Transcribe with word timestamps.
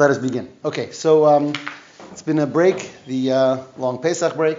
Let 0.00 0.12
us 0.12 0.16
begin. 0.16 0.48
Okay, 0.64 0.92
so 0.92 1.26
um, 1.26 1.52
it's 2.10 2.22
been 2.22 2.38
a 2.38 2.46
break, 2.46 2.90
the 3.04 3.32
uh, 3.32 3.58
long 3.76 4.00
Pesach 4.00 4.34
break, 4.34 4.56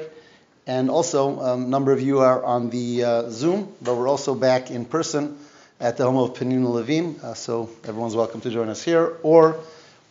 and 0.67 0.87
also 0.91 1.39
um, 1.39 1.63
a 1.63 1.67
number 1.67 1.91
of 1.91 1.99
you 1.99 2.19
are 2.19 2.43
on 2.43 2.69
the 2.69 3.03
uh, 3.03 3.29
Zoom, 3.31 3.73
but 3.81 3.95
we're 3.95 4.07
also 4.07 4.35
back 4.35 4.69
in 4.69 4.85
person 4.85 5.39
at 5.79 5.97
the 5.97 6.03
home 6.05 6.17
of 6.17 6.37
Penina 6.37 6.69
Levine, 6.69 7.19
uh, 7.23 7.33
so 7.33 7.71
everyone's 7.85 8.15
welcome 8.15 8.39
to 8.41 8.51
join 8.51 8.69
us 8.69 8.83
here. 8.83 9.17
Or 9.23 9.59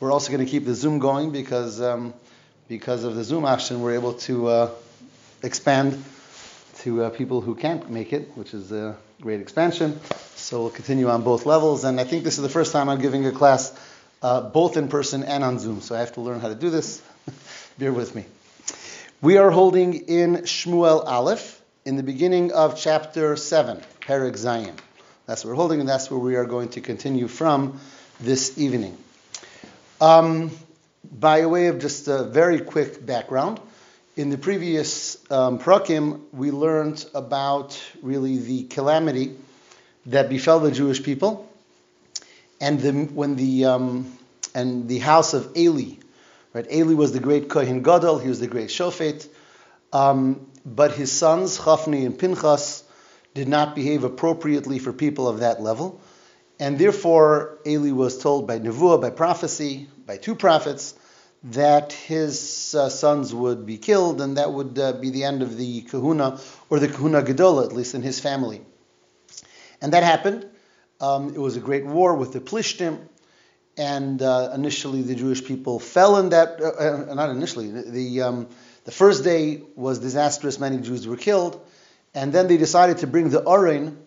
we're 0.01 0.11
also 0.11 0.32
going 0.32 0.45
to 0.45 0.51
keep 0.51 0.64
the 0.64 0.75
Zoom 0.75 0.98
going 0.98 1.31
because 1.31 1.81
um, 1.81 2.12
because 2.67 3.05
of 3.05 3.15
the 3.15 3.23
Zoom 3.23 3.45
option, 3.45 3.83
we're 3.83 3.95
able 3.95 4.15
to 4.15 4.49
uh, 4.49 4.71
expand 5.45 6.03
to 6.79 7.05
uh, 7.05 7.11
people 7.11 7.41
who 7.41 7.55
can't 7.55 7.89
make 7.89 8.12
it, 8.12 8.37
which 8.37 8.53
is 8.53 8.73
a 8.73 8.97
great 9.21 9.41
expansion. 9.41 10.01
So 10.35 10.62
we'll 10.62 10.71
continue 10.71 11.09
on 11.09 11.23
both 11.23 11.47
levels, 11.47 11.85
and 11.85 12.01
I 12.01 12.05
think 12.05 12.25
this 12.25 12.37
is 12.37 12.43
the 12.43 12.49
first 12.49 12.73
time 12.73 12.89
I'm 12.89 13.01
giving 13.01 13.25
a 13.27 13.31
class 13.31 13.73
uh, 14.23 14.43
both 14.43 14.77
in 14.77 14.89
person 14.89 15.23
and 15.23 15.43
on 15.43 15.59
Zoom. 15.59 15.80
So 15.80 15.95
I 15.95 16.00
have 16.00 16.12
to 16.14 16.20
learn 16.20 16.41
how 16.41 16.48
to 16.48 16.55
do 16.55 16.70
this. 16.70 17.02
Bear 17.79 17.92
with 17.92 18.15
me. 18.15 18.24
We 19.23 19.37
are 19.37 19.51
holding 19.51 20.09
in 20.09 20.37
Shmuel 20.38 21.05
Aleph 21.05 21.60
in 21.84 21.96
the 21.96 22.02
beginning 22.02 22.52
of 22.52 22.79
chapter 22.79 23.37
7, 23.37 23.83
Perek 24.01 24.33
Zayin. 24.33 24.74
That's 25.27 25.45
what 25.45 25.51
we're 25.51 25.56
holding, 25.56 25.80
and 25.80 25.88
that's 25.88 26.10
where 26.10 26.20
we 26.20 26.37
are 26.37 26.45
going 26.45 26.70
to 26.70 26.80
continue 26.80 27.29
from 27.29 27.80
this 28.19 28.59
evening. 28.59 28.96
Um, 30.01 30.51
by 31.05 31.46
way 31.46 31.66
of 31.68 31.79
just 31.79 32.09
a 32.09 32.24
very 32.24 32.60
quick 32.60 33.05
background, 33.05 33.60
in 34.16 34.30
the 34.30 34.38
previous 34.38 35.16
um, 35.30 35.59
prakim, 35.59 36.21
we 36.32 36.51
learned 36.51 37.05
about 37.15 37.80
really 38.02 38.38
the 38.38 38.65
calamity 38.65 39.37
that 40.07 40.29
befell 40.29 40.60
the 40.60 40.71
Jewish 40.71 41.02
people 41.02 41.49
and 42.60 42.80
the, 42.80 42.92
when 42.92 43.37
the 43.37 43.64
um, 43.64 44.19
and 44.55 44.88
the 44.88 44.98
house 44.98 45.34
of 45.34 45.56
Eli, 45.56 45.96
right? 46.52 46.66
Eli 46.70 46.95
was 46.95 47.12
the 47.12 47.20
great 47.20 47.48
Kohen 47.48 47.82
Gadol. 47.82 48.18
He 48.18 48.29
was 48.29 48.40
the 48.40 48.46
great 48.48 48.68
Shofet. 48.68 49.29
Um, 49.93 50.46
but 50.65 50.93
his 50.93 51.10
sons 51.10 51.59
Chafni 51.59 52.04
and 52.04 52.18
Pinchas 52.18 52.85
did 53.35 53.48
not 53.48 53.74
behave 53.74 54.04
appropriately 54.04 54.79
for 54.79 54.93
people 54.93 55.29
of 55.29 55.40
that 55.40 55.62
level, 55.62 56.01
and 56.59 56.79
therefore 56.79 57.59
Eli 57.66 57.93
was 57.93 58.18
told 58.18 58.46
by 58.46 58.59
nevuah, 58.59 59.01
by 59.01 59.10
prophecy, 59.10 59.88
by 60.07 60.16
two 60.16 60.35
prophets, 60.35 60.95
that 61.45 61.92
his 61.92 62.74
uh, 62.79 62.88
sons 62.88 63.35
would 63.35 63.65
be 63.65 63.79
killed, 63.79 64.20
and 64.20 64.37
that 64.37 64.53
would 64.53 64.78
uh, 64.78 64.92
be 64.92 65.10
the 65.10 65.25
end 65.25 65.42
of 65.42 65.56
the 65.56 65.82
Kahuna 65.82 66.38
or 66.69 66.78
the 66.78 66.88
Kahuna 66.88 67.22
Gedola, 67.22 67.65
at 67.65 67.72
least 67.72 67.94
in 67.94 68.03
his 68.03 68.20
family. 68.20 68.60
And 69.81 69.92
that 69.94 70.03
happened. 70.03 70.50
Um, 71.00 71.34
it 71.34 71.38
was 71.38 71.56
a 71.56 71.60
great 71.60 71.87
war 71.87 72.15
with 72.15 72.32
the 72.32 72.41
Plishtim, 72.41 72.98
and 73.76 74.20
uh, 74.20 74.50
initially 74.54 75.00
the 75.03 75.15
Jewish 75.15 75.44
people 75.44 75.78
fell 75.78 76.19
in 76.19 76.31
that. 76.31 76.60
Uh, 76.60 77.10
uh, 77.10 77.15
not 77.15 77.31
initially. 77.31 77.70
The 77.70 78.22
um, 78.22 78.48
the 78.84 78.92
first 78.92 79.25
day 79.25 79.62
was 79.76 79.98
disastrous. 79.98 80.60
Many 80.60 80.78
Jews 80.78 81.06
were 81.06 81.16
killed, 81.16 81.65
and 82.15 82.32
then 82.32 82.48
they 82.48 82.59
decided 82.59 82.98
to 82.98 83.06
bring 83.06 83.31
the 83.31 83.48
Aron, 83.48 83.98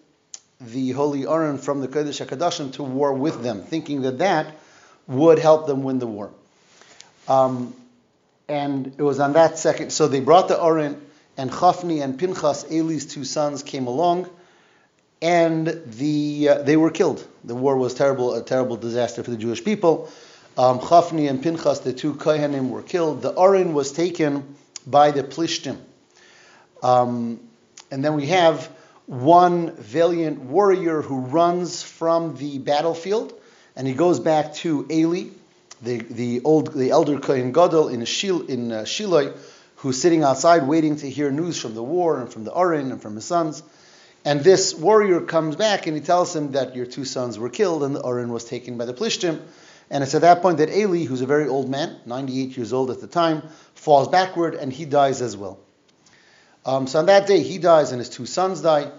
the 0.62 0.92
holy 0.92 1.26
Aron 1.26 1.58
from 1.58 1.82
the 1.82 1.88
Kodesh 1.88 2.24
Hakadoshim, 2.24 2.74
to 2.74 2.84
war 2.84 3.14
with 3.14 3.42
them, 3.42 3.64
thinking 3.64 4.04
that 4.04 4.20
that 4.20 4.56
would 5.08 5.40
help 5.40 5.66
them 5.66 5.82
win 5.84 5.98
the 5.98 6.08
war. 6.08 6.32
Um, 7.28 7.74
and 8.48 8.88
it 8.98 9.02
was 9.02 9.20
on 9.20 9.34
that 9.34 9.58
second. 9.58 9.92
So 9.92 10.08
they 10.08 10.20
brought 10.20 10.48
the 10.48 10.62
Aron, 10.62 11.02
and 11.38 11.50
Chafni 11.50 12.04
and 12.04 12.20
Pinchas, 12.20 12.66
Eli's 12.66 13.08
two 13.08 13.24
sons, 13.24 13.64
came 13.64 13.88
along 13.88 14.30
and 15.24 15.82
the 15.86 16.50
uh, 16.50 16.62
they 16.64 16.76
were 16.76 16.92
killed. 16.92 17.26
The 17.46 17.56
war 17.56 17.78
was 17.78 17.94
terrible, 17.94 18.36
a 18.36 18.44
terrible 18.44 18.76
disaster 18.76 19.24
for 19.24 19.32
the 19.32 19.38
Jewish 19.38 19.64
people. 19.64 20.12
Um, 20.58 20.80
Chafni 20.80 21.30
and 21.30 21.42
Pinchas, 21.42 21.80
the 21.80 21.94
two 21.94 22.14
Kohanim, 22.14 22.70
were 22.70 22.84
killed. 22.84 23.22
The 23.22 23.34
Aron 23.40 23.74
was 23.74 23.92
taken 23.94 24.56
by 24.86 25.12
the 25.12 25.24
Plishtim. 25.24 25.78
Um, 26.84 27.40
and 27.90 28.04
then 28.04 28.16
we 28.16 28.28
have 28.28 28.66
one 29.06 29.72
valiant 29.78 30.40
warrior 30.42 31.02
who 31.02 31.20
runs 31.22 31.82
from 31.82 32.36
the 32.36 32.60
battlefield, 32.60 33.34
and 33.78 33.88
he 33.88 33.94
goes 33.94 34.20
back 34.20 34.54
to 34.56 34.86
Eli, 34.92 35.30
the, 35.82 36.00
the 36.00 36.42
old 36.42 36.74
the 36.74 36.92
elder 36.92 37.18
Kohen 37.20 37.54
Gadol 37.54 37.88
in 37.88 38.02
Shil, 38.02 38.50
in 38.50 38.74
uh, 38.74 38.84
Shiloh, 38.84 39.34
who's 39.78 40.02
sitting 40.02 40.22
outside 40.22 40.68
waiting 40.68 40.98
to 40.98 41.10
hear 41.10 41.32
news 41.32 41.58
from 41.60 41.76
the 41.76 41.84
war 41.84 42.20
and 42.20 42.32
from 42.32 42.44
the 42.44 42.54
Aron 42.54 42.92
and 42.92 43.02
from 43.02 43.16
his 43.16 43.26
sons. 43.26 43.64
And 44.26 44.42
this 44.42 44.74
warrior 44.74 45.22
comes 45.22 45.56
back 45.56 45.86
and 45.86 45.96
he 45.96 46.02
tells 46.02 46.36
him 46.36 46.54
that 46.54 46.76
your 46.76 46.86
two 46.86 47.04
sons 47.04 47.38
were 47.38 47.50
killed 47.50 47.84
and 47.84 47.96
the 47.96 48.06
Aron 48.06 48.32
was 48.32 48.46
taken 48.46 48.78
by 48.78 48.86
the 48.86 48.94
Plishtim. 48.94 49.42
And 49.90 50.04
it's 50.04 50.16
at 50.16 50.22
that 50.22 50.42
point 50.42 50.60
that 50.60 50.70
Eli, 50.70 51.06
who's 51.06 51.22
a 51.22 51.26
very 51.26 51.48
old 51.48 51.70
man, 51.70 51.98
98 52.06 52.56
years 52.56 52.72
old 52.72 52.90
at 52.90 53.02
the 53.02 53.08
time, 53.08 53.44
falls 53.76 54.08
backward 54.08 54.56
and 54.56 54.72
he 54.72 54.86
dies 54.86 55.22
as 55.22 55.36
well. 55.36 55.60
Um, 56.66 56.88
so 56.88 57.00
on 57.00 57.08
that 57.08 57.28
day, 57.28 57.44
he 57.44 57.58
dies 57.58 57.92
and 57.92 58.00
his 58.00 58.10
two 58.10 58.26
sons 58.26 58.62
die. 58.62 58.90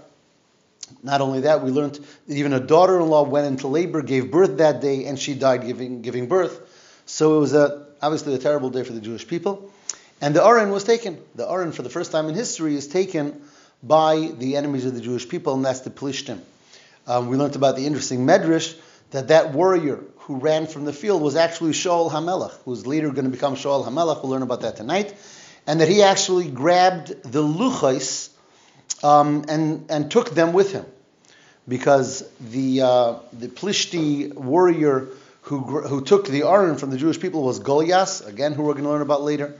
Not 1.03 1.23
only 1.23 1.41
that, 1.41 1.63
we 1.63 1.71
learned 1.71 1.95
that 2.27 2.35
even 2.37 2.53
a 2.53 2.61
daughter-in-law 2.61 3.25
went 3.25 3.47
into 3.47 3.69
labor, 3.69 4.03
gave 4.03 4.31
birth 4.31 4.59
that 4.59 4.83
day, 4.83 5.07
and 5.07 5.19
she 5.19 5.35
died 5.35 5.67
giving, 5.67 6.03
giving 6.03 6.29
birth. 6.29 6.61
So 7.07 7.39
it 7.39 7.41
was 7.41 7.55
a, 7.55 7.87
obviously 8.03 8.35
a 8.35 8.39
terrible 8.39 8.69
day 8.69 8.83
for 8.85 8.93
the 8.93 9.01
Jewish 9.01 9.27
people. 9.27 9.73
And 10.21 10.37
the 10.37 10.45
Aron 10.45 10.71
was 10.71 10.85
taken. 10.85 11.19
The 11.35 11.51
Aron, 11.51 11.73
for 11.73 11.83
the 11.83 11.89
first 11.89 12.13
time 12.13 12.29
in 12.29 12.35
history, 12.35 12.75
is 12.75 12.87
taken 12.87 13.41
by 13.87 14.31
the 14.39 14.57
enemies 14.57 14.87
of 14.87 14.95
the 14.95 15.01
Jewish 15.01 15.29
people, 15.29 15.55
and 15.55 15.65
that's 15.65 15.81
the 15.81 15.91
Plishtim. 15.91 16.41
Um, 17.07 17.29
we 17.29 17.37
learned 17.37 17.57
about 17.57 17.77
the 17.77 17.87
interesting 17.87 18.27
medrash 18.27 18.75
that 19.11 19.29
that 19.29 19.53
warrior 19.53 20.01
who 20.21 20.37
ran 20.37 20.67
from 20.67 20.87
the 20.87 20.93
field 20.93 21.21
was 21.21 21.37
actually 21.37 21.73
Shaul 21.73 22.11
Hamelech, 22.11 22.55
who's 22.65 22.87
later 22.87 23.11
going 23.11 23.27
to 23.27 23.31
become 23.31 23.57
Shaul 23.57 23.85
Hamelech. 23.87 24.23
We'll 24.23 24.33
learn 24.33 24.43
about 24.43 24.63
that 24.63 24.77
tonight, 24.77 25.15
and 25.67 25.81
that 25.81 25.89
he 25.89 26.03
actually 26.03 26.49
grabbed 26.49 27.09
the 27.23 27.43
luchos 27.43 28.31
um, 29.03 29.45
and 29.49 29.91
and 29.91 30.11
took 30.11 30.31
them 30.31 30.55
with 30.55 30.73
him, 30.73 30.87
because 31.69 32.25
the 32.41 32.81
uh, 32.81 33.15
the 33.35 33.49
Plishti 33.49 34.33
warrior 34.35 35.09
who 35.43 35.59
who 35.59 36.01
took 36.01 36.27
the 36.27 36.45
Aron 36.45 36.79
from 36.79 36.89
the 36.89 36.97
Jewish 36.97 37.21
people 37.21 37.43
was 37.43 37.59
Goliath, 37.59 38.27
again, 38.27 38.55
who 38.55 38.63
we're 38.63 38.73
going 38.73 38.85
to 38.85 38.91
learn 38.91 39.03
about 39.03 39.23
later, 39.23 39.55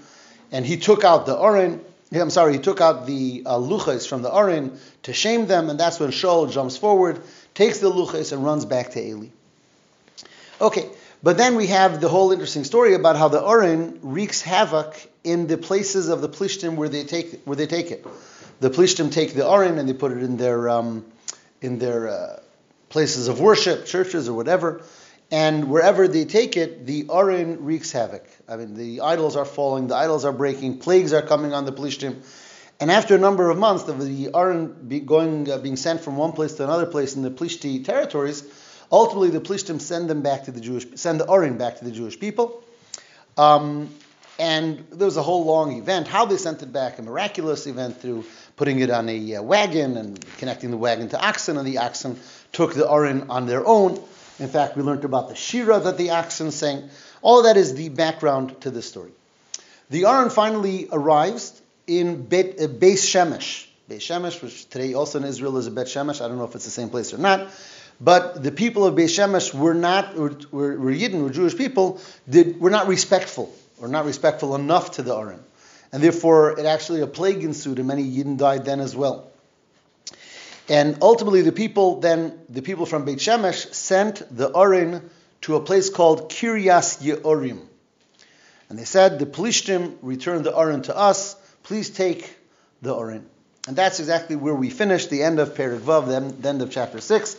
and 0.51 0.65
he 0.65 0.79
took 0.79 1.05
out 1.05 1.27
the 1.27 1.39
Aron 1.39 1.85
I'm 2.13 2.31
sorry, 2.31 2.55
he 2.55 2.59
took 2.59 2.81
out 2.81 3.07
the 3.07 3.43
uh, 3.45 3.57
luchas 3.57 4.09
from 4.09 4.23
the 4.23 4.33
Aron 4.33 4.79
to 5.05 5.13
shame 5.13 5.47
them, 5.47 5.71
and 5.71 5.81
that's 5.81 5.99
when 5.99 6.11
Shaul 6.11 6.51
jumps 6.51 6.77
forward, 6.77 7.21
takes 7.55 7.79
the 7.79 7.91
luchas, 7.91 8.33
and 8.33 8.45
runs 8.45 8.65
back 8.65 8.91
to 8.91 9.03
Eli. 9.03 9.29
Okay, 10.61 10.89
but 11.23 11.37
then 11.37 11.57
we 11.57 11.69
have 11.69 12.01
the 12.01 12.09
whole 12.09 12.31
interesting 12.31 12.65
story 12.65 12.95
about 12.95 13.17
how 13.17 13.29
the 13.29 13.45
Aron 13.45 13.99
wreaks 14.03 14.43
havoc 14.43 14.95
in 15.25 15.47
the 15.47 15.57
places 15.57 16.09
of 16.09 16.21
the 16.21 16.29
Plishtim 16.29 16.77
where 16.77 16.89
they 16.89 17.05
take 17.05 17.43
where 17.45 17.57
they 17.57 17.67
take 17.67 17.91
it. 17.91 18.07
The 18.61 18.71
Plishtim 18.71 19.11
take 19.11 19.35
the 19.35 19.49
Aron 19.49 19.79
and 19.79 19.89
they 19.89 19.95
put 19.95 20.13
it 20.13 20.23
in 20.23 20.37
their 20.37 20.69
um, 20.69 21.05
in 21.61 21.79
their 21.79 22.09
uh, 22.09 22.41
places 22.91 23.29
of 23.29 23.41
worship, 23.41 23.87
churches 23.87 24.29
or 24.29 24.35
whatever, 24.35 24.83
and 25.31 25.71
wherever 25.71 26.07
they 26.07 26.25
take 26.25 26.57
it, 26.57 26.87
the 26.87 27.07
Aron 27.13 27.65
wreaks 27.65 27.93
havoc. 27.93 28.25
I 28.49 28.57
mean, 28.57 28.75
the 28.75 29.01
idols 29.01 29.37
are 29.37 29.45
falling, 29.45 29.89
the 29.89 29.97
idols 29.97 30.25
are 30.25 30.33
breaking, 30.33 30.79
plagues 30.79 31.13
are 31.13 31.23
coming 31.23 31.53
on 31.53 31.65
the 31.65 31.73
Plishtim. 31.73 32.23
And 32.81 32.91
after 32.91 33.15
a 33.15 33.19
number 33.19 33.51
of 33.51 33.59
months 33.59 33.89
of 33.89 34.05
the 34.05 34.31
Aron 34.35 34.89
be 34.89 35.01
going, 35.01 35.51
uh, 35.51 35.59
being 35.59 35.77
sent 35.77 36.01
from 36.01 36.17
one 36.17 36.33
place 36.33 36.55
to 36.55 36.65
another 36.65 36.87
place 36.87 37.17
in 37.17 37.23
the 37.23 37.31
Plishti 37.31 37.85
territories, 37.85 38.45
ultimately 38.91 39.31
the 39.31 39.41
Plishtim 39.41 39.81
send 39.81 40.11
them 40.11 40.23
back 40.23 40.45
to 40.45 40.53
the 40.53 40.61
Jewish, 40.61 40.87
send 40.97 41.21
the 41.21 41.31
Aron 41.31 41.57
back 41.57 41.79
to 41.79 41.85
the 41.85 41.93
Jewish 41.93 42.19
people. 42.19 42.63
Um, 43.37 43.91
and 44.39 44.85
there 44.91 45.07
was 45.07 45.17
a 45.17 45.23
whole 45.23 45.45
long 45.45 45.79
event. 45.79 46.09
How 46.09 46.27
they 46.27 46.37
sent 46.37 46.63
it 46.63 46.73
back, 46.73 46.99
a 46.99 47.03
miraculous 47.03 47.67
event 47.67 48.01
through 48.01 48.25
putting 48.57 48.81
it 48.81 48.91
on 48.91 49.09
a 49.09 49.37
uh, 49.37 49.43
wagon 49.43 49.97
and 49.97 50.25
connecting 50.39 50.71
the 50.71 50.77
wagon 50.77 51.09
to 51.11 51.21
oxen, 51.25 51.57
and 51.57 51.67
the 51.67 51.79
oxen 51.79 52.19
took 52.53 52.75
the 52.75 52.91
Aron 52.91 53.31
on 53.31 53.47
their 53.47 53.67
own. 53.67 54.03
In 54.39 54.49
fact, 54.49 54.77
we 54.77 54.83
learned 54.83 55.05
about 55.05 55.29
the 55.29 55.37
Shira 55.37 55.79
that 55.79 55.97
the 55.97 56.11
oxen 56.11 56.51
sang. 56.51 56.89
All 57.23 57.43
that 57.45 57.57
is 57.57 57.75
the 57.75 57.89
background 57.89 58.61
to 58.63 58.71
this 58.71 58.89
story. 58.89 59.11
The 59.91 60.07
Aron 60.07 60.31
finally 60.31 60.89
arrives 60.91 61.61
in 61.87 62.23
Bet, 62.25 62.61
uh, 62.61 62.67
Beis 62.67 63.05
Shemesh. 63.05 63.67
Beis 63.89 63.99
Shemesh, 63.99 64.43
which 64.43 64.69
today 64.69 64.95
also 64.95 65.19
in 65.19 65.25
Israel 65.25 65.57
is 65.59 65.67
a 65.67 65.71
Bet 65.71 65.87
Shemesh. 65.87 66.25
I 66.25 66.29
don't 66.29 66.39
know 66.39 66.45
if 66.45 66.55
it's 66.55 66.65
the 66.65 66.71
same 66.71 66.91
place 66.91 67.15
or 67.15 67.19
not. 67.19 67.49
But 68.01 68.43
the 68.43 68.51
people 68.51 68.87
of 68.87 68.95
Beis 68.95 69.17
Shemesh 69.17 69.55
were 69.55 69.75
not, 69.75 70.17
were, 70.17 70.37
were, 70.51 70.79
were 70.79 70.93
Yidden, 70.93 71.23
were 71.23 71.31
Jewish 71.31 71.57
people, 71.57 72.01
did, 72.29 72.59
were 72.59 72.71
not 72.71 72.89
respectful, 72.89 73.55
or 73.81 73.87
not 73.87 74.05
respectful 74.05 74.55
enough 74.57 74.93
to 74.93 75.03
the 75.03 75.15
Aron. 75.15 75.43
And 75.93 76.03
therefore, 76.03 76.59
it 76.59 76.67
actually, 76.67 77.03
a 77.03 77.07
plague 77.07 77.45
ensued, 77.45 77.79
and 77.79 77.87
many 77.87 78.05
Yidden 78.05 78.37
died 78.37 78.65
then 78.65 78.81
as 78.81 78.97
well. 78.97 79.31
And 80.69 80.99
ultimately, 81.03 81.43
the 81.43 81.53
people 81.53 82.01
then, 82.01 82.39
the 82.49 82.63
people 82.63 82.87
from 82.87 83.05
Beit 83.05 83.19
Shemesh, 83.19 83.75
sent 83.75 84.23
the 84.35 84.51
Aron 84.57 85.11
to 85.43 85.57
a 85.57 85.61
place 85.61 85.91
called 85.91 86.31
Kiryas 86.31 87.03
Yeorim. 87.03 87.61
And 88.71 88.79
they 88.79 88.85
said, 88.85 89.19
the 89.19 89.27
Plishtim 89.27 89.99
returned 90.01 90.45
the 90.47 90.57
Aron 90.57 90.83
to 90.83 90.97
us, 90.97 91.37
please 91.65 91.91
take 91.91 92.35
the 92.81 92.97
Aron. 92.97 93.27
And 93.67 93.77
that's 93.77 94.01
exactly 94.01 94.37
where 94.37 94.55
we 94.55 94.71
finished, 94.71 95.11
the 95.11 95.23
end 95.23 95.39
of 95.39 95.55
Perek 95.55 95.81
Vav, 95.81 96.41
the 96.41 96.49
end 96.49 96.63
of 96.63 96.71
chapter 96.71 97.01
6. 97.01 97.37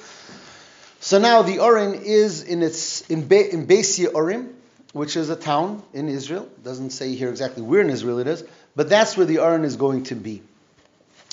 So 0.99 1.19
now 1.19 1.41
the 1.41 1.63
Aron 1.63 2.01
is 2.03 2.43
in 2.43 2.63
its 2.63 3.01
in, 3.09 3.27
Be, 3.27 3.51
in 3.51 3.67
Beis 3.67 3.99
Yeorim, 3.99 4.53
which 4.93 5.15
is 5.15 5.29
a 5.29 5.35
town 5.35 5.83
in 5.93 6.09
Israel. 6.09 6.43
It 6.43 6.63
doesn't 6.63 6.91
say 6.91 7.13
here 7.15 7.29
exactly 7.29 7.61
where 7.61 7.81
in 7.81 7.89
Israel 7.89 8.19
it 8.19 8.27
is, 8.27 8.43
but 8.75 8.89
that's 8.89 9.17
where 9.17 9.25
the 9.25 9.39
Aron 9.39 9.65
is 9.65 9.75
going 9.75 10.03
to 10.05 10.15
be. 10.15 10.41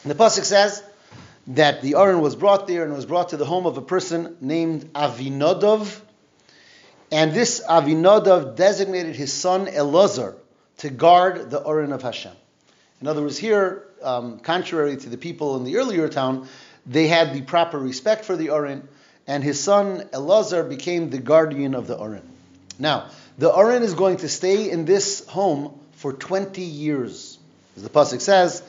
And 0.03 0.11
the 0.11 0.15
pasuk 0.15 0.45
says 0.45 0.83
that 1.49 1.83
the 1.83 1.97
Aron 1.97 2.21
was 2.21 2.37
brought 2.37 2.67
there 2.67 2.85
and 2.85 2.95
was 2.95 3.07
brought 3.07 3.31
to 3.31 3.37
the 3.37 3.45
home 3.45 3.67
of 3.67 3.77
a 3.77 3.83
person 3.83 4.37
named 4.41 4.93
Avinodov, 4.93 6.01
and 7.11 7.33
this 7.33 7.63
Avinodov 7.69 8.57
designated 8.57 9.17
his 9.17 9.33
son 9.33 9.67
Elazar 9.67 10.35
to 10.79 10.91
guard 10.91 11.51
the 11.51 11.63
Aron 11.67 11.93
of 11.93 12.03
Hashem. 12.03 12.33
In 13.01 13.09
other 13.09 13.23
words, 13.23 13.37
here, 13.37 13.85
um, 14.03 14.39
contrary 14.39 14.97
to 14.97 15.09
the 15.09 15.19
people 15.19 15.57
in 15.57 15.65
the 15.65 15.77
earlier 15.77 16.09
town, 16.09 16.49
they 16.87 17.09
had 17.09 17.35
the 17.35 17.43
proper 17.43 17.79
respect 17.79 18.25
for 18.25 18.37
the 18.37 18.51
Aron, 18.51 18.89
and 19.27 19.43
his 19.43 19.61
son 19.61 20.09
Elazar 20.13 20.69
became 20.69 21.11
the 21.11 21.19
guardian 21.19 21.75
of 21.75 21.87
the 21.87 21.99
Aron. 21.99 22.29
Now, 22.79 23.09
the 23.39 23.53
Aron 23.53 23.83
is 23.83 23.95
going 23.95 24.19
to 24.19 24.29
stay 24.29 24.71
in 24.71 24.85
this 24.85 25.27
home 25.27 25.79
for 25.93 26.13
20 26.13 26.63
years. 26.63 27.39
As 27.77 27.83
the 27.83 27.89
Pasuk 27.89 28.21
says, 28.21 28.63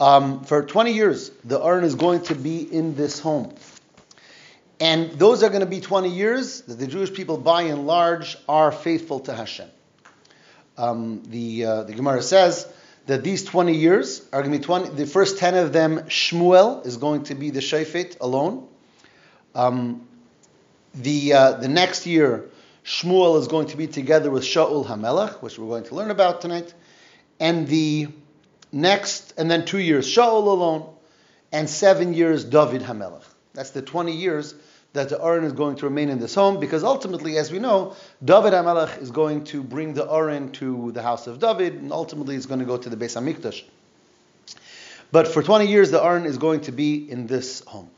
um, 0.00 0.44
for 0.44 0.62
20 0.62 0.92
years, 0.92 1.30
the 1.44 1.62
Aron 1.62 1.84
is 1.84 1.94
going 1.94 2.22
to 2.24 2.34
be 2.34 2.60
in 2.60 2.94
this 2.94 3.18
home. 3.18 3.54
And 4.78 5.12
those 5.12 5.42
are 5.42 5.48
going 5.48 5.60
to 5.60 5.66
be 5.66 5.80
20 5.80 6.10
years 6.10 6.62
that 6.62 6.74
the 6.74 6.86
Jewish 6.86 7.12
people, 7.12 7.38
by 7.38 7.62
and 7.62 7.86
large, 7.86 8.36
are 8.48 8.70
faithful 8.70 9.20
to 9.20 9.34
Hashem. 9.34 9.70
Um, 10.76 11.22
the, 11.28 11.64
uh, 11.64 11.82
the 11.84 11.94
Gemara 11.94 12.20
says 12.20 12.70
that 13.06 13.24
these 13.24 13.44
20 13.44 13.74
years 13.74 14.20
are 14.32 14.42
going 14.42 14.52
to 14.52 14.58
be 14.58 14.64
20, 14.64 14.90
the 14.90 15.06
first 15.06 15.38
10 15.38 15.54
of 15.54 15.72
them, 15.72 16.00
Shmuel 16.00 16.84
is 16.84 16.98
going 16.98 17.24
to 17.24 17.34
be 17.34 17.50
the 17.50 17.60
Shafet 17.60 18.20
alone. 18.20 18.68
Um, 19.54 20.06
the, 20.94 21.32
uh, 21.32 21.52
the 21.52 21.68
next 21.68 22.04
year, 22.04 22.44
Shmuel 22.84 23.40
is 23.40 23.48
going 23.48 23.68
to 23.68 23.78
be 23.78 23.86
together 23.86 24.30
with 24.30 24.42
Shaul 24.42 24.84
Hamelech, 24.84 25.40
which 25.40 25.58
we're 25.58 25.68
going 25.68 25.84
to 25.84 25.94
learn 25.94 26.10
about 26.10 26.42
tonight. 26.42 26.74
And 27.40 27.66
the 27.66 28.08
next, 28.76 29.34
and 29.36 29.50
then 29.50 29.64
two 29.64 29.78
years, 29.78 30.06
Shaul 30.06 30.46
alone, 30.46 30.88
and 31.50 31.68
seven 31.68 32.14
years, 32.14 32.44
David 32.44 32.82
Hamelech. 32.82 33.24
That's 33.54 33.70
the 33.70 33.82
20 33.82 34.12
years 34.12 34.54
that 34.92 35.08
the 35.10 35.22
Aron 35.22 35.44
is 35.44 35.52
going 35.52 35.76
to 35.76 35.86
remain 35.86 36.08
in 36.08 36.18
this 36.18 36.34
home, 36.34 36.58
because 36.58 36.82
ultimately, 36.82 37.36
as 37.36 37.52
we 37.52 37.58
know, 37.58 37.94
David 38.24 38.52
HaMelech 38.54 39.00
is 39.00 39.10
going 39.10 39.44
to 39.44 39.62
bring 39.62 39.94
the 39.94 40.10
Aron 40.10 40.52
to 40.52 40.90
the 40.92 41.02
house 41.02 41.26
of 41.26 41.38
David, 41.38 41.74
and 41.74 41.92
ultimately 41.92 42.34
it's 42.34 42.46
going 42.46 42.60
to 42.60 42.66
go 42.66 42.76
to 42.78 42.88
the 42.88 42.96
Beis 42.96 43.14
Hamikdash. 43.14 43.62
But 45.12 45.28
for 45.28 45.42
20 45.42 45.66
years, 45.66 45.90
the 45.90 46.02
Aron 46.02 46.24
is 46.24 46.38
going 46.38 46.62
to 46.62 46.72
be 46.72 47.10
in 47.10 47.26
this 47.26 47.62
home. 47.64 47.90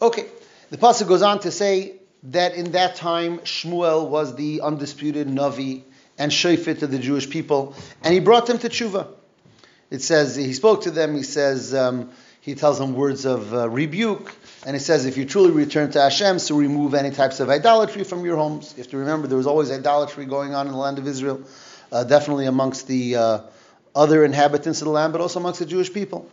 Okay, 0.00 0.26
the 0.70 0.76
pasuk 0.76 1.08
goes 1.08 1.22
on 1.22 1.40
to 1.40 1.50
say 1.50 1.96
that 2.24 2.54
in 2.54 2.72
that 2.72 2.96
time 2.96 3.38
Shmuel 3.38 4.08
was 4.08 4.36
the 4.36 4.60
undisputed 4.60 5.26
Navi 5.26 5.82
and 6.18 6.30
Shofet 6.30 6.80
to 6.80 6.86
the 6.86 6.98
Jewish 6.98 7.28
people, 7.30 7.74
and 8.04 8.12
he 8.12 8.20
brought 8.20 8.46
them 8.46 8.58
to 8.58 8.68
tshuva. 8.68 9.08
It 9.90 10.02
says 10.02 10.36
he 10.36 10.52
spoke 10.52 10.82
to 10.82 10.90
them. 10.90 11.16
He 11.16 11.22
says 11.22 11.74
um, 11.74 12.10
he 12.40 12.54
tells 12.54 12.78
them 12.78 12.94
words 12.94 13.24
of 13.24 13.52
uh, 13.52 13.68
rebuke. 13.68 14.34
And 14.64 14.76
he 14.76 14.80
says, 14.80 15.06
if 15.06 15.16
you 15.16 15.24
truly 15.24 15.50
return 15.50 15.90
to 15.92 16.00
Hashem, 16.00 16.38
so 16.38 16.54
remove 16.54 16.94
any 16.94 17.10
types 17.10 17.40
of 17.40 17.48
idolatry 17.48 18.04
from 18.04 18.24
your 18.24 18.36
homes. 18.36 18.74
You 18.76 18.82
have 18.82 18.90
to 18.90 18.98
remember 18.98 19.26
there 19.26 19.38
was 19.38 19.46
always 19.46 19.70
idolatry 19.70 20.26
going 20.26 20.54
on 20.54 20.66
in 20.66 20.72
the 20.72 20.78
land 20.78 20.98
of 20.98 21.06
Israel, 21.06 21.42
uh, 21.90 22.04
definitely 22.04 22.46
amongst 22.46 22.86
the 22.86 23.16
uh, 23.16 23.40
other 23.94 24.22
inhabitants 24.22 24.82
of 24.82 24.86
the 24.86 24.90
land, 24.90 25.12
but 25.12 25.22
also 25.22 25.40
amongst 25.40 25.60
the 25.60 25.66
Jewish 25.66 25.92
people. 25.92 26.30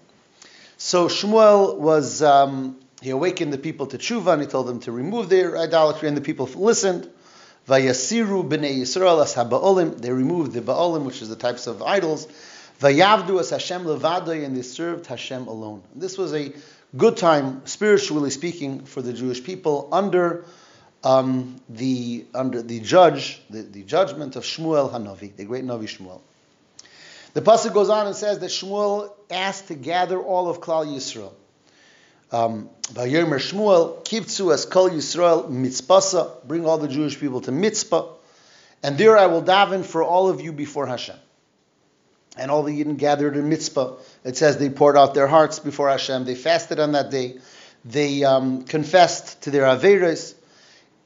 So 0.77 1.07
Shmuel 1.07 1.77
was, 1.77 2.21
um, 2.21 2.77
he 3.01 3.11
awakened 3.11 3.53
the 3.53 3.57
people 3.57 3.87
to 3.87 3.97
tshuva, 3.97 4.33
and 4.33 4.41
he 4.41 4.47
told 4.47 4.67
them 4.67 4.81
to 4.81 4.91
remove 4.91 5.29
their 5.29 5.57
idolatry, 5.57 6.09
and 6.09 6.17
the 6.17 6.21
people 6.21 6.47
listened. 6.47 7.09
Vayasiru 7.67 8.47
b'nei 8.47 8.77
Yisrael 8.77 9.23
as. 9.23 10.01
They 10.01 10.11
removed 10.11 10.51
the 10.51 10.61
ba'olim, 10.61 11.05
which 11.05 11.21
is 11.21 11.29
the 11.29 11.35
types 11.35 11.67
of 11.67 11.81
idols. 11.81 12.27
Vayavdu 12.79 13.39
as 13.39 13.49
Hashem 13.49 13.85
levadai, 13.85 14.45
and 14.45 14.55
they 14.55 14.61
served 14.61 15.07
Hashem 15.07 15.47
alone. 15.47 15.81
This 15.95 16.17
was 16.17 16.33
a 16.33 16.53
good 16.95 17.17
time, 17.17 17.65
spiritually 17.65 18.29
speaking, 18.29 18.85
for 18.85 19.01
the 19.01 19.13
Jewish 19.13 19.43
people 19.43 19.89
under 19.91 20.45
um, 21.03 21.59
the 21.69 22.25
under 22.35 22.61
the 22.61 22.79
judge, 22.79 23.41
the, 23.49 23.63
the 23.63 23.83
judgment 23.83 24.35
of 24.35 24.43
Shmuel 24.43 24.91
Hanavi, 24.91 25.35
the 25.35 25.45
great 25.45 25.63
Navi 25.63 25.85
Shmuel. 25.85 26.21
The 27.33 27.41
pasuk 27.41 27.73
goes 27.73 27.89
on 27.89 28.07
and 28.07 28.15
says 28.15 28.39
that 28.39 28.49
Shmuel 28.49 29.11
asked 29.31 29.69
to 29.69 29.75
gather 29.75 30.19
all 30.19 30.47
of 30.47 30.61
Klal 30.61 30.85
Yisrael. 30.85 31.33
Um, 32.31 32.69
Vayomer 32.93 33.39
Shmuel, 33.39 34.03
Kiptzu 34.03 34.53
as 34.53 34.65
Kol 34.65 34.89
Yisrael 34.89 35.49
Mitzpasa, 35.49 36.43
bring 36.45 36.65
all 36.65 36.77
the 36.77 36.87
Jewish 36.87 37.19
people 37.19 37.41
to 37.41 37.51
Mitzpah, 37.51 38.09
and 38.83 38.97
there 38.99 39.17
I 39.17 39.25
will 39.27 39.41
daven 39.41 39.83
for 39.83 40.03
all 40.03 40.29
of 40.29 40.41
you 40.41 40.51
before 40.51 40.85
Hashem 40.85 41.15
and 42.39 42.51
all 42.51 42.63
the 42.63 42.83
Yidden 42.83 42.97
gathered 42.97 43.35
in 43.35 43.49
Mitzpah. 43.49 43.99
It 44.23 44.37
says 44.37 44.57
they 44.57 44.69
poured 44.69 44.97
out 44.97 45.13
their 45.13 45.27
hearts 45.27 45.59
before 45.59 45.89
Hashem. 45.89 46.25
They 46.25 46.35
fasted 46.35 46.79
on 46.79 46.93
that 46.93 47.11
day. 47.11 47.39
They 47.85 48.23
um, 48.23 48.63
confessed 48.63 49.43
to 49.43 49.51
their 49.51 49.63
Averis. 49.63 50.35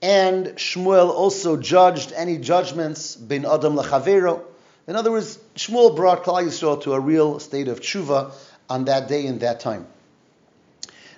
And 0.01 0.47
Shmuel 0.47 1.09
also 1.09 1.57
judged 1.57 2.11
any 2.11 2.37
judgments 2.37 3.15
bin 3.15 3.45
Adam 3.45 3.75
lechavero. 3.75 4.41
In 4.87 4.95
other 4.95 5.11
words, 5.11 5.37
Shmuel 5.55 5.95
brought 5.95 6.23
Klal 6.23 6.43
Yisrael 6.43 6.81
to 6.83 6.93
a 6.93 6.99
real 6.99 7.39
state 7.39 7.67
of 7.67 7.81
tshuva 7.81 8.33
on 8.69 8.85
that 8.85 9.07
day 9.07 9.27
and 9.27 9.41
that 9.41 9.59
time. 9.59 9.85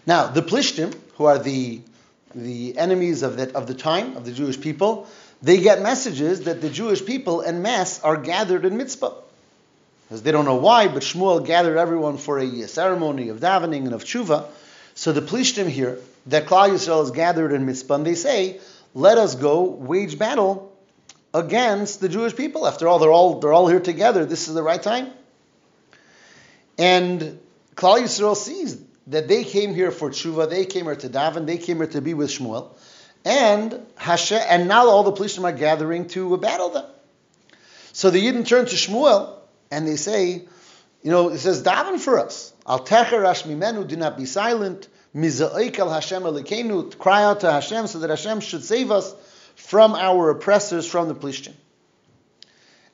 Now, 0.06 0.28
the 0.28 0.42
Plishtim, 0.42 0.94
who 1.16 1.26
are 1.26 1.40
the, 1.40 1.82
the 2.36 2.78
enemies 2.78 3.24
of, 3.24 3.38
that, 3.38 3.56
of 3.56 3.68
the 3.68 3.74
time, 3.74 4.18
of 4.18 4.26
the 4.26 4.34
Jewish 4.34 4.60
people, 4.60 5.08
they 5.42 5.62
get 5.62 5.82
messages 5.82 6.42
that 6.42 6.60
the 6.60 6.70
Jewish 6.70 7.06
people 7.06 7.42
en 7.42 7.62
masse 7.62 8.02
are 8.02 8.18
gathered 8.18 8.66
in 8.66 8.78
Mitzpah 8.78 9.23
they 10.10 10.32
don't 10.32 10.46
know 10.46 10.56
why, 10.56 10.88
but 10.88 11.02
Shmuel 11.02 11.46
gathered 11.46 11.78
everyone 11.78 12.18
for 12.18 12.40
a 12.40 12.68
ceremony 12.68 13.30
of 13.30 13.40
davening 13.40 13.86
and 13.86 13.94
of 13.94 14.04
tshuva. 14.04 14.46
So 14.96 15.12
the 15.12 15.22
plishtim 15.22 15.68
hear, 15.68 16.00
that 16.28 16.46
Klal 16.46 16.70
Yisrael 16.70 17.04
is 17.04 17.12
gathered 17.12 17.52
in 17.52 17.66
Mitzpah, 17.66 18.04
they 18.04 18.16
say, 18.16 18.60
let 18.94 19.18
us 19.18 19.36
go 19.36 19.64
wage 19.64 20.20
battle 20.20 20.72
against 21.34 22.00
the 22.00 22.10
Jewish 22.10 22.36
people. 22.36 22.68
After 22.68 22.88
all, 22.88 23.00
they're 23.00 23.12
all, 23.12 23.40
they're 23.40 23.54
all 23.54 23.68
here 23.68 23.80
together. 23.80 24.26
This 24.26 24.48
is 24.48 24.54
the 24.54 24.64
right 24.64 24.82
time. 24.82 25.10
And 26.78 27.40
Klal 27.76 28.02
Yisrael 28.02 28.36
sees 28.36 28.82
that 29.08 29.28
they 29.28 29.44
came 29.44 29.74
here 29.74 29.92
for 29.92 30.10
tshuva, 30.10 30.50
they 30.50 30.66
came 30.66 30.86
here 30.86 30.96
to 30.96 31.10
daven, 31.10 31.46
they 31.46 31.58
came 31.58 31.78
here 31.78 31.88
to 31.88 32.02
be 32.02 32.14
with 32.14 32.30
Shmuel, 32.30 32.70
and 33.26 33.86
Hashem, 33.98 34.42
and 34.48 34.68
now 34.68 34.88
all 34.88 35.04
the 35.04 35.12
plishtim 35.12 35.44
are 35.44 35.52
gathering 35.52 36.08
to 36.10 36.38
battle 36.38 36.70
them. 36.70 36.86
So 37.92 38.10
the 38.10 38.26
Yidden 38.26 38.46
turn 38.46 38.66
to 38.66 38.76
Shmuel 38.76 39.40
and 39.74 39.88
they 39.88 39.96
say, 39.96 40.44
you 41.02 41.12
know, 41.12 41.30
it 41.30 41.40
says 41.40 41.64
daven 41.64 42.00
for 42.00 42.20
us. 42.20 42.54
Al 42.68 42.86
techerash 42.86 43.44
mimenu, 43.44 43.88
do 43.88 43.96
not 43.96 44.18
be 44.18 44.26
silent. 44.26 44.88
Miza'ik 45.16 45.80
al 45.80 45.90
Hashem 45.90 46.24
alikenu, 46.24 46.98
cry 46.98 47.24
out 47.24 47.40
to 47.42 47.52
Hashem 47.52 47.88
so 47.88 48.00
that 48.00 48.10
Hashem 48.10 48.40
should 48.40 48.64
save 48.64 48.92
us 48.92 49.14
from 49.56 49.96
our 49.96 50.30
oppressors, 50.30 50.88
from 50.88 51.08
the 51.08 51.16
Plishtim. 51.16 51.54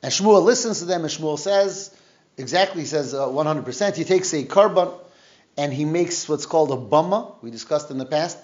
And 0.02 0.12
Shmuel 0.12 0.44
listens 0.44 0.80
to 0.80 0.86
them, 0.86 1.02
and 1.02 1.12
Shmuel 1.12 1.38
says, 1.38 1.94
exactly, 2.38 2.82
he 2.82 2.88
says 2.88 3.14
uh, 3.14 3.28
100%. 3.28 3.96
He 3.96 4.06
takes 4.06 4.34
a 4.34 4.46
korban 4.46 4.98
and 5.58 5.74
he 5.74 5.84
makes 5.84 6.30
what's 6.30 6.46
called 6.46 6.72
a 6.72 6.78
bama. 6.78 7.36
We 7.42 7.52
discussed 7.52 7.92
in 7.92 7.98
the 7.98 8.06
past 8.06 8.38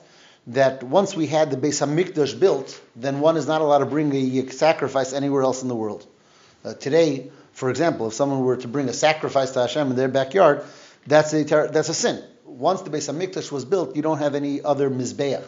that 0.48 0.84
once 0.84 1.16
we 1.16 1.28
had 1.28 1.50
the 1.52 1.58
Beis 1.58 1.82
Hamikdash 1.82 2.38
built, 2.38 2.80
then 2.98 3.22
one 3.22 3.38
is 3.38 3.48
not 3.48 3.62
allowed 3.62 3.80
to 3.80 3.86
bring 3.86 4.14
a 4.14 4.50
sacrifice 4.52 5.14
anywhere 5.14 5.44
else 5.44 5.62
in 5.62 5.70
the 5.70 5.76
world. 5.76 6.06
Uh, 6.66 6.74
today, 6.74 7.32
for 7.56 7.70
example, 7.70 8.08
if 8.08 8.14
someone 8.14 8.42
were 8.42 8.58
to 8.58 8.68
bring 8.68 8.90
a 8.90 8.94
sacrifice 8.94 9.52
to 9.52 9.62
Hashem 9.62 9.90
in 9.90 9.96
their 9.96 10.10
backyard, 10.10 10.66
that's 11.08 11.34
a 11.34 11.44
that's 11.46 11.88
a 11.88 11.94
sin. 11.94 12.22
Once 12.44 12.82
the 12.82 12.90
Beis 12.90 13.10
Hamikdash 13.10 13.50
was 13.50 13.64
built, 13.64 13.96
you 13.96 14.02
don't 14.02 14.18
have 14.18 14.36
any 14.36 14.62
other 14.62 14.90
mizbeach. 14.90 15.44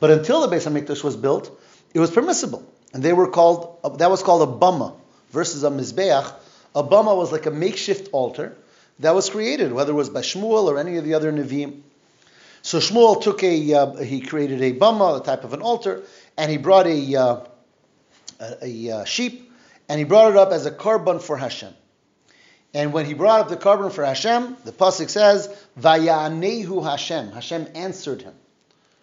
But 0.00 0.10
until 0.10 0.40
the 0.40 0.56
Beis 0.56 0.66
Hamikdash 0.66 1.04
was 1.04 1.14
built, 1.14 1.50
it 1.92 2.00
was 2.00 2.10
permissible, 2.10 2.66
and 2.94 3.02
they 3.02 3.12
were 3.12 3.28
called 3.28 3.98
that 3.98 4.10
was 4.10 4.22
called 4.22 4.48
a 4.48 4.52
bama 4.64 4.96
versus 5.30 5.62
a 5.62 5.68
mizbeach. 5.68 6.32
A 6.74 6.82
bama 6.82 7.14
was 7.14 7.32
like 7.32 7.44
a 7.44 7.50
makeshift 7.50 8.08
altar 8.12 8.56
that 9.00 9.14
was 9.14 9.28
created, 9.28 9.72
whether 9.72 9.92
it 9.92 9.96
was 9.96 10.08
by 10.08 10.22
Shmuel 10.22 10.72
or 10.72 10.78
any 10.78 10.96
of 10.96 11.04
the 11.04 11.12
other 11.12 11.30
neviim. 11.30 11.82
So 12.62 12.78
Shmuel 12.78 13.20
took 13.20 13.42
a 13.42 13.74
uh, 13.74 13.96
he 13.96 14.22
created 14.22 14.62
a 14.62 14.72
bama, 14.72 15.20
a 15.20 15.22
type 15.22 15.44
of 15.44 15.52
an 15.52 15.60
altar, 15.60 16.02
and 16.38 16.50
he 16.50 16.56
brought 16.56 16.86
a 16.86 17.14
uh, 17.14 17.40
a, 18.40 18.56
a, 18.62 18.88
a 19.02 19.06
sheep 19.06 19.51
and 19.88 19.98
he 19.98 20.04
brought 20.04 20.30
it 20.30 20.36
up 20.36 20.52
as 20.52 20.66
a 20.66 20.70
korban 20.70 21.20
for 21.20 21.36
Hashem. 21.36 21.74
And 22.74 22.92
when 22.92 23.04
he 23.04 23.14
brought 23.14 23.40
up 23.40 23.48
the 23.48 23.56
korban 23.56 23.92
for 23.92 24.04
Hashem, 24.04 24.56
the 24.64 24.72
pasuk 24.72 25.10
says, 25.10 25.48
"Vayanehu 25.78 26.82
Hashem." 26.82 27.32
Hashem 27.32 27.68
answered 27.74 28.22
him. 28.22 28.34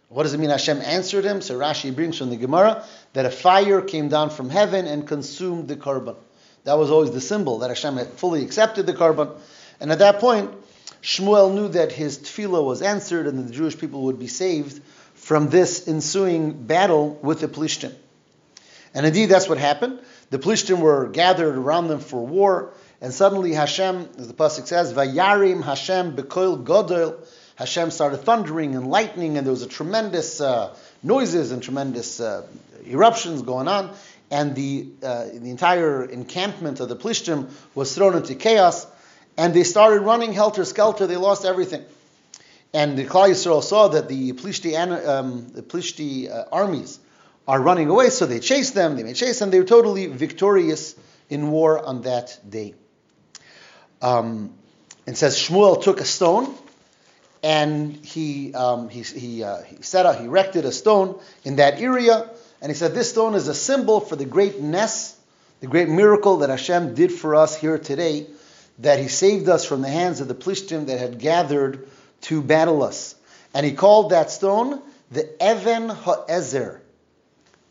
What 0.09 0.24
does 0.24 0.33
it 0.33 0.39
mean? 0.39 0.50
Hashem 0.50 0.81
answered 0.81 1.24
him. 1.24 1.41
So 1.41 1.57
Rashi 1.57 1.95
brings 1.95 2.17
from 2.17 2.31
the 2.31 2.36
Gemara 2.36 2.83
that 3.13 3.27
a 3.27 3.29
fire 3.29 3.81
came 3.81 4.09
down 4.09 4.31
from 4.31 4.50
heaven 4.50 4.88
and 4.88 5.07
consumed 5.07 5.67
the 5.67 5.75
korban. 5.75 6.15
That 6.63 6.79
was 6.79 6.89
always 6.89 7.12
the 7.12 7.21
symbol 7.21 7.59
that 7.59 7.69
Hashem 7.69 7.95
had 7.95 8.07
fully 8.13 8.43
accepted 8.43 8.88
the 8.88 8.93
korban. 8.93 9.38
And 9.79 9.91
at 9.91 10.00
that 10.00 10.19
point, 10.19 10.51
Shmuel 11.03 11.53
knew 11.53 11.69
that 11.69 11.91
his 11.91 12.17
tefillah 12.17 12.65
was 12.65 12.81
answered 12.81 13.27
and 13.27 13.48
the 13.48 13.53
Jewish 13.53 13.77
people 13.77 14.03
would 14.03 14.19
be 14.19 14.27
saved 14.27 14.81
from 15.13 15.50
this 15.50 15.88
ensuing 15.88 16.53
battle 16.53 17.17
with 17.21 17.39
the 17.39 17.48
Plishtim. 17.48 17.93
And 18.95 19.05
indeed, 19.05 19.27
that's 19.27 19.48
what 19.48 19.59
happened. 19.59 20.00
The 20.29 20.38
Plishtim 20.38 20.79
were 20.79 21.07
gathered 21.07 21.55
around 21.55 21.88
them 21.88 22.00
for 22.00 22.25
war, 22.25 22.71
and 23.01 23.13
suddenly 23.13 23.53
Hashem, 23.53 24.09
as 24.17 24.27
the 24.27 24.33
pasuk 24.33 24.67
says, 24.67 24.93
"Vayarim 24.93 25.63
Hashem 25.63 26.15
bekoil 26.15 26.63
godel." 26.63 27.15
Hashem 27.55 27.91
started 27.91 28.17
thundering 28.17 28.75
and 28.75 28.89
lightning, 28.89 29.38
and 29.38 29.45
there 29.45 29.51
was 29.51 29.63
a 29.63 29.67
tremendous 29.67 30.39
uh, 30.39 30.74
noises 31.03 31.51
and 31.51 31.62
tremendous 31.62 32.19
uh, 32.19 32.45
eruptions 32.86 33.41
going 33.41 33.67
on, 33.67 33.93
and 34.29 34.55
the 34.55 34.88
uh, 35.03 35.25
the 35.25 35.50
entire 35.50 36.05
encampment 36.05 36.79
of 36.79 36.89
the 36.89 36.95
Plishtim 36.95 37.50
was 37.74 37.93
thrown 37.95 38.15
into 38.15 38.36
chaos, 38.36 38.86
and 39.36 39.53
they 39.53 39.63
started 39.63 40.01
running 40.01 40.31
helter 40.31 40.63
skelter. 40.63 41.07
They 41.07 41.17
lost 41.17 41.43
everything. 41.43 41.83
And 42.71 42.98
the 42.98 43.05
Klal 43.05 43.29
Yisrael 43.29 43.63
saw 43.63 43.88
that 43.89 44.07
the 44.07 44.33
Plishti, 44.33 44.77
um, 45.07 45.50
the 45.50 45.63
Plishti 45.63 46.29
uh, 46.31 46.45
armies 46.51 47.00
are 47.50 47.60
running 47.60 47.89
away, 47.89 48.12
so 48.12 48.27
they 48.27 48.39
chase 48.39 48.70
them. 48.72 48.96
They 48.96 49.01
may 49.01 49.13
chase 49.13 49.39
them. 49.39 49.50
They 49.50 49.58
were 49.58 49.65
totally 49.65 50.06
victorious 50.06 50.94
in 51.32 51.50
war 51.50 51.84
on 51.84 52.03
that 52.03 52.38
day. 52.48 52.75
Um, 54.03 54.53
it 55.08 55.18
says 55.18 55.36
Shmuel 55.36 55.82
took 55.82 56.00
a 56.00 56.06
stone 56.06 56.53
and 57.41 57.96
he 58.06 58.53
um, 58.53 58.88
he 58.88 59.01
he, 59.01 59.44
uh, 59.44 59.63
he 59.63 59.82
set 59.82 60.06
up 60.06 60.20
he 60.20 60.25
erected 60.25 60.65
a 60.65 60.72
stone 60.72 61.20
in 61.44 61.56
that 61.56 61.79
area, 61.79 62.29
and 62.62 62.70
he 62.70 62.75
said 62.75 62.94
this 62.94 63.10
stone 63.10 63.34
is 63.34 63.48
a 63.48 63.56
symbol 63.56 64.00
for 64.00 64.15
the 64.15 64.25
great 64.25 64.60
ness, 64.60 65.18
the 65.60 65.68
great 65.68 65.89
miracle 65.89 66.38
that 66.38 66.51
Hashem 66.51 66.94
did 66.94 67.12
for 67.12 67.34
us 67.34 67.60
here 67.60 67.79
today, 67.79 68.27
that 68.77 69.00
He 69.00 69.08
saved 69.08 69.50
us 69.50 69.65
from 69.65 69.82
the 69.82 69.89
hands 69.89 70.22
of 70.22 70.27
the 70.27 70.36
Plishtim 70.36 70.86
that 70.86 71.00
had 71.00 71.18
gathered 71.18 71.88
to 72.22 72.44
battle 72.44 72.84
us. 72.84 73.15
And 73.56 73.65
he 73.65 73.72
called 73.72 74.12
that 74.12 74.29
stone 74.29 74.84
the 75.10 75.27
Even 75.44 75.89
Ha'ezer. 75.89 76.84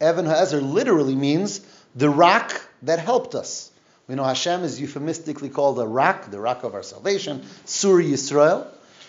Even 0.00 0.26
Ha'ezer 0.26 0.60
literally 0.60 1.14
means 1.14 1.60
the 1.94 2.08
rock 2.08 2.60
that 2.82 2.98
helped 2.98 3.34
us. 3.34 3.70
We 4.06 4.14
know 4.14 4.24
Hashem 4.24 4.64
is 4.64 4.80
euphemistically 4.80 5.50
called 5.50 5.78
a 5.78 5.86
rock, 5.86 6.30
the 6.30 6.40
rock 6.40 6.64
of 6.64 6.74
our 6.74 6.82
salvation, 6.82 7.44
Sur 7.64 8.02
Yisrael. 8.02 8.66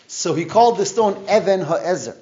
So 0.08 0.34
he 0.34 0.46
called 0.46 0.78
the 0.78 0.86
stone 0.86 1.26
Even 1.30 1.62
Ha'ezer. 1.62 2.18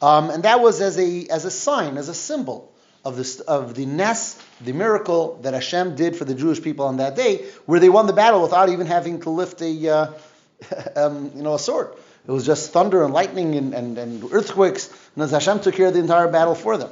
Um, 0.00 0.30
and 0.30 0.42
that 0.42 0.60
was 0.60 0.80
as 0.80 0.98
a, 0.98 1.26
as 1.28 1.44
a 1.44 1.50
sign, 1.50 1.96
as 1.96 2.08
a 2.08 2.14
symbol 2.14 2.72
of 3.04 3.16
the, 3.16 3.44
of 3.48 3.74
the 3.74 3.86
Nes, 3.86 4.40
the 4.60 4.72
miracle 4.72 5.38
that 5.42 5.54
Hashem 5.54 5.96
did 5.96 6.16
for 6.16 6.24
the 6.24 6.34
Jewish 6.34 6.62
people 6.62 6.86
on 6.86 6.98
that 6.98 7.16
day, 7.16 7.46
where 7.66 7.80
they 7.80 7.88
won 7.88 8.06
the 8.06 8.12
battle 8.12 8.42
without 8.42 8.68
even 8.68 8.86
having 8.86 9.20
to 9.22 9.30
lift 9.30 9.60
a, 9.62 9.88
uh, 9.88 10.12
um, 10.96 11.32
you 11.34 11.42
know, 11.42 11.54
a 11.54 11.58
sword. 11.58 11.92
It 12.26 12.30
was 12.30 12.46
just 12.46 12.72
thunder 12.72 13.02
and 13.02 13.12
lightning 13.12 13.56
and, 13.56 13.74
and, 13.74 13.98
and 13.98 14.32
earthquakes, 14.32 14.88
and 15.14 15.24
as 15.24 15.32
Hashem 15.32 15.60
took 15.60 15.74
care 15.74 15.88
of 15.88 15.94
the 15.94 16.00
entire 16.00 16.28
battle 16.28 16.54
for 16.54 16.76
them. 16.76 16.90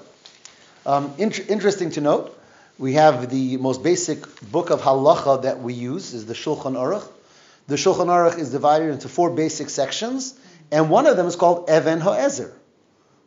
Um, 0.87 1.13
int- 1.19 1.51
interesting 1.51 1.91
to 1.91 2.01
note, 2.01 2.39
we 2.79 2.95
have 2.95 3.29
the 3.29 3.59
most 3.59 3.83
basic 3.83 4.19
book 4.51 4.71
of 4.71 4.81
halacha 4.81 5.43
that 5.43 5.61
we 5.61 5.75
use 5.75 6.15
is 6.15 6.25
the 6.25 6.33
Shulchan 6.33 6.73
Aruch. 6.73 7.07
The 7.67 7.77
Shulchan 7.77 8.07
Aruch 8.07 8.39
is 8.39 8.51
divided 8.51 8.91
into 8.91 9.09
four 9.09 9.31
basic 9.31 9.69
sections, 9.69 10.39
and 10.73 10.89
one 10.89 11.07
of 11.07 11.19
them 11.19 11.27
is 11.27 11.37
called 11.37 11.69
Even 11.69 12.01
Ha'ezer. 12.01 12.53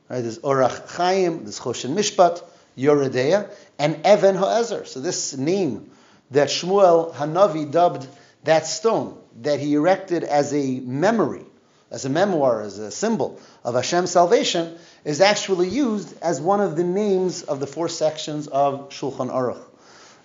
Right, 0.10 0.22
there's 0.22 0.40
Orach 0.40 0.90
Chaim, 0.98 1.44
there's 1.44 1.60
Choshen 1.60 1.94
Mishpat, 1.94 2.44
Yoreh 2.76 3.10
De'ah, 3.10 3.50
and 3.78 3.98
Even 4.06 4.36
Ha'ezer. 4.36 4.86
So 4.86 5.00
this 5.00 5.38
name 5.38 5.92
that 6.32 6.48
Shmuel 6.48 7.14
Hanavi 7.14 7.72
dubbed 7.72 8.08
that 8.44 8.66
stone 8.66 9.18
that 9.42 9.60
he 9.60 9.76
erected 9.76 10.24
as 10.24 10.54
a 10.54 10.80
memory 10.80 11.46
as 11.94 12.06
a 12.06 12.10
memoir, 12.10 12.64
as 12.64 12.80
a 12.80 12.90
symbol 12.90 13.40
of 13.64 13.76
Hashem's 13.76 14.10
salvation, 14.10 14.76
is 15.06 15.22
actually 15.22 15.70
used 15.70 16.20
as 16.24 16.42
one 16.42 16.60
of 16.60 16.76
the 16.76 16.84
names 16.84 17.44
of 17.44 17.60
the 17.60 17.68
four 17.68 17.88
sections 17.88 18.48
of 18.48 18.90
Shulchan 18.90 19.30
Aruch. 19.30 19.62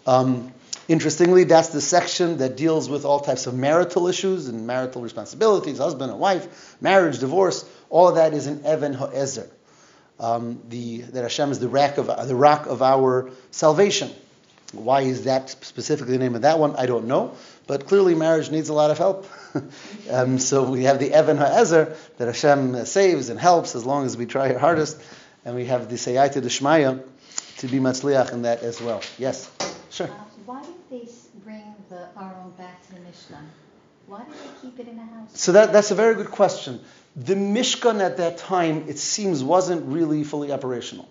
Um, 0.07 0.55
interestingly, 0.89 1.45
that's 1.45 1.69
the 1.69 1.83
section 1.83 2.39
that 2.39 2.57
deals 2.57 2.89
with 2.89 3.05
all 3.05 3.21
types 3.21 3.47
of 3.47 3.53
marital 3.53 4.09
issues 4.09 4.49
and 4.49 4.67
marital 4.67 5.03
responsibilities, 5.03 5.77
husband 5.77 6.11
and 6.11 6.19
wife, 6.19 6.77
marriage, 6.81 7.19
divorce. 7.19 7.69
All 7.91 8.09
of 8.09 8.15
that 8.15 8.33
is 8.33 8.47
in 8.47 8.65
Even 8.67 8.95
Ha'ezer. 8.95 9.51
Um, 10.19 10.63
the, 10.71 11.03
that 11.03 11.23
Hashem 11.23 11.53
is 11.53 11.59
the 11.59 11.69
rock, 11.69 11.99
of, 11.99 12.07
the 12.27 12.35
rock 12.35 12.65
of 12.67 12.81
our 12.81 13.31
salvation. 13.51 14.11
Why 14.73 15.03
is 15.03 15.25
that 15.25 15.51
specifically 15.51 16.15
the 16.15 16.19
name 16.19 16.35
of 16.35 16.43
that 16.43 16.59
one? 16.59 16.77
I 16.77 16.87
don't 16.87 17.07
know. 17.07 17.37
But 17.69 17.87
clearly, 17.87 18.15
marriage 18.15 18.51
needs 18.51 18.71
a 18.71 18.73
lot 18.73 18.91
of 18.91 18.97
help. 18.97 19.27
um, 20.11 20.39
so 20.39 20.69
we 20.71 20.85
have 20.85 20.99
the 20.99 21.17
Even 21.17 21.37
Ha'ezer 21.37 21.95
that 22.17 22.25
Hashem 22.25 22.87
saves 22.87 23.29
and 23.29 23.39
helps 23.39 23.77
as 23.77 23.85
long 23.85 24.07
as 24.07 24.17
we 24.17 24.25
try 24.25 24.55
our 24.55 24.59
hardest. 24.59 25.01
And 25.45 25.55
we 25.55 25.67
have 25.67 25.91
the 25.91 25.97
Sayyata 25.97 26.41
Deshmaya 26.41 27.05
to 27.59 27.67
be 27.69 27.79
Matzliach 27.79 28.33
in 28.33 28.43
that 28.43 28.63
as 28.63 28.81
well. 28.81 29.03
Yes? 29.19 29.51
Sure. 29.91 30.09
Uh, 30.09 30.15
why 30.47 30.63
did 30.63 30.75
they 30.91 31.13
bring 31.45 31.75
the 31.91 32.09
Aron 32.17 32.53
back 32.57 32.87
to 32.87 32.95
the 32.95 33.01
Mishkan? 33.01 33.45
Why 34.07 34.25
did 34.25 34.33
they 34.33 34.61
keep 34.63 34.81
it 34.81 34.89
in 34.89 34.97
the 34.97 35.03
house? 35.03 35.39
So 35.39 35.53
that, 35.53 35.71
that's 35.71 35.91
a 35.91 35.95
very 35.95 36.15
good 36.15 36.31
question. 36.31 36.81
The 37.17 37.35
Mishkan 37.35 38.01
at 38.01 38.17
that 38.17 38.39
time, 38.39 38.87
it 38.89 38.99
seems, 38.99 39.45
wasn't 39.45 39.85
really 39.93 40.25
fully 40.25 40.53
operational. 40.53 41.07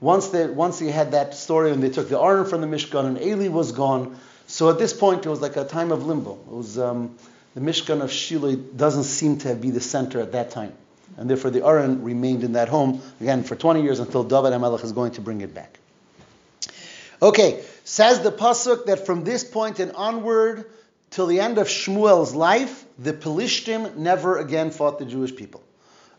Once 0.00 0.28
they, 0.28 0.46
once 0.48 0.80
they 0.80 0.90
had 0.90 1.12
that 1.12 1.34
story 1.34 1.70
and 1.70 1.82
they 1.82 1.88
took 1.88 2.10
the 2.10 2.20
Aron 2.20 2.44
from 2.44 2.60
the 2.60 2.66
Mishkan 2.66 3.06
and 3.06 3.22
Eli 3.22 3.48
was 3.48 3.72
gone, 3.72 4.18
so 4.54 4.70
at 4.70 4.78
this 4.78 4.92
point, 4.92 5.26
it 5.26 5.28
was 5.28 5.40
like 5.40 5.56
a 5.56 5.64
time 5.64 5.90
of 5.90 6.06
limbo. 6.06 6.34
It 6.34 6.52
was 6.52 6.78
um, 6.78 7.16
the 7.56 7.60
Mishkan 7.60 8.02
of 8.02 8.12
Shiloh 8.12 8.54
doesn't 8.54 9.02
seem 9.02 9.38
to 9.38 9.56
be 9.56 9.72
the 9.72 9.80
center 9.80 10.20
at 10.20 10.30
that 10.30 10.52
time, 10.52 10.72
and 11.16 11.28
therefore 11.28 11.50
the 11.50 11.66
Aron 11.66 12.04
remained 12.04 12.44
in 12.44 12.52
that 12.52 12.68
home 12.68 13.02
again 13.20 13.42
for 13.42 13.56
20 13.56 13.82
years 13.82 13.98
until 13.98 14.22
David 14.22 14.52
HaMelech 14.52 14.84
is 14.84 14.92
going 14.92 15.10
to 15.14 15.20
bring 15.20 15.40
it 15.40 15.54
back. 15.54 15.80
Okay, 17.20 17.64
says 17.82 18.20
the 18.20 18.30
pasuk 18.30 18.86
that 18.86 19.06
from 19.06 19.24
this 19.24 19.42
point 19.42 19.80
and 19.80 19.90
onward 19.90 20.70
till 21.10 21.26
the 21.26 21.40
end 21.40 21.58
of 21.58 21.66
Shmuel's 21.66 22.32
life, 22.32 22.84
the 22.96 23.12
Pelishtim 23.12 23.96
never 23.96 24.38
again 24.38 24.70
fought 24.70 25.00
the 25.00 25.04
Jewish 25.04 25.34
people. 25.34 25.64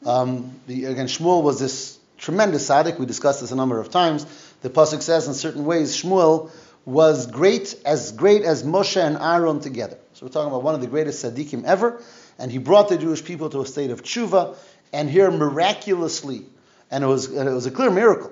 Um, 0.05 0.59
the, 0.67 0.85
again, 0.85 1.07
Shmuel 1.07 1.41
was 1.41 1.61
this 1.61 1.97
tremendous 2.17 2.67
tzaddik. 2.67 2.99
We 2.99 3.05
discussed 3.05 3.39
this 3.39 3.51
a 3.51 3.55
number 3.55 3.79
of 3.79 3.91
times. 3.91 4.25
The 4.61 4.69
pasuk 4.69 5.01
says 5.01 5.25
in 5.29 5.35
certain 5.35 5.63
ways 5.63 5.95
Shmuel 5.95 6.51
was 6.85 7.27
great, 7.27 7.75
as 7.85 8.11
great 8.11 8.43
as 8.43 8.63
Moshe 8.63 9.01
and 9.01 9.17
Aaron 9.17 9.59
together. 9.59 9.97
So 10.13 10.25
we're 10.25 10.31
talking 10.31 10.49
about 10.49 10.63
one 10.63 10.75
of 10.75 10.81
the 10.81 10.87
greatest 10.87 11.25
tzaddikim 11.25 11.63
ever, 11.65 12.01
and 12.37 12.51
he 12.51 12.59
brought 12.59 12.89
the 12.89 12.97
Jewish 12.97 13.23
people 13.23 13.49
to 13.49 13.61
a 13.61 13.65
state 13.65 13.89
of 13.89 14.03
tshuva, 14.03 14.55
and 14.93 15.09
here 15.09 15.31
miraculously, 15.31 16.45
and 16.91 17.03
it 17.03 17.07
was, 17.07 17.25
and 17.27 17.49
it 17.49 17.51
was 17.51 17.65
a 17.65 17.71
clear 17.71 17.89
miracle, 17.89 18.31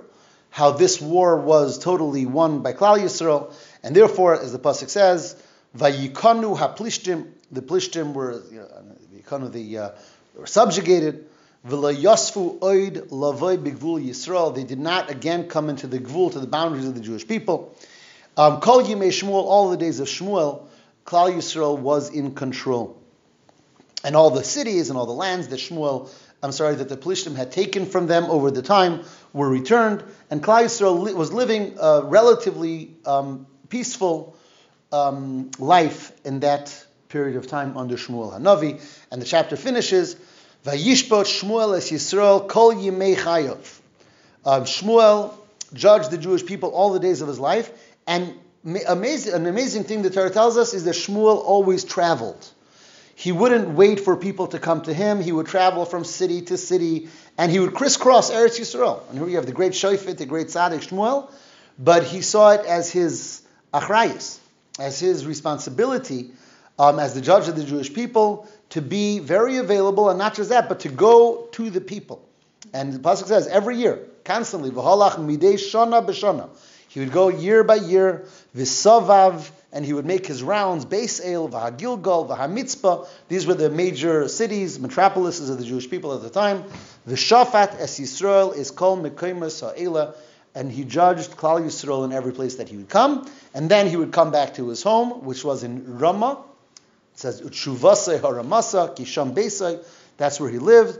how 0.52 0.72
this 0.72 1.02
war 1.02 1.38
was 1.38 1.80
totally 1.80 2.28
won 2.28 2.62
by 2.62 2.74
Klal 2.74 3.00
Yisrael, 3.00 3.52
and 3.82 3.96
therefore, 3.96 4.40
as 4.40 4.52
the 4.52 4.60
pasuk 4.60 4.90
says, 4.90 5.36
Vayikanu 5.76 6.56
haplishtim, 6.56 7.32
the 7.52 7.62
plishtim 7.62 8.14
were, 8.14 8.44
you 8.52 8.60
know, 8.60 9.48
the, 9.50 9.78
uh, 9.78 9.90
were 10.36 10.46
subjugated. 10.46 11.26
Yosfu 11.66 12.60
oid 12.60 13.10
lavoy 13.10 13.58
bigvul 13.58 14.06
Yisrael. 14.06 14.54
They 14.54 14.64
did 14.64 14.80
not 14.80 15.10
again 15.10 15.48
come 15.48 15.70
into 15.70 15.88
the 15.88 15.98
gvul 15.98 16.32
to 16.34 16.40
the 16.40 16.48
boundaries 16.48 16.88
of 16.88 16.94
the 16.94 17.02
Jewish 17.02 17.28
people. 17.28 17.76
Um, 18.36 18.62
Kol 18.62 18.82
Yimei 18.82 19.10
Shmuel, 19.10 19.44
all 19.44 19.70
the 19.70 19.78
days 19.78 20.00
of 20.00 20.08
Shmuel, 20.08 20.66
Klal 21.06 21.34
Yisrael 21.34 21.78
was 21.78 22.10
in 22.10 22.34
control. 22.34 23.00
And 24.04 24.16
all 24.16 24.32
the 24.32 24.44
cities 24.44 24.90
and 24.90 24.98
all 24.98 25.06
the 25.06 25.14
lands 25.14 25.50
that 25.50 25.60
Shmuel, 25.60 26.10
I'm 26.42 26.52
sorry, 26.52 26.76
that 26.76 26.90
the 26.90 26.98
Pelishtim 26.98 27.36
had 27.36 27.52
taken 27.52 27.86
from 27.86 28.08
them 28.08 28.26
over 28.26 28.50
the 28.50 28.62
time 28.62 29.04
were 29.34 29.48
returned, 29.48 30.04
and 30.32 30.44
Klal 30.44 30.64
Yisrael 30.64 31.14
was 31.14 31.32
living 31.32 31.78
a 31.80 32.02
relatively 32.04 32.96
um, 33.06 33.46
peaceful 33.70 34.36
um, 34.92 35.52
life 35.60 36.12
in 36.26 36.40
that 36.42 36.86
period 37.10 37.36
of 37.36 37.46
time 37.48 37.78
under 37.78 37.98
Shmuel 37.98 38.34
Hanavi. 38.34 38.82
And 39.12 39.22
the 39.22 39.26
chapter 39.26 39.56
finishes, 39.56 40.16
Vayishbot 40.66 41.26
Shmuel 41.26 41.78
es 41.78 41.92
Yisrael 41.92 42.48
kol 42.48 42.74
yimei 42.74 43.16
chayov. 43.16 43.80
Um, 44.46 44.64
Shmuel 44.64 45.34
judged 45.74 46.12
the 46.12 46.18
Jewish 46.18 46.46
people 46.46 46.70
all 46.70 46.94
the 46.94 47.00
days 47.00 47.22
of 47.22 47.28
his 47.28 47.40
life, 47.40 47.72
and 48.08 48.34
amazing, 48.64 49.34
an 49.34 49.46
amazing 49.46 49.84
thing 49.84 50.02
the 50.02 50.10
Torah 50.10 50.30
tells 50.30 50.58
us 50.58 50.74
is 50.74 50.86
that 50.86 50.96
Shmuel 50.96 51.38
always 51.38 51.84
traveled. 51.84 52.50
He 53.16 53.32
wouldn't 53.32 53.70
wait 53.70 54.00
for 54.00 54.18
people 54.18 54.48
to 54.48 54.60
come 54.60 54.82
to 54.84 54.94
him. 54.94 55.22
He 55.22 55.32
would 55.32 55.46
travel 55.46 55.86
from 55.86 56.04
city 56.04 56.42
to 56.44 56.58
city, 56.58 57.10
and 57.38 57.52
he 57.52 57.60
would 57.60 57.74
crisscross 57.74 58.32
Eretz 58.32 58.60
Yisrael. 58.60 59.08
And 59.10 59.18
here 59.20 59.28
we 59.28 59.34
have 59.34 59.46
the 59.46 59.52
great 59.52 59.74
Shofet, 59.74 60.18
the 60.18 60.26
great 60.26 60.48
Tzaddik 60.48 60.88
Shmuel, 60.88 61.32
but 61.78 62.04
he 62.04 62.22
saw 62.22 62.52
it 62.52 62.66
as 62.66 62.92
his 62.92 63.44
achrayus, 63.74 64.40
as 64.80 65.00
his 65.00 65.26
responsibility 65.26 66.32
um, 66.80 67.00
as 67.00 67.14
the 67.14 67.22
judge 67.22 67.48
of 67.48 67.56
the 67.56 67.64
Jewish 67.64 67.94
people 67.94 68.48
to 68.70 68.82
be 68.82 69.20
very 69.20 69.58
available, 69.58 70.10
and 70.10 70.18
not 70.18 70.36
just 70.36 70.50
that, 70.50 70.68
but 70.68 70.82
to 70.82 70.90
go 70.90 71.48
to 71.52 71.70
the 71.70 71.82
people. 71.82 72.28
And 72.74 72.94
the 72.94 73.00
pasuk 73.00 73.28
says 73.28 73.48
every 73.48 73.78
year, 73.78 74.00
constantly, 74.24 74.72
v'halach 74.72 75.16
midei 75.18 75.54
shana 75.54 76.06
b'shana. 76.06 76.50
He 76.94 77.00
would 77.00 77.12
go 77.12 77.30
year 77.30 77.64
by 77.64 77.76
year, 77.76 78.26
Visavav, 78.56 79.50
and 79.72 79.84
he 79.84 79.94
would 79.94 80.06
make 80.06 80.28
his 80.28 80.44
rounds, 80.44 80.86
Beis 80.86 81.20
El, 81.24 81.50
Vahagilgal, 81.50 82.30
Vahamitzpah. 82.30 83.08
These 83.30 83.48
were 83.48 83.56
the 83.56 83.72
major 83.72 84.28
cities, 84.28 84.78
metropolises 84.78 85.50
of 85.50 85.58
the 85.58 85.66
Jewish 85.66 85.90
people 85.90 86.14
at 86.14 86.22
the 86.22 86.30
time. 86.30 86.66
Shafat 87.08 87.80
Es 87.80 88.00
Yisrael 88.00 88.56
is 88.56 88.70
called 88.70 89.04
Mekaimas 89.04 89.62
Ha'ela, 89.62 90.14
and 90.54 90.72
he 90.72 90.84
judged 90.84 91.32
Klal 91.32 91.66
Yisrael 91.66 92.06
in 92.06 92.14
every 92.14 92.32
place 92.32 92.58
that 92.58 92.70
he 92.70 92.78
would 92.78 92.90
come, 92.90 93.28
and 93.56 93.72
then 93.72 93.88
he 93.88 93.98
would 93.98 94.12
come 94.12 94.30
back 94.30 94.54
to 94.54 94.70
his 94.70 94.84
home, 94.84 95.26
which 95.26 95.44
was 95.44 95.64
in 95.64 95.98
Ramah. 95.98 96.44
It 97.14 97.20
says 97.20 97.42
Utshuvasei 97.42 98.20
Haramasa 98.20 98.96
Kisham 98.96 99.34
Beisai. 99.34 99.84
That's 100.18 100.40
where 100.40 100.52
he 100.52 100.60
lived. 100.60 101.00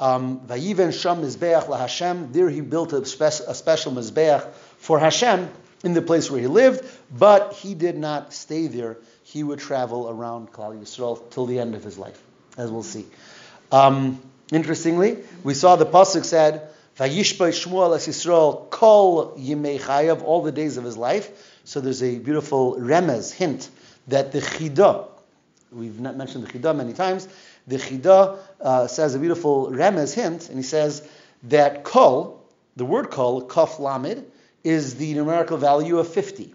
Um, 0.00 0.40
Vayiven 0.40 0.98
Sham 0.98 1.22
Mizbeach 1.22 1.66
LaHashem. 1.66 2.32
There 2.32 2.48
he 2.48 2.62
built 2.62 2.92
a, 2.92 3.04
spe- 3.04 3.46
a 3.46 3.54
special 3.54 3.92
Mizbeach 3.92 4.44
for 4.84 4.98
Hashem 4.98 5.48
in 5.82 5.94
the 5.94 6.02
place 6.02 6.30
where 6.30 6.42
he 6.42 6.46
lived, 6.46 6.84
but 7.10 7.54
he 7.54 7.74
did 7.74 7.96
not 7.96 8.34
stay 8.34 8.66
there. 8.66 8.98
He 9.22 9.42
would 9.42 9.58
travel 9.58 10.10
around 10.10 10.52
Klal 10.52 10.78
Yisrael 10.78 11.30
till 11.30 11.46
the 11.46 11.58
end 11.58 11.74
of 11.74 11.82
his 11.82 11.96
life, 11.96 12.22
as 12.58 12.70
we'll 12.70 12.82
see. 12.82 13.06
Um, 13.72 14.20
interestingly, 14.52 15.16
we 15.42 15.54
saw 15.54 15.76
the 15.76 15.86
pasuk 15.86 16.26
said, 16.26 16.68
"Vayishbay 16.98 17.52
Shmuel 17.60 17.96
es 17.96 18.06
Yisrael 18.06 18.68
kol 18.68 19.38
yimei 19.38 19.80
chayav," 19.80 20.22
all 20.22 20.42
the 20.42 20.52
days 20.52 20.76
of 20.76 20.84
his 20.84 20.98
life. 20.98 21.30
So 21.64 21.80
there's 21.80 22.02
a 22.02 22.18
beautiful 22.18 22.76
remez 22.76 23.32
hint 23.32 23.70
that 24.08 24.32
the 24.32 24.40
chida, 24.40 25.08
we've 25.72 25.98
not 25.98 26.14
mentioned 26.18 26.46
the 26.46 26.52
chida 26.52 26.76
many 26.76 26.92
times. 26.92 27.26
The 27.66 27.76
chida 27.76 28.36
uh, 28.60 28.86
says 28.88 29.14
a 29.14 29.18
beautiful 29.18 29.70
remez 29.70 30.12
hint, 30.12 30.50
and 30.50 30.58
he 30.58 30.62
says 30.62 31.08
that 31.44 31.84
kol, 31.84 32.44
the 32.76 32.84
word 32.84 33.10
kol, 33.10 33.40
kaf 33.40 33.78
lamed, 33.80 34.26
is 34.64 34.96
the 34.96 35.14
numerical 35.14 35.58
value 35.58 35.98
of 35.98 36.08
50. 36.08 36.52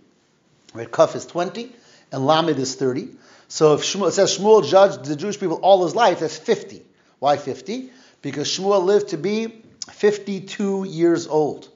Right, 0.73 0.91
kaf 0.91 1.15
is 1.15 1.25
20, 1.25 1.71
and 2.11 2.25
lamed 2.25 2.59
is 2.59 2.75
30. 2.75 3.09
So 3.47 3.75
if 3.75 3.81
Shmuel, 3.81 4.09
it 4.09 4.11
says 4.11 4.37
Shmuel 4.37 4.67
judged 4.67 5.05
the 5.05 5.15
Jewish 5.15 5.39
people 5.39 5.57
all 5.57 5.83
his 5.83 5.95
life, 5.95 6.19
that's 6.19 6.37
50. 6.37 6.83
Why 7.19 7.37
50? 7.37 7.91
Because 8.21 8.47
Shmuel 8.47 8.83
lived 8.83 9.09
to 9.09 9.17
be 9.17 9.63
52 9.91 10.85
years 10.85 11.27
old. 11.27 11.69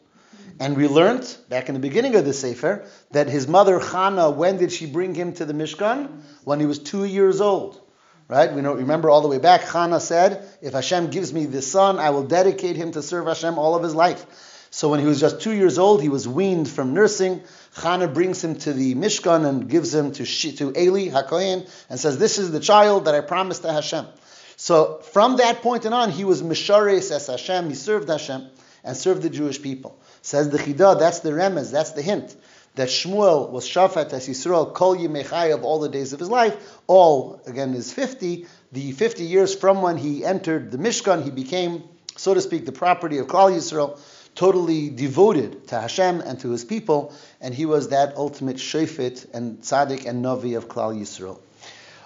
And 0.60 0.78
we 0.78 0.88
learned 0.88 1.36
back 1.50 1.68
in 1.68 1.74
the 1.74 1.80
beginning 1.80 2.16
of 2.16 2.26
the 2.26 2.34
Sefer 2.34 2.86
that 3.12 3.28
his 3.28 3.48
mother 3.48 3.80
Chana, 3.80 4.36
when 4.36 4.58
did 4.58 4.72
she 4.72 4.86
bring 4.86 5.16
him 5.16 5.34
to 5.34 5.46
the 5.46 5.54
Mishkan? 5.54 6.10
When 6.44 6.60
he 6.60 6.66
was 6.66 6.80
two 6.80 7.06
years 7.06 7.42
old. 7.42 7.80
Right? 8.28 8.54
We 8.54 8.62
know, 8.62 8.74
remember 8.74 9.10
all 9.10 9.22
the 9.22 9.28
way 9.28 9.40
back, 9.40 9.62
Chana 9.62 10.00
said, 10.00 10.48
If 10.62 10.74
Hashem 10.74 11.10
gives 11.10 11.34
me 11.34 11.46
this 11.46 11.70
son, 11.70 12.00
I 12.00 12.12
will 12.12 12.24
dedicate 12.24 12.76
him 12.76 12.92
to 12.92 13.02
serve 13.02 13.28
Hashem 13.28 13.58
all 13.58 13.76
of 13.76 13.84
his 13.84 13.96
life. 13.96 14.26
So 14.74 14.90
when 14.90 15.00
he 15.00 15.06
was 15.06 15.20
just 15.20 15.40
two 15.40 15.52
years 15.52 15.78
old, 15.78 16.02
he 16.02 16.10
was 16.10 16.28
weaned 16.28 16.68
from 16.68 16.96
nursing. 16.96 17.44
Chana 17.76 18.12
brings 18.12 18.44
him 18.44 18.56
to 18.56 18.74
the 18.74 18.96
Mishkan 18.96 19.46
and 19.46 19.70
gives 19.70 19.94
him 19.94 20.14
to, 20.14 20.26
to 20.26 20.74
Eli 20.76 21.10
HaKohen 21.10 21.70
and 21.92 22.00
says, 22.00 22.18
This 22.18 22.40
is 22.40 22.52
the 22.52 22.60
child 22.60 23.06
that 23.06 23.14
I 23.14 23.22
promised 23.22 23.62
to 23.62 23.72
Hashem. 23.72 24.08
So 24.56 24.98
from 25.12 25.38
that 25.38 25.62
point 25.62 25.86
on, 25.86 26.10
he 26.10 26.24
was 26.24 26.42
Mishares 26.42 27.12
as 27.12 27.28
Hashem. 27.28 27.70
He 27.70 27.76
served 27.76 28.10
Hashem 28.10 28.48
and 28.84 28.98
served 28.98 29.22
the 29.22 29.30
Jewish 29.30 29.62
people. 29.62 29.96
Says 30.24 30.50
the 30.50 30.58
Chidah, 30.58 30.98
that's 30.98 31.20
the 31.20 31.30
remez, 31.30 31.72
that's 31.72 31.92
the 31.92 32.02
hint. 32.02 32.36
That 32.74 32.88
Shmuel 32.88 33.52
was 33.52 33.70
Shafat 33.70 34.12
as 34.12 34.28
Yisrael, 34.28 34.74
Kol 34.74 34.98
Yimechai 34.98 35.54
of 35.54 35.64
all 35.64 35.82
the 35.82 35.90
days 35.90 36.14
of 36.14 36.20
his 36.20 36.32
life. 36.32 36.80
All, 36.88 37.40
again, 37.46 37.76
is 37.76 37.94
50. 37.94 38.48
The 38.72 38.92
50 38.92 39.24
years 39.24 39.54
from 39.54 39.84
when 39.84 39.98
he 39.98 40.26
entered 40.26 40.72
the 40.72 40.80
Mishkan, 40.80 41.24
he 41.24 41.30
became, 41.30 41.84
so 42.18 42.34
to 42.34 42.42
speak, 42.42 42.66
the 42.66 42.72
property 42.72 43.20
of 43.20 43.28
Klal 43.28 43.56
Yisrael, 43.56 44.00
totally 44.36 44.90
devoted 44.90 45.68
to 45.68 45.80
Hashem 45.80 46.22
and 46.22 46.40
to 46.42 46.50
his 46.52 46.66
people, 46.66 47.14
and 47.40 47.54
he 47.54 47.66
was 47.66 47.90
that 47.90 48.16
ultimate 48.16 48.58
Shefet 48.58 49.34
and 49.34 49.60
Tzaddik 49.60 50.06
and 50.06 50.24
Navi 50.24 50.58
of 50.58 50.68
Klal 50.68 51.00
Yisrael. 51.00 51.40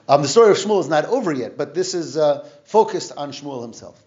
Um, 0.10 0.22
the 0.22 0.28
story 0.28 0.52
of 0.52 0.58
Shmuel 0.58 0.80
is 0.80 0.88
not 0.88 1.06
over 1.06 1.34
yet, 1.34 1.58
but 1.58 1.74
this 1.74 1.94
is 1.94 2.18
uh, 2.18 2.48
focused 2.66 3.12
on 3.18 3.32
Shmuel 3.32 3.62
himself. 3.62 4.02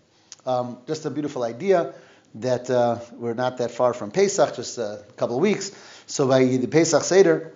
Um, 0.46 0.78
just 0.86 1.04
a 1.04 1.10
beautiful 1.10 1.42
idea 1.42 1.94
that 2.36 2.70
uh, 2.70 3.00
we're 3.12 3.34
not 3.34 3.58
that 3.58 3.70
far 3.70 3.92
from 3.92 4.10
Pesach, 4.10 4.56
just 4.56 4.78
a 4.78 5.04
couple 5.16 5.36
of 5.36 5.42
weeks. 5.42 5.72
So 6.06 6.26
by 6.28 6.44
the 6.44 6.66
Pesach 6.68 7.02
Seder, 7.02 7.52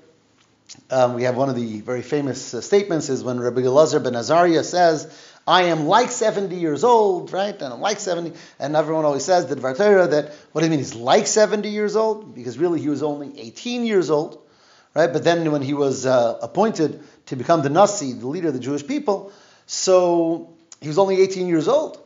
um, 0.91 1.15
we 1.15 1.23
have 1.23 1.37
one 1.37 1.49
of 1.49 1.57
the 1.57 1.81
very 1.81 2.03
famous 2.03 2.53
uh, 2.55 2.61
statements 2.61 3.09
is 3.09 3.23
when 3.23 3.39
Rabbi 3.39 3.63
Elazar 3.63 4.03
ben 4.03 4.15
Azariah 4.15 4.65
says, 4.65 5.07
I 5.47 5.65
am 5.65 5.87
like 5.87 6.11
70 6.11 6.57
years 6.57 6.85
old, 6.85 7.33
right? 7.33 7.55
And 7.55 7.73
I'm 7.73 7.81
like 7.81 8.01
70. 8.01 8.33
And 8.59 8.75
everyone 8.75 9.05
always 9.05 9.25
says 9.25 9.47
that 9.49 9.59
Vartera, 9.59 10.11
that, 10.11 10.33
what 10.53 10.63
do 10.63 10.67
you 10.67 10.71
mean, 10.71 10.79
he's 10.79 10.95
like 10.95 11.27
70 11.27 11.69
years 11.69 11.97
old? 11.97 12.35
Because 12.35 12.59
really 12.59 12.81
he 12.81 12.89
was 12.89 13.03
only 13.03 13.39
18 13.39 13.85
years 13.85 14.11
old, 14.11 14.43
right? 14.95 15.13
But 15.13 15.25
then 15.25 15.51
when 15.53 15.61
he 15.61 15.75
was 15.75 16.07
uh, 16.07 16.39
appointed 16.41 17.03
to 17.27 17.37
become 17.37 17.63
the 17.63 17.69
Nasi, 17.69 18.13
the 18.13 18.27
leader 18.27 18.49
of 18.49 18.55
the 18.55 18.61
Jewish 18.61 18.87
people. 18.87 19.33
So 19.67 20.55
he 20.81 20.89
was 20.89 20.99
only 20.99 21.21
18 21.21 21.47
years 21.47 21.69
old. 21.69 22.03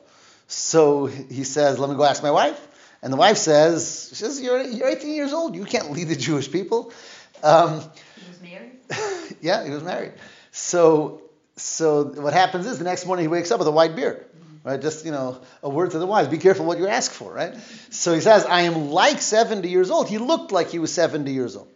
So 0.49 1.07
he 1.07 1.45
says, 1.45 1.79
Let 1.79 1.91
me 1.91 1.97
go 1.97 2.05
ask 2.05 2.23
my 2.23 2.31
wife. 2.31 2.67
And 3.03 3.13
the 3.13 3.17
wife 3.17 3.37
says, 3.37 4.09
she 4.11 4.17
says 4.17 4.41
you're, 4.41 4.61
you're 4.61 4.89
18 4.89 5.15
years 5.15 5.33
old. 5.33 5.55
You 5.55 5.65
can't 5.65 5.93
lead 5.93 6.09
the 6.09 6.17
Jewish 6.17 6.51
people. 6.51 6.93
Um, 7.43 7.81
he 8.17 8.29
was 8.29 8.41
married? 8.43 9.37
yeah, 9.41 9.65
he 9.65 9.71
was 9.71 9.85
married. 9.85 10.15
So, 10.51 11.23
so 11.59 12.05
what 12.05 12.33
happens 12.33 12.67
is 12.67 12.79
the 12.79 12.85
next 12.85 13.07
morning 13.07 13.25
he 13.25 13.29
wakes 13.29 13.51
up 13.51 13.59
with 13.59 13.69
a 13.69 13.73
white 13.73 13.95
beard. 13.95 14.25
Right, 14.65 14.83
just 14.83 15.05
you 15.05 15.13
know, 15.13 15.41
a 15.63 15.69
word 15.69 15.93
to 15.93 15.99
the 15.99 16.07
wise. 16.07 16.27
Be 16.27 16.37
careful 16.37 16.67
what 16.67 16.79
you 16.79 16.89
ask 16.89 17.13
for, 17.13 17.33
right? 17.33 17.55
So 17.91 18.13
he 18.13 18.21
says, 18.21 18.45
"I 18.45 18.63
am 18.63 18.91
like 18.91 19.23
70 19.23 19.69
years 19.69 19.91
old." 19.91 20.09
He 20.09 20.19
looked 20.19 20.51
like 20.51 20.69
he 20.69 20.81
was 20.81 20.93
70 20.93 21.33
years 21.33 21.57
old, 21.57 21.69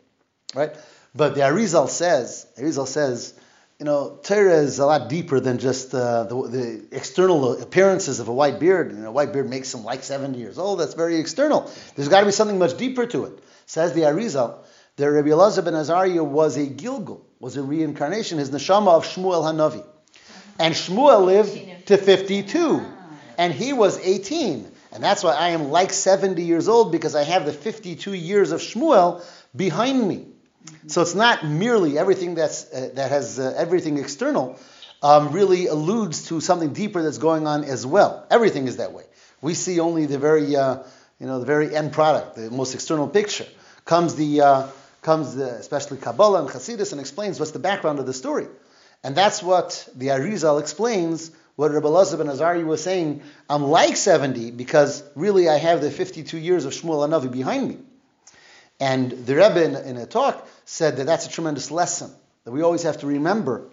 right? 0.52 0.74
But 1.14 1.34
the 1.34 1.42
Arizal 1.42 1.88
says, 1.88 2.46
Arizal 2.58 2.86
says, 2.86 3.34
you 3.78 3.84
know, 3.84 4.18
Torah 4.22 4.58
is 4.58 4.78
a 4.78 4.86
lot 4.86 5.08
deeper 5.08 5.40
than 5.40 5.58
just 5.58 5.94
uh, 5.94 6.24
the, 6.24 6.48
the, 6.48 6.84
external 6.92 7.60
appearances 7.60 8.20
of 8.20 8.28
a 8.28 8.32
white 8.32 8.60
beard. 8.60 8.92
You 8.92 8.98
know, 8.98 9.08
a 9.08 9.12
white 9.12 9.32
beard 9.32 9.50
makes 9.50 9.74
him 9.74 9.84
like 9.84 10.04
70 10.04 10.38
years 10.38 10.56
old. 10.58 10.78
That's 10.78 10.94
very 10.94 11.16
external. 11.16 11.70
There's 11.96 12.08
got 12.08 12.20
to 12.20 12.26
be 12.26 12.32
something 12.32 12.58
much 12.58 12.76
deeper 12.76 13.06
to 13.06 13.24
it. 13.24 13.38
Says 13.66 13.92
the 13.92 14.02
Arizal 14.02 14.58
that 14.96 15.10
Rabbi 15.10 15.28
Elazar 15.28 15.64
ben 15.64 15.74
Azariah 15.74 16.22
was 16.22 16.56
a 16.56 16.66
Gilgul, 16.66 17.22
was 17.42 17.56
a 17.56 17.62
reincarnation, 17.62 18.38
his 18.38 18.52
neshama 18.52 18.92
of 18.92 19.04
Shmuel 19.04 19.42
Hanavi. 19.42 19.84
And 20.60 20.74
Shmuel 20.74 21.26
lived 21.26 21.88
to 21.88 21.96
52, 21.98 22.80
and 23.36 23.52
he 23.52 23.72
was 23.72 23.98
18. 23.98 24.70
And 24.92 25.02
that's 25.02 25.24
why 25.24 25.32
I 25.34 25.48
am 25.48 25.72
like 25.72 25.92
70 25.92 26.40
years 26.40 26.68
old 26.68 26.92
because 26.92 27.16
I 27.16 27.24
have 27.24 27.44
the 27.44 27.52
52 27.52 28.14
years 28.14 28.52
of 28.52 28.60
Shmuel 28.60 29.24
behind 29.56 30.06
me. 30.06 30.26
So 30.86 31.02
it's 31.02 31.16
not 31.16 31.44
merely 31.44 31.98
everything 31.98 32.36
that's 32.36 32.72
uh, 32.72 32.90
that 32.94 33.10
has 33.10 33.40
uh, 33.40 33.52
everything 33.56 33.98
external. 33.98 34.60
Um, 35.02 35.32
really 35.32 35.66
alludes 35.66 36.28
to 36.28 36.40
something 36.40 36.72
deeper 36.72 37.02
that's 37.02 37.18
going 37.18 37.48
on 37.48 37.64
as 37.64 37.84
well. 37.84 38.24
Everything 38.30 38.68
is 38.68 38.76
that 38.76 38.92
way. 38.92 39.02
We 39.40 39.54
see 39.54 39.80
only 39.80 40.06
the 40.06 40.18
very, 40.18 40.54
uh, 40.54 40.84
you 41.18 41.26
know, 41.26 41.40
the 41.40 41.46
very 41.46 41.74
end 41.74 41.92
product, 41.92 42.36
the 42.36 42.52
most 42.52 42.72
external 42.76 43.08
picture. 43.08 43.46
Comes 43.84 44.14
the, 44.14 44.42
uh, 44.42 44.66
comes 45.02 45.34
the, 45.34 45.50
especially 45.54 45.98
Kabbalah 45.98 46.40
and 46.40 46.48
Hasidus, 46.48 46.92
and 46.92 47.00
explains 47.00 47.38
what's 47.38 47.52
the 47.52 47.58
background 47.58 47.98
of 47.98 48.06
the 48.06 48.14
story. 48.14 48.46
And 49.04 49.16
that's 49.16 49.42
what 49.42 49.88
the 49.94 50.08
Arizal 50.08 50.60
explains. 50.60 51.32
What 51.56 51.72
Rabbi 51.72 51.86
Elazar 51.86 52.18
ben 52.18 52.28
Azari 52.28 52.64
was 52.64 52.82
saying. 52.82 53.22
I'm 53.50 53.64
like 53.64 53.96
70 53.96 54.52
because 54.52 55.02
really 55.14 55.48
I 55.48 55.58
have 55.58 55.80
the 55.82 55.90
52 55.90 56.38
years 56.38 56.64
of 56.64 56.72
Shmuel 56.72 57.06
Anavi 57.06 57.30
behind 57.30 57.68
me. 57.68 57.78
And 58.80 59.10
the 59.10 59.34
Rebbe 59.36 59.62
in, 59.64 59.76
in, 59.76 59.96
a 59.96 60.06
talk 60.06 60.48
said 60.64 60.96
that 60.96 61.04
that's 61.04 61.26
a 61.26 61.30
tremendous 61.30 61.70
lesson 61.70 62.10
that 62.44 62.52
we 62.52 62.62
always 62.62 62.82
have 62.82 62.98
to 62.98 63.06
remember 63.06 63.68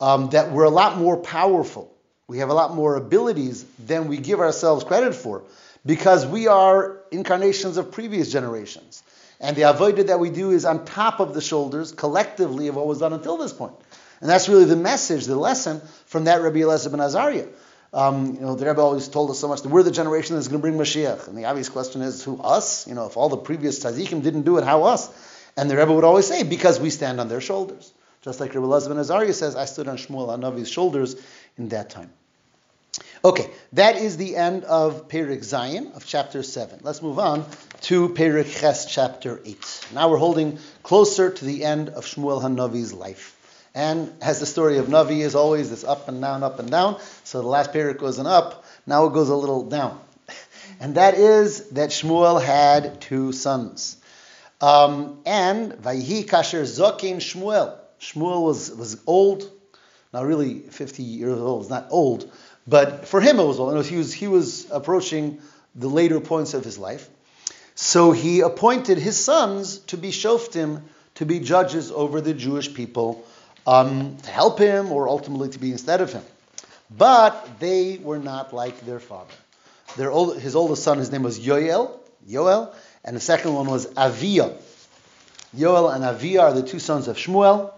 um, 0.00 0.30
that 0.30 0.50
we're 0.50 0.64
a 0.64 0.70
lot 0.70 0.98
more 0.98 1.16
powerful. 1.16 1.94
We 2.26 2.38
have 2.38 2.48
a 2.48 2.54
lot 2.54 2.74
more 2.74 2.96
abilities 2.96 3.64
than 3.78 4.08
we 4.08 4.18
give 4.18 4.40
ourselves 4.40 4.84
credit 4.84 5.14
for 5.14 5.44
because 5.84 6.26
we 6.26 6.46
are 6.46 7.00
incarnations 7.10 7.76
of 7.76 7.92
previous 7.92 8.30
generations. 8.30 9.02
And 9.40 9.56
the 9.56 9.62
avodah 9.62 10.08
that 10.08 10.20
we 10.20 10.30
do 10.30 10.50
is 10.50 10.64
on 10.64 10.84
top 10.84 11.18
of 11.18 11.32
the 11.32 11.40
shoulders 11.40 11.92
collectively 11.92 12.68
of 12.68 12.76
what 12.76 12.86
was 12.86 12.98
done 12.98 13.12
until 13.12 13.38
this 13.38 13.52
point. 13.52 13.72
And 14.20 14.28
that's 14.28 14.48
really 14.48 14.66
the 14.66 14.76
message, 14.76 15.24
the 15.24 15.36
lesson 15.36 15.80
from 16.06 16.24
that 16.24 16.42
Rabbi 16.42 16.58
Elazar 16.58 16.90
ben 16.90 17.00
Azariah. 17.00 17.46
Um, 17.92 18.34
you 18.34 18.40
know, 18.40 18.54
the 18.54 18.66
Rebbe 18.66 18.80
always 18.80 19.08
told 19.08 19.30
us 19.30 19.38
so 19.38 19.48
much 19.48 19.62
that 19.62 19.68
we're 19.68 19.82
the 19.82 19.90
generation 19.90 20.36
that's 20.36 20.46
going 20.46 20.60
to 20.60 20.62
bring 20.62 20.74
Mashiach. 20.74 21.26
And 21.26 21.36
the 21.36 21.46
obvious 21.46 21.68
question 21.68 22.02
is, 22.02 22.22
who 22.22 22.40
us? 22.40 22.86
You 22.86 22.94
know, 22.94 23.06
if 23.06 23.16
all 23.16 23.28
the 23.28 23.38
previous 23.38 23.82
tzaddikim 23.82 24.22
didn't 24.22 24.42
do 24.42 24.58
it, 24.58 24.64
how 24.64 24.84
us? 24.84 25.08
And 25.56 25.68
the 25.68 25.76
Rebbe 25.76 25.92
would 25.92 26.04
always 26.04 26.26
say, 26.26 26.44
because 26.44 26.78
we 26.78 26.90
stand 26.90 27.18
on 27.18 27.28
their 27.28 27.40
shoulders. 27.40 27.92
Just 28.22 28.38
like 28.38 28.54
Rebbe 28.54 28.66
Elazar 28.66 28.88
ben 28.88 28.98
Azariah 28.98 29.32
says, 29.32 29.56
I 29.56 29.64
stood 29.64 29.88
on 29.88 29.96
Shmuel 29.96 30.28
Anavi's 30.28 30.70
shoulders 30.70 31.16
in 31.56 31.70
that 31.70 31.90
time. 31.90 32.12
Okay, 33.22 33.50
that 33.74 33.96
is 33.96 34.16
the 34.16 34.34
end 34.34 34.64
of 34.64 35.08
Perik 35.08 35.40
Zayin 35.40 35.94
of 35.94 36.06
chapter 36.06 36.42
7. 36.42 36.80
Let's 36.82 37.02
move 37.02 37.18
on 37.18 37.44
to 37.82 38.08
Perik 38.08 38.50
Ches 38.50 38.86
chapter 38.86 39.42
8. 39.44 39.88
Now 39.92 40.08
we're 40.08 40.16
holding 40.16 40.58
closer 40.82 41.30
to 41.30 41.44
the 41.44 41.66
end 41.66 41.90
of 41.90 42.06
Shmuel 42.06 42.40
Hanavi's 42.40 42.94
life. 42.94 43.36
And 43.74 44.10
as 44.22 44.40
the 44.40 44.46
story 44.46 44.78
of 44.78 44.86
Navi 44.86 45.18
is 45.18 45.34
always 45.34 45.68
this 45.68 45.84
up 45.84 46.08
and 46.08 46.18
down, 46.22 46.42
up 46.42 46.60
and 46.60 46.70
down. 46.70 46.98
So 47.24 47.42
the 47.42 47.46
last 47.46 47.74
period 47.74 47.98
goes 47.98 48.18
an 48.18 48.26
up, 48.26 48.64
now 48.86 49.04
it 49.04 49.12
goes 49.12 49.28
a 49.28 49.36
little 49.36 49.68
down. 49.68 50.00
And 50.80 50.94
that 50.94 51.12
is 51.12 51.68
that 51.70 51.90
Shmuel 51.90 52.42
had 52.42 53.02
two 53.02 53.32
sons. 53.32 53.98
Um, 54.62 55.20
and 55.26 55.72
Vayhi 55.72 56.24
Kasher 56.24 56.62
Zokin 56.62 57.16
Shmuel. 57.16 57.76
Shmuel 58.00 58.42
was, 58.42 58.74
was 58.74 58.98
old, 59.06 59.50
not 60.14 60.24
really 60.24 60.60
50 60.60 61.02
years 61.02 61.38
old, 61.38 61.62
it's 61.62 61.70
not 61.70 61.88
old, 61.90 62.32
but 62.66 63.06
for 63.06 63.20
him 63.20 63.38
it 63.40 63.44
was 63.44 63.58
old. 63.58 63.84
He 63.86 63.96
was, 63.96 64.12
he 64.12 64.28
was 64.28 64.70
approaching 64.70 65.40
the 65.74 65.88
later 65.88 66.20
points 66.20 66.54
of 66.54 66.64
his 66.64 66.78
life. 66.78 67.08
So 67.74 68.12
he 68.12 68.40
appointed 68.40 68.98
his 68.98 69.22
sons 69.22 69.78
to 69.78 69.96
be 69.96 70.10
shoftim, 70.10 70.82
to 71.14 71.26
be 71.26 71.40
judges 71.40 71.90
over 71.90 72.20
the 72.20 72.34
Jewish 72.34 72.72
people, 72.72 73.24
um, 73.66 74.16
to 74.18 74.30
help 74.30 74.58
him 74.58 74.92
or 74.92 75.08
ultimately 75.08 75.48
to 75.50 75.58
be 75.58 75.72
instead 75.72 76.00
of 76.00 76.12
him. 76.12 76.22
But 76.90 77.60
they 77.60 77.98
were 77.98 78.18
not 78.18 78.52
like 78.52 78.80
their 78.80 79.00
father. 79.00 79.32
Their 79.96 80.10
old, 80.10 80.38
his 80.38 80.54
oldest 80.54 80.82
son, 80.82 80.98
his 80.98 81.10
name 81.10 81.22
was 81.22 81.38
Yoel, 81.40 81.98
Yoel, 82.28 82.74
and 83.04 83.16
the 83.16 83.20
second 83.20 83.54
one 83.54 83.66
was 83.66 83.86
Avia. 83.96 84.52
Yoel 85.56 85.94
and 85.94 86.04
Avia 86.04 86.42
are 86.42 86.52
the 86.52 86.62
two 86.62 86.78
sons 86.78 87.08
of 87.08 87.16
Shmuel. 87.16 87.72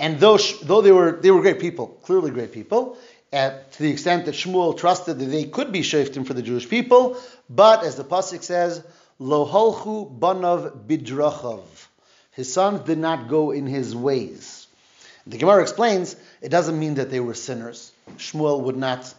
And 0.00 0.20
though, 0.20 0.38
though 0.62 0.80
they, 0.80 0.92
were, 0.92 1.12
they 1.12 1.30
were 1.30 1.40
great 1.40 1.60
people, 1.60 1.88
clearly 2.02 2.30
great 2.30 2.52
people, 2.52 2.96
at, 3.32 3.72
to 3.72 3.82
the 3.82 3.90
extent 3.90 4.26
that 4.26 4.34
Shmuel 4.34 4.76
trusted 4.76 5.18
that 5.18 5.24
they 5.24 5.44
could 5.44 5.72
be 5.72 5.80
shaftim 5.80 6.26
for 6.26 6.34
the 6.34 6.42
Jewish 6.42 6.68
people, 6.68 7.16
but 7.48 7.84
as 7.84 7.96
the 7.96 8.04
pasuk 8.04 8.42
says, 8.42 8.82
lo 9.18 9.46
holchu 9.46 10.18
banav 10.18 10.86
bidrachav. 10.86 11.62
His 12.32 12.52
sons 12.52 12.80
did 12.80 12.98
not 12.98 13.28
go 13.28 13.50
in 13.50 13.66
his 13.66 13.94
ways. 13.94 14.66
The 15.26 15.38
Gemara 15.38 15.62
explains 15.62 16.16
it 16.40 16.48
doesn't 16.48 16.78
mean 16.78 16.94
that 16.94 17.10
they 17.10 17.20
were 17.20 17.34
sinners. 17.34 17.92
Shmuel 18.16 18.62
would 18.62 18.76
not 18.76 19.12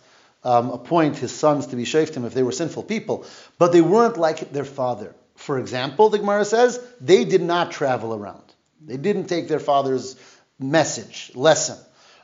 um, 0.44 0.72
appoint 0.72 1.18
his 1.18 1.32
sons 1.32 1.68
to 1.68 1.76
be 1.76 1.84
shaftim 1.84 2.26
if 2.26 2.34
they 2.34 2.44
were 2.44 2.52
sinful 2.52 2.84
people, 2.84 3.26
but 3.58 3.72
they 3.72 3.82
weren't 3.82 4.18
like 4.18 4.52
their 4.52 4.66
father. 4.66 5.14
For 5.36 5.60
example, 5.60 6.10
the 6.10 6.18
Gemara 6.18 6.46
says 6.46 6.80
they 7.00 7.26
did 7.26 7.42
not 7.42 7.72
travel 7.72 8.14
around. 8.16 8.44
They 8.86 8.98
didn't 8.98 9.26
take 9.26 9.48
their 9.48 9.60
father's 9.60 10.16
message, 10.58 11.32
lesson. 11.36 11.78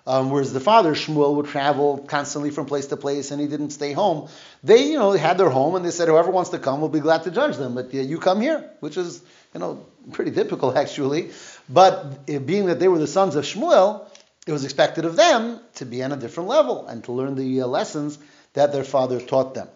Um, 0.07 0.29
whereas 0.29 0.53
the 0.53 0.59
father 0.59 0.93
Shmuel 0.93 1.35
would 1.35 1.47
travel 1.47 1.97
constantly 1.97 2.51
from 2.51 2.67
place 2.67 2.87
to 2.87 2.97
place, 2.97 3.31
and 3.31 3.41
he 3.41 3.47
didn't 3.47 3.71
stay 3.71 3.91
home. 3.91 4.29
They, 4.63 4.91
you 4.91 4.99
know, 4.99 5.13
had 5.13 5.39
their 5.39 5.49
home, 5.49 5.75
and 5.75 5.83
they 5.83 5.89
said, 5.89 6.07
whoever 6.07 6.29
wants 6.29 6.51
to 6.51 6.59
come, 6.59 6.79
will 6.79 6.89
be 6.89 6.99
glad 6.99 7.23
to 7.23 7.31
judge 7.31 7.57
them. 7.57 7.73
But 7.73 7.85
uh, 7.93 7.97
you 7.97 8.19
come 8.19 8.39
here, 8.39 8.69
which 8.81 8.97
is, 8.97 9.23
you 9.53 9.59
know, 9.59 9.83
pretty 10.11 10.31
typical 10.31 10.77
actually. 10.77 11.31
But 11.67 12.29
uh, 12.29 12.39
being 12.39 12.67
that 12.67 12.79
they 12.79 12.87
were 12.87 12.99
the 12.99 13.07
sons 13.07 13.35
of 13.35 13.45
Shmuel, 13.45 14.07
it 14.45 14.51
was 14.51 14.63
expected 14.63 15.05
of 15.05 15.15
them 15.15 15.59
to 15.75 15.85
be 15.85 16.03
on 16.03 16.11
a 16.11 16.17
different 16.17 16.49
level 16.49 16.85
and 16.85 17.03
to 17.05 17.11
learn 17.11 17.33
the 17.33 17.61
uh, 17.61 17.67
lessons 17.67 18.19
that 18.53 18.71
their 18.71 18.83
father 18.83 19.19
taught 19.19 19.55
them. 19.55 19.67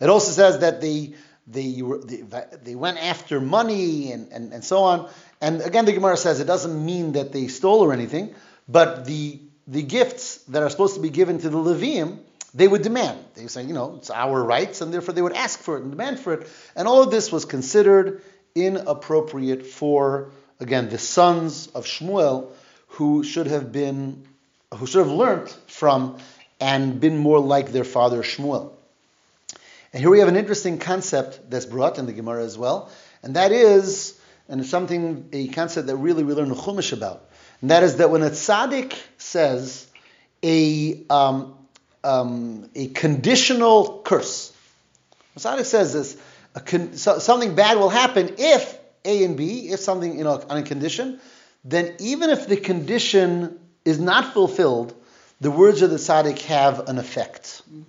It 0.00 0.08
also 0.08 0.32
says 0.32 0.60
that 0.60 0.80
they 0.80 1.14
they, 1.46 1.82
they, 2.04 2.22
they 2.62 2.74
went 2.76 3.02
after 3.02 3.40
money 3.40 4.12
and, 4.12 4.30
and, 4.30 4.52
and 4.52 4.64
so 4.64 4.84
on. 4.84 5.10
And 5.40 5.60
again, 5.62 5.84
the 5.84 5.92
Gemara 5.92 6.16
says 6.16 6.38
it 6.38 6.44
doesn't 6.44 6.84
mean 6.84 7.12
that 7.12 7.32
they 7.32 7.48
stole 7.48 7.80
or 7.80 7.92
anything, 7.92 8.34
but 8.68 9.04
the 9.04 9.40
the 9.70 9.82
gifts 9.82 10.38
that 10.48 10.62
are 10.64 10.68
supposed 10.68 10.96
to 10.96 11.00
be 11.00 11.10
given 11.10 11.38
to 11.38 11.48
the 11.48 11.56
Levium, 11.56 12.18
they 12.52 12.66
would 12.66 12.82
demand. 12.82 13.24
They 13.34 13.42
would 13.42 13.52
say, 13.52 13.62
you 13.62 13.72
know, 13.72 13.94
it's 13.98 14.10
our 14.10 14.42
rights, 14.42 14.80
and 14.80 14.92
therefore 14.92 15.14
they 15.14 15.22
would 15.22 15.32
ask 15.32 15.60
for 15.60 15.76
it 15.76 15.82
and 15.82 15.92
demand 15.92 16.18
for 16.18 16.34
it. 16.34 16.48
And 16.74 16.88
all 16.88 17.04
of 17.04 17.12
this 17.12 17.30
was 17.30 17.44
considered 17.44 18.22
inappropriate 18.56 19.64
for, 19.64 20.30
again, 20.58 20.88
the 20.88 20.98
sons 20.98 21.68
of 21.68 21.86
Shmuel, 21.86 22.50
who 22.88 23.22
should 23.22 23.46
have 23.46 23.70
been, 23.70 24.24
who 24.74 24.86
should 24.86 25.06
have 25.06 25.14
learned 25.16 25.48
from 25.68 26.18
and 26.60 27.00
been 27.00 27.16
more 27.16 27.38
like 27.38 27.70
their 27.70 27.84
father 27.84 28.24
Shmuel. 28.24 28.72
And 29.92 30.00
here 30.00 30.10
we 30.10 30.18
have 30.18 30.28
an 30.28 30.36
interesting 30.36 30.78
concept 30.78 31.48
that's 31.48 31.66
brought 31.66 31.98
in 31.98 32.06
the 32.06 32.12
Gemara 32.12 32.42
as 32.42 32.58
well, 32.58 32.90
and 33.22 33.36
that 33.36 33.52
is, 33.52 34.20
and 34.48 34.60
it's 34.60 34.70
something, 34.70 35.28
a 35.32 35.46
concept 35.48 35.86
that 35.86 35.96
really 35.96 36.24
we 36.24 36.34
learn 36.34 36.50
Chumash 36.50 36.92
about. 36.92 37.29
And 37.60 37.70
that 37.70 37.82
is 37.82 37.96
that 37.96 38.10
when 38.10 38.22
a 38.22 38.30
tzaddik 38.30 38.94
says 39.18 39.86
a, 40.42 41.04
um, 41.10 41.54
um, 42.02 42.70
a 42.74 42.88
conditional 42.88 44.02
curse, 44.04 44.52
a 45.36 45.40
tzaddik 45.40 45.64
says 45.64 45.92
this, 45.92 46.16
con- 46.64 46.96
so, 46.96 47.18
something 47.18 47.54
bad 47.54 47.78
will 47.78 47.90
happen 47.90 48.34
if 48.38 48.78
A 49.04 49.24
and 49.24 49.36
B, 49.36 49.68
if 49.68 49.80
something 49.80 50.18
you 50.18 50.24
know 50.24 50.42
on 50.48 50.56
a 50.58 50.62
condition, 50.62 51.20
then 51.64 51.94
even 51.98 52.30
if 52.30 52.46
the 52.46 52.56
condition 52.56 53.58
is 53.84 54.00
not 54.00 54.32
fulfilled, 54.32 54.94
the 55.40 55.50
words 55.50 55.82
of 55.82 55.90
the 55.90 55.96
tzaddik 55.96 56.40
have 56.42 56.88
an 56.88 56.98
effect. 56.98 57.62
Mm-hmm. 57.68 57.82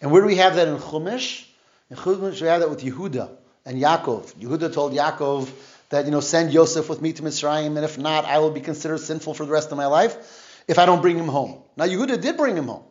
And 0.00 0.10
where 0.10 0.20
do 0.20 0.26
we 0.26 0.36
have 0.36 0.56
that 0.56 0.68
in 0.68 0.76
Chumash? 0.76 1.46
In 1.90 1.96
Chumash 1.96 2.40
we 2.40 2.48
have 2.48 2.60
that 2.60 2.70
with 2.70 2.82
Yehuda 2.82 3.30
and 3.64 3.80
Yaakov. 3.80 4.34
Yehuda 4.34 4.72
told 4.72 4.92
Yaakov, 4.92 5.48
that, 5.94 6.06
you 6.06 6.10
know, 6.10 6.18
send 6.18 6.52
Yosef 6.52 6.88
with 6.88 7.00
me 7.00 7.12
to 7.12 7.22
Mitzrayim, 7.22 7.76
and 7.76 7.84
if 7.84 7.98
not, 7.98 8.24
I 8.24 8.38
will 8.40 8.50
be 8.50 8.60
considered 8.60 8.98
sinful 8.98 9.34
for 9.34 9.46
the 9.46 9.52
rest 9.52 9.70
of 9.70 9.76
my 9.76 9.86
life 9.86 10.64
if 10.66 10.80
I 10.80 10.86
don't 10.86 11.00
bring 11.00 11.16
him 11.16 11.28
home. 11.28 11.62
Now, 11.76 11.84
Yehuda 11.84 12.20
did 12.20 12.36
bring 12.36 12.56
him 12.56 12.66
home, 12.66 12.82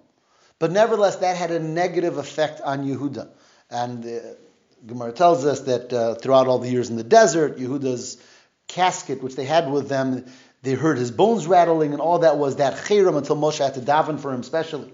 but 0.58 0.72
nevertheless, 0.72 1.18
that 1.18 1.36
had 1.36 1.52
a 1.52 1.60
negative 1.60 2.18
effect 2.18 2.62
on 2.62 2.88
Yehuda. 2.88 3.28
And 3.70 4.06
uh, 4.06 4.20
Gemara 4.86 5.12
tells 5.12 5.46
us 5.46 5.60
that 5.62 5.92
uh, 5.92 6.16
throughout 6.16 6.48
all 6.48 6.60
the 6.60 6.70
years 6.70 6.90
in 6.90 6.96
the 6.96 7.04
desert, 7.04 7.58
Yehuda's 7.58 8.24
casket, 8.70 9.22
which 9.22 9.36
they 9.36 9.46
had 9.46 9.70
with 9.70 9.90
them, 9.90 10.26
they 10.62 10.74
heard 10.74 10.98
his 10.98 11.12
bones 11.12 11.46
rattling, 11.46 11.92
and 11.92 12.00
all 12.00 12.20
that 12.20 12.38
was 12.38 12.56
that 12.56 12.86
chayram 12.86 13.18
until 13.18 13.36
Moshe 13.36 13.58
had 13.58 13.74
to 13.74 13.82
daven 13.82 14.18
for 14.18 14.34
him 14.34 14.44
specially. 14.44 14.94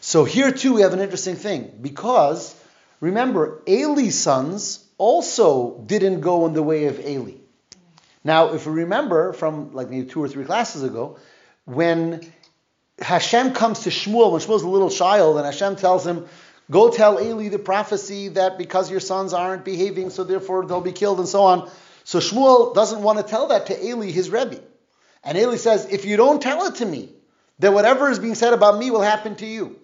So 0.00 0.22
here 0.22 0.52
too 0.52 0.74
we 0.74 0.82
have 0.82 0.92
an 0.92 1.00
interesting 1.00 1.34
thing 1.34 1.72
because 1.82 2.54
remember 3.00 3.60
Eli's 3.66 4.16
sons 4.16 4.83
also 4.98 5.78
didn't 5.86 6.20
go 6.20 6.46
in 6.46 6.52
the 6.52 6.62
way 6.62 6.86
of 6.86 7.04
Eli. 7.04 7.34
Now, 8.22 8.54
if 8.54 8.66
we 8.66 8.72
remember 8.72 9.32
from 9.32 9.72
like 9.72 9.90
maybe 9.90 10.06
two 10.08 10.22
or 10.22 10.28
three 10.28 10.44
classes 10.44 10.82
ago, 10.82 11.18
when 11.64 12.32
Hashem 12.98 13.52
comes 13.52 13.80
to 13.80 13.90
Shmuel, 13.90 14.32
when 14.32 14.40
Shmuel's 14.40 14.62
a 14.62 14.68
little 14.68 14.90
child, 14.90 15.36
and 15.36 15.44
Hashem 15.44 15.76
tells 15.76 16.06
him, 16.06 16.26
Go 16.70 16.90
tell 16.90 17.20
Eli 17.20 17.48
the 17.48 17.58
prophecy 17.58 18.28
that 18.28 18.56
because 18.56 18.90
your 18.90 19.00
sons 19.00 19.34
aren't 19.34 19.66
behaving, 19.66 20.08
so 20.08 20.24
therefore 20.24 20.64
they'll 20.64 20.80
be 20.80 20.92
killed, 20.92 21.18
and 21.18 21.28
so 21.28 21.42
on. 21.42 21.70
So 22.04 22.20
Shmuel 22.20 22.74
doesn't 22.74 23.02
want 23.02 23.18
to 23.18 23.24
tell 23.24 23.48
that 23.48 23.66
to 23.66 23.84
Eli, 23.84 24.06
his 24.06 24.30
Rebbe. 24.30 24.60
And 25.22 25.36
Eli 25.36 25.56
says, 25.56 25.86
If 25.90 26.06
you 26.06 26.16
don't 26.16 26.40
tell 26.40 26.66
it 26.66 26.76
to 26.76 26.86
me, 26.86 27.10
then 27.58 27.74
whatever 27.74 28.10
is 28.10 28.18
being 28.18 28.34
said 28.34 28.54
about 28.54 28.78
me 28.78 28.90
will 28.90 29.02
happen 29.02 29.36
to 29.36 29.46
you. 29.46 29.78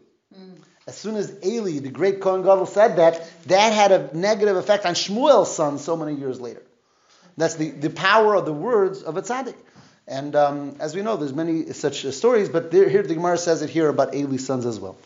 As 0.90 0.98
soon 0.98 1.14
as 1.14 1.32
Eli, 1.46 1.78
the 1.78 1.88
great 1.88 2.20
Kohen 2.20 2.42
Gadol, 2.42 2.66
said 2.66 2.96
that, 2.96 3.24
that 3.46 3.72
had 3.72 3.92
a 3.92 4.10
negative 4.12 4.56
effect 4.56 4.84
on 4.84 4.94
Shmuel's 4.94 5.54
son 5.54 5.78
so 5.78 5.96
many 5.96 6.16
years 6.16 6.40
later. 6.40 6.62
That's 7.36 7.54
the, 7.54 7.70
the 7.70 7.90
power 7.90 8.34
of 8.34 8.44
the 8.44 8.52
words 8.52 9.04
of 9.04 9.16
a 9.16 9.22
tzaddik. 9.22 9.54
And 10.08 10.34
um, 10.34 10.74
as 10.80 10.96
we 10.96 11.02
know, 11.02 11.16
there's 11.16 11.32
many 11.32 11.72
such 11.74 12.04
uh, 12.04 12.10
stories, 12.10 12.48
but 12.48 12.72
there, 12.72 12.88
here 12.88 13.04
the 13.04 13.14
Gemara 13.14 13.38
says 13.38 13.62
it 13.62 13.70
here 13.70 13.88
about 13.88 14.16
Eli's 14.16 14.44
sons 14.44 14.66
as 14.66 14.80
well. 14.80 14.96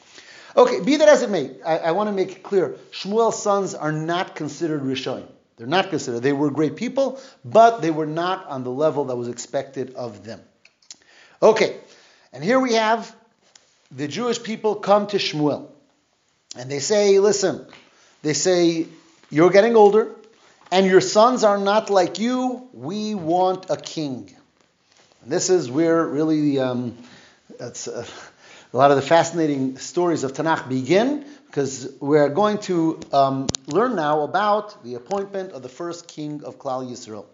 Okay, 0.57 0.81
be 0.81 0.97
that 0.97 1.09
as 1.09 1.21
it 1.21 1.29
may, 1.29 1.51
I, 1.63 1.77
I 1.77 1.91
want 1.91 2.09
to 2.09 2.13
make 2.13 2.33
it 2.33 2.43
clear: 2.43 2.77
Shmuel's 2.91 3.43
sons 3.43 3.75
are 3.75 3.93
not 3.93 4.35
considered 4.35 4.81
rishonim. 4.81 5.29
They're 5.59 5.67
not 5.67 5.91
considered. 5.91 6.21
They 6.21 6.33
were 6.33 6.51
great 6.51 6.77
people, 6.77 7.21
but 7.45 7.83
they 7.83 7.91
were 7.91 8.07
not 8.07 8.47
on 8.47 8.65
the 8.65 8.71
level 8.71 9.05
that 9.07 9.17
was 9.17 9.29
expected 9.29 9.95
of 9.97 10.25
them. 10.25 10.41
Okay, 11.43 11.77
and 12.33 12.43
here 12.43 12.59
we 12.59 12.73
have 12.73 13.15
the 13.91 14.09
Jewish 14.09 14.43
people 14.43 14.77
come 14.77 15.09
to 15.09 15.19
Shmuel. 15.19 15.73
And 16.57 16.71
they 16.71 16.79
say, 16.79 17.19
listen, 17.19 17.67
they 18.23 18.33
say, 18.33 18.87
you're 19.31 19.51
getting 19.51 19.75
older, 19.75 20.11
and 20.71 20.87
your 20.87 21.01
sons 21.01 21.45
are 21.45 21.59
not 21.59 21.91
like 21.91 22.19
you. 22.19 22.69
We 22.73 23.15
want 23.15 23.71
a 23.71 23.77
king. 23.77 24.35
And 25.23 25.33
this 25.33 25.51
is 25.51 25.71
where 25.71 26.07
really 26.07 26.59
um, 26.59 26.97
that's, 27.59 27.89
uh, 27.89 28.07
a 28.73 28.77
lot 28.77 28.91
of 28.91 28.97
the 28.97 29.03
fascinating 29.03 29.79
stories 29.79 30.25
of 30.25 30.33
Tanakh 30.33 30.69
begin, 30.69 31.25
because 31.47 31.93
we're 32.01 32.29
going 32.29 32.59
to 32.59 32.99
um, 33.13 33.47
learn 33.67 33.95
now 33.95 34.23
about 34.23 34.83
the 34.83 34.95
appointment 34.95 35.53
of 35.53 35.63
the 35.63 35.69
first 35.69 36.09
king 36.09 36.43
of 36.45 36.59
Klal 36.59 36.89
Yisrael. 36.89 37.27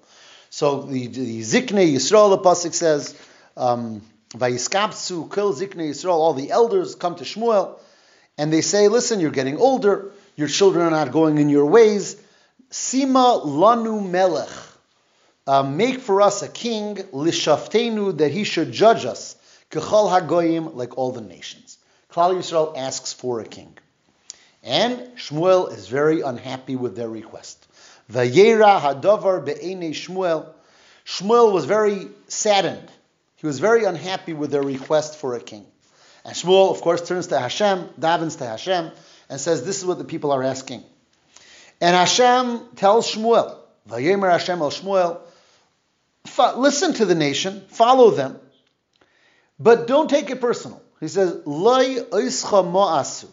So 0.50 0.82
the, 0.82 1.06
the 1.06 1.40
Zikne 1.40 1.92
Yisrael, 1.92 2.30
the 2.30 2.38
pasuk 2.38 2.74
says, 2.74 3.18
um, 3.56 4.02
Vayiskabsu, 4.30 5.34
Kil 5.34 5.54
Zikne 5.54 5.90
Yisrael, 5.90 6.12
all 6.12 6.34
the 6.34 6.50
elders 6.50 6.94
come 6.94 7.14
to 7.16 7.24
Shmuel 7.24 7.78
and 8.40 8.50
they 8.50 8.62
say, 8.62 8.88
listen, 8.88 9.20
you're 9.20 9.30
getting 9.30 9.58
older, 9.58 10.12
your 10.34 10.48
children 10.48 10.86
are 10.86 10.90
not 10.90 11.12
going 11.12 11.36
in 11.36 11.50
your 11.50 11.66
ways. 11.66 12.16
Sima 12.70 13.44
lanu 13.44 14.10
melech. 14.10 14.48
Uh, 15.46 15.62
make 15.62 16.00
for 16.00 16.22
us 16.22 16.42
a 16.42 16.48
king, 16.48 16.94
lishaftenu, 17.12 18.16
that 18.16 18.30
he 18.30 18.44
should 18.44 18.72
judge 18.72 19.04
us, 19.04 19.36
kechal 19.70 20.08
hagoyim, 20.08 20.74
like 20.74 20.96
all 20.96 21.12
the 21.12 21.20
nations. 21.20 21.76
Klal 22.10 22.34
Yisrael 22.34 22.78
asks 22.78 23.12
for 23.12 23.40
a 23.40 23.44
king. 23.44 23.76
And 24.62 24.96
Shmuel 25.18 25.70
is 25.76 25.88
very 25.88 26.22
unhappy 26.22 26.76
with 26.76 26.96
their 26.96 27.10
request. 27.10 27.66
Vayera 28.10 28.80
hadavar 28.80 29.44
be'ene 29.44 29.92
Shmuel. 29.92 30.46
Shmuel 31.04 31.52
was 31.52 31.66
very 31.66 32.08
saddened. 32.28 32.90
He 33.36 33.46
was 33.46 33.58
very 33.58 33.84
unhappy 33.84 34.32
with 34.32 34.50
their 34.50 34.62
request 34.62 35.18
for 35.18 35.34
a 35.34 35.40
king. 35.40 35.66
And 36.24 36.34
Shmuel, 36.34 36.70
of 36.70 36.80
course, 36.82 37.06
turns 37.06 37.28
to 37.28 37.38
Hashem, 37.38 37.88
davens 37.98 38.38
to 38.38 38.46
Hashem, 38.46 38.90
and 39.28 39.40
says, 39.40 39.64
This 39.64 39.78
is 39.78 39.86
what 39.86 39.98
the 39.98 40.04
people 40.04 40.32
are 40.32 40.42
asking. 40.42 40.84
And 41.80 41.96
Hashem 41.96 42.60
tells 42.76 43.14
Shmuel, 43.14 43.56
Vayemer 43.88 44.30
Hashem 44.30 44.60
el 44.60 44.70
Shmuel, 44.70 45.20
listen 46.56 46.94
to 46.94 47.06
the 47.06 47.14
nation, 47.14 47.62
follow 47.68 48.10
them, 48.10 48.38
but 49.58 49.86
don't 49.86 50.08
take 50.08 50.30
it 50.30 50.40
personal. 50.40 50.82
He 51.00 51.08
says, 51.08 51.42
Loi 51.46 51.96
oischa 52.10 52.70
mo'asu. 52.70 53.28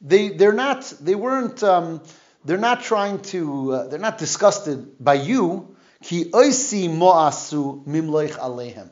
They, 0.00 0.28
they're 0.28 0.52
not, 0.52 0.92
they 1.00 1.14
weren't, 1.14 1.62
um, 1.62 2.02
they're 2.44 2.58
not 2.58 2.82
trying 2.82 3.20
to, 3.32 3.72
uh, 3.72 3.86
they're 3.88 3.98
not 3.98 4.18
disgusted 4.18 5.02
by 5.02 5.14
you. 5.14 5.76
Ki 6.02 6.26
oisi 6.30 6.88
mo'asu 6.88 7.84
mimloich 7.86 8.38
alehem. 8.38 8.90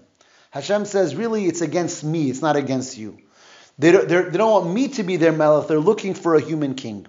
Hashem 0.55 0.85
says, 0.85 1.17
really, 1.17 1.47
it's 1.47 1.62
against 1.62 2.05
me, 2.05 2.31
it's 2.31 2.40
not 2.40 2.55
against 2.55 2.97
you. 2.97 3.19
They 3.77 3.90
don't, 3.90 4.09
they 4.09 4.38
don't 4.38 4.53
want 4.53 4.73
me 4.73 4.87
to 4.87 5.03
be 5.03 5.17
their 5.17 5.33
melech, 5.33 5.67
they're 5.67 5.81
looking 5.81 6.14
for 6.14 6.37
a 6.37 6.40
human 6.40 6.77
king. 6.77 7.09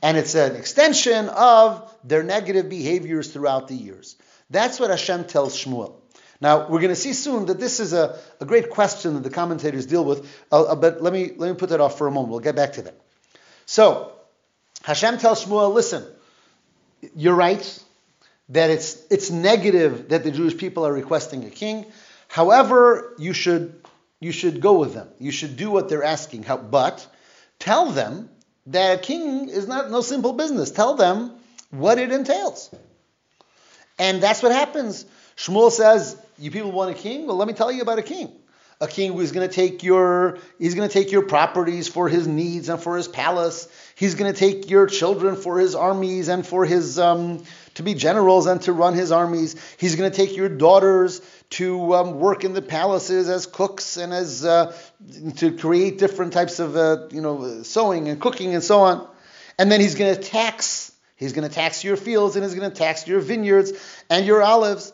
And 0.00 0.16
it's 0.16 0.36
an 0.36 0.54
extension 0.54 1.28
of 1.30 1.92
their 2.04 2.22
negative 2.22 2.68
behaviors 2.68 3.32
throughout 3.32 3.66
the 3.66 3.74
years. 3.74 4.14
That's 4.50 4.78
what 4.78 4.90
Hashem 4.90 5.24
tells 5.24 5.56
Shmuel. 5.56 5.94
Now 6.40 6.68
we're 6.68 6.78
going 6.78 6.94
to 6.94 7.02
see 7.06 7.12
soon 7.12 7.46
that 7.46 7.58
this 7.58 7.80
is 7.80 7.92
a, 7.92 8.20
a 8.40 8.44
great 8.44 8.70
question 8.70 9.14
that 9.14 9.24
the 9.24 9.30
commentators 9.30 9.86
deal 9.86 10.04
with. 10.04 10.24
Uh, 10.52 10.62
uh, 10.62 10.74
but 10.76 11.02
let 11.02 11.12
me 11.12 11.32
let 11.36 11.50
me 11.50 11.56
put 11.56 11.70
that 11.70 11.80
off 11.80 11.98
for 11.98 12.06
a 12.06 12.12
moment. 12.12 12.30
We'll 12.30 12.40
get 12.40 12.54
back 12.54 12.74
to 12.74 12.82
that. 12.82 13.00
So 13.66 14.12
Hashem 14.82 15.18
tells 15.18 15.44
Shmuel, 15.44 15.74
listen, 15.74 16.04
you're 17.16 17.34
right 17.34 17.84
that 18.50 18.70
it's 18.70 19.02
it's 19.10 19.30
negative 19.30 20.10
that 20.10 20.22
the 20.22 20.30
Jewish 20.30 20.56
people 20.56 20.86
are 20.86 20.92
requesting 20.92 21.44
a 21.44 21.50
king. 21.50 21.86
However, 22.34 23.14
you 23.16 23.32
should 23.32 23.80
you 24.18 24.32
should 24.32 24.60
go 24.60 24.72
with 24.80 24.92
them. 24.92 25.06
You 25.20 25.30
should 25.30 25.56
do 25.56 25.70
what 25.70 25.88
they're 25.88 26.02
asking. 26.02 26.42
How, 26.42 26.56
but 26.56 27.06
tell 27.60 27.92
them 27.92 28.28
that 28.66 28.98
a 28.98 29.00
king 29.00 29.48
is 29.48 29.68
not 29.68 29.88
no 29.88 30.00
simple 30.00 30.32
business. 30.32 30.72
Tell 30.72 30.94
them 30.94 31.30
what 31.70 32.00
it 32.00 32.10
entails. 32.10 32.74
And 34.00 34.20
that's 34.20 34.42
what 34.42 34.50
happens. 34.50 35.06
Shmuel 35.36 35.70
says, 35.70 36.16
"You 36.36 36.50
people 36.50 36.72
want 36.72 36.90
a 36.90 36.94
king? 36.94 37.28
Well, 37.28 37.36
let 37.36 37.46
me 37.46 37.54
tell 37.54 37.70
you 37.70 37.82
about 37.82 38.00
a 38.00 38.02
king. 38.02 38.32
A 38.80 38.88
king 38.88 39.12
who's 39.12 39.30
going 39.30 39.48
to 39.48 39.54
take 39.54 39.84
your 39.84 40.38
he's 40.58 40.74
going 40.74 40.88
to 40.88 40.92
take 40.92 41.12
your 41.12 41.22
properties 41.22 41.86
for 41.86 42.08
his 42.08 42.26
needs 42.26 42.68
and 42.68 42.82
for 42.82 42.96
his 42.96 43.06
palace. 43.06 43.68
He's 43.94 44.16
going 44.16 44.32
to 44.32 44.36
take 44.36 44.68
your 44.68 44.88
children 44.88 45.36
for 45.36 45.60
his 45.60 45.76
armies 45.76 46.26
and 46.26 46.44
for 46.44 46.64
his 46.64 46.98
um, 46.98 47.44
to 47.74 47.84
be 47.84 47.94
generals 47.94 48.46
and 48.46 48.60
to 48.62 48.72
run 48.72 48.94
his 48.94 49.12
armies. 49.12 49.54
He's 49.78 49.94
going 49.94 50.10
to 50.10 50.16
take 50.16 50.36
your 50.36 50.48
daughters 50.48 51.20
to 51.50 51.94
um, 51.94 52.18
work 52.18 52.44
in 52.44 52.52
the 52.52 52.62
palaces 52.62 53.28
as 53.28 53.46
cooks 53.46 53.96
and 53.96 54.12
as 54.12 54.44
uh, 54.44 54.76
to 55.36 55.56
create 55.56 55.98
different 55.98 56.32
types 56.32 56.58
of 56.58 56.76
uh, 56.76 57.08
you 57.10 57.20
know 57.20 57.62
sewing 57.62 58.08
and 58.08 58.20
cooking 58.20 58.54
and 58.54 58.62
so 58.62 58.80
on. 58.80 59.08
And 59.58 59.70
then 59.70 59.80
he's 59.80 59.94
going 59.94 60.14
to 60.14 60.20
tax 60.20 60.94
He's 61.16 61.32
going 61.32 61.48
to 61.48 61.54
tax 61.54 61.84
your 61.84 61.96
fields 61.96 62.36
and 62.36 62.44
he's 62.44 62.54
going 62.54 62.70
to 62.70 62.76
tax 62.76 63.06
your 63.06 63.20
vineyards 63.20 63.72
and 64.10 64.26
your 64.26 64.42
olives 64.42 64.92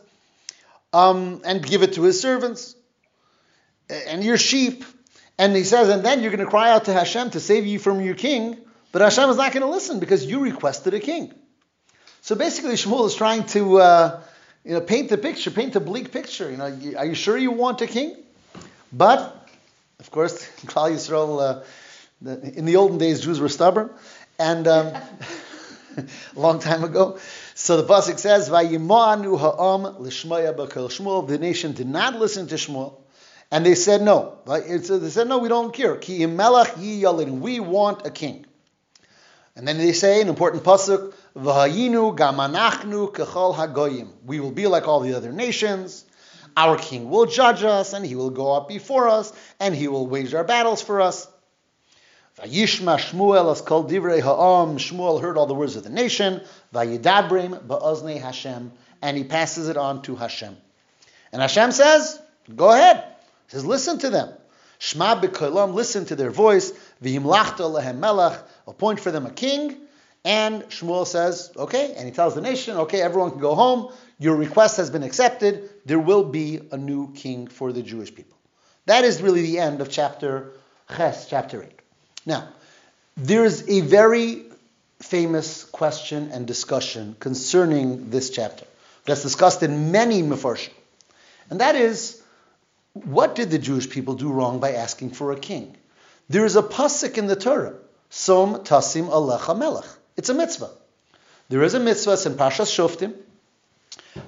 um, 0.93 1.41
and 1.45 1.65
give 1.65 1.83
it 1.83 1.95
to 1.95 2.03
his 2.03 2.21
servants 2.21 2.75
and 3.89 4.23
your 4.23 4.37
sheep. 4.37 4.85
And 5.39 5.57
he 5.57 5.65
says, 5.65 5.89
and 5.89 6.05
then 6.05 6.21
you're 6.21 6.31
going 6.31 6.45
to 6.45 6.51
cry 6.51 6.71
out 6.71 6.85
to 6.85 6.93
Hashem 6.93 7.31
to 7.31 7.41
save 7.41 7.67
you 7.67 7.79
from 7.79 8.03
your 8.03 8.15
king, 8.15 8.59
but 8.93 9.01
Hashem 9.01 9.31
is 9.31 9.39
not 9.39 9.53
going 9.53 9.63
to 9.63 9.71
listen 9.71 9.99
because 9.99 10.25
you 10.25 10.41
requested 10.41 10.93
a 10.93 11.01
king. 11.01 11.33
So 12.21 12.35
basically, 12.35 12.75
Shmuel 12.75 13.07
is 13.07 13.15
trying 13.15 13.45
to 13.47 13.79
uh, 13.79 14.23
you 14.65 14.73
know, 14.73 14.81
paint 14.81 15.09
the 15.09 15.19
picture, 15.19 15.51
paint 15.51 15.77
a 15.77 15.81
bleak 15.81 16.13
picture. 16.13 16.51
You 16.51 16.57
know, 16.57 16.79
are 16.97 17.07
you 17.07 17.15
sure 17.15 17.37
you 17.37 17.51
want 17.51 17.81
a 17.81 17.87
king? 17.87 18.17
But, 18.93 19.49
of 19.99 20.11
course, 20.11 20.39
Klal 20.67 20.93
Yisrael, 20.93 21.41
uh, 21.41 21.65
the, 22.21 22.59
in 22.59 22.67
the 22.67 22.77
olden 22.77 22.99
days, 22.99 23.21
Jews 23.21 23.41
were 23.41 23.49
stubborn. 23.49 23.91
And. 24.39 24.67
Um, 24.69 24.95
a 25.97 26.41
long 26.41 26.61
time 26.61 26.85
ago. 26.85 27.19
So 27.55 27.77
the 27.77 27.85
pasuk 27.85 28.19
says, 28.19 28.49
"Vayimanu 28.49 29.39
ha'am 29.39 30.03
l'shmaya 30.03 30.55
b'kel 30.55 30.89
Shmuel." 30.89 31.27
The 31.27 31.39
nation 31.39 31.73
did 31.73 31.89
not 31.89 32.15
listen 32.19 32.47
to 32.49 32.55
Shmuel, 32.55 32.95
and 33.51 33.65
they 33.67 33.75
said 33.75 34.03
no. 34.03 34.39
They 34.47 34.79
said 35.11 35.29
no, 35.29 35.39
we 35.39 35.49
don't 35.49 35.75
care. 35.75 35.97
Ki 35.97 36.25
melech 36.27 36.75
yalin. 36.77 37.41
We 37.41 37.61
want 37.61 38.07
a 38.07 38.11
king. 38.11 38.47
And 39.61 39.69
then 39.69 39.77
they 39.77 39.93
say 39.93 40.23
an 40.23 40.29
important 40.29 40.65
pasuk, 40.65 41.13
"V'hayinu 41.37 42.17
gamanachnu 42.17 43.13
kechol 43.13 43.55
hagoyim." 43.55 44.09
We 44.25 44.41
will 44.41 44.53
be 44.53 44.67
like 44.67 44.89
all 44.89 45.01
the 45.01 45.13
other 45.13 45.33
nations. 45.33 46.03
Our 46.57 46.79
king 46.79 47.11
will 47.11 47.27
judge 47.27 47.63
us, 47.63 47.93
and 47.93 48.07
he 48.07 48.15
will 48.15 48.31
go 48.31 48.55
up 48.55 48.69
before 48.69 49.11
us, 49.11 49.31
and 49.61 49.75
he 49.75 49.87
will 49.87 50.07
wage 50.07 50.33
our 50.33 50.45
battles 50.45 50.81
for 50.81 51.03
us. 51.03 51.29
Vayishma 52.39 52.97
Shmuel 52.97 53.53
as 53.53 53.61
kol 53.61 53.85
divrei 53.85 54.23
ha'am. 54.23 54.79
Shmuel 54.79 55.21
heard 55.21 55.37
all 55.37 55.45
the 55.45 55.53
words 55.53 55.77
of 55.77 55.83
the 55.83 55.91
nation. 55.91 56.41
Vayidabrim 56.73 57.61
ba'oznei 57.67 58.19
Hashem, 58.19 58.73
and 59.03 59.15
he 59.15 59.25
passes 59.25 59.69
it 59.69 59.77
on 59.77 60.01
to 60.05 60.17
Hashem. 60.17 60.57
And 61.35 61.43
Hashem 61.43 61.73
says, 61.73 62.19
"Go 62.57 62.71
ahead." 62.71 63.05
He 63.49 63.51
says, 63.51 63.67
"Listen 63.67 63.99
to 63.99 64.09
them." 64.09 64.31
Shma 64.81 65.21
b'kolam, 65.21 65.75
listen 65.75 66.07
to 66.07 66.17
their 66.17 66.31
voice. 66.31 66.73
V'yimlachta 67.05 67.71
lehem 67.71 68.01
melech, 68.01 68.39
appoint 68.71 69.01
for 69.01 69.11
them 69.11 69.27
a 69.27 69.31
king. 69.31 69.77
And 70.25 70.65
Shmuel 70.65 71.07
says, 71.07 71.51
"Okay," 71.57 71.95
and 71.95 72.07
he 72.07 72.13
tells 72.13 72.35
the 72.35 72.41
nation, 72.41 72.77
"Okay, 72.77 73.01
everyone 73.01 73.31
can 73.31 73.41
go 73.41 73.55
home. 73.55 73.93
Your 74.19 74.37
request 74.37 74.77
has 74.77 74.91
been 74.91 75.03
accepted. 75.03 75.71
There 75.87 75.99
will 75.99 76.25
be 76.25 76.61
a 76.71 76.77
new 76.77 77.13
king 77.15 77.47
for 77.47 77.73
the 77.73 77.83
Jewish 77.83 78.15
people." 78.15 78.37
That 78.87 79.05
is 79.05 79.23
really 79.23 79.43
the 79.43 79.59
end 79.59 79.81
of 79.81 79.89
chapter 79.89 80.53
Ches, 80.95 81.27
chapter 81.27 81.63
eight. 81.63 81.79
Now, 82.27 82.49
there's 83.17 83.69
a 83.69 83.81
very 83.81 84.45
famous 85.01 85.65
question 85.65 86.31
and 86.33 86.47
discussion 86.47 87.17
concerning 87.19 88.11
this 88.11 88.31
chapter 88.31 88.67
that's 89.07 89.23
discussed 89.23 89.63
in 89.63 89.93
many 89.93 90.23
Mefarshim. 90.23 90.75
And 91.49 91.61
that 91.61 91.77
is, 91.77 92.21
what 92.93 93.35
did 93.35 93.51
the 93.51 93.59
Jewish 93.59 93.89
people 93.89 94.15
do 94.15 94.31
wrong 94.31 94.61
by 94.61 94.73
asking 94.75 95.13
for 95.13 95.33
a 95.33 95.37
king? 95.37 95.77
There 96.29 96.45
is 96.45 96.57
a 96.57 96.63
pasuk 96.63 97.17
in 97.17 97.27
the 97.27 97.37
Torah, 97.37 97.75
Som 98.11 98.57
Tasim 98.65 99.09
Alecha 99.09 99.57
Melech. 99.57 99.87
It's 100.17 100.29
a 100.29 100.35
mitzvah. 100.35 100.71
There 101.49 101.63
is 101.63 101.75
a 101.75 101.81
mitzvah 101.81 102.19
in 102.27 102.37
Pashas 102.37 102.71
Shoftim, 102.71 103.15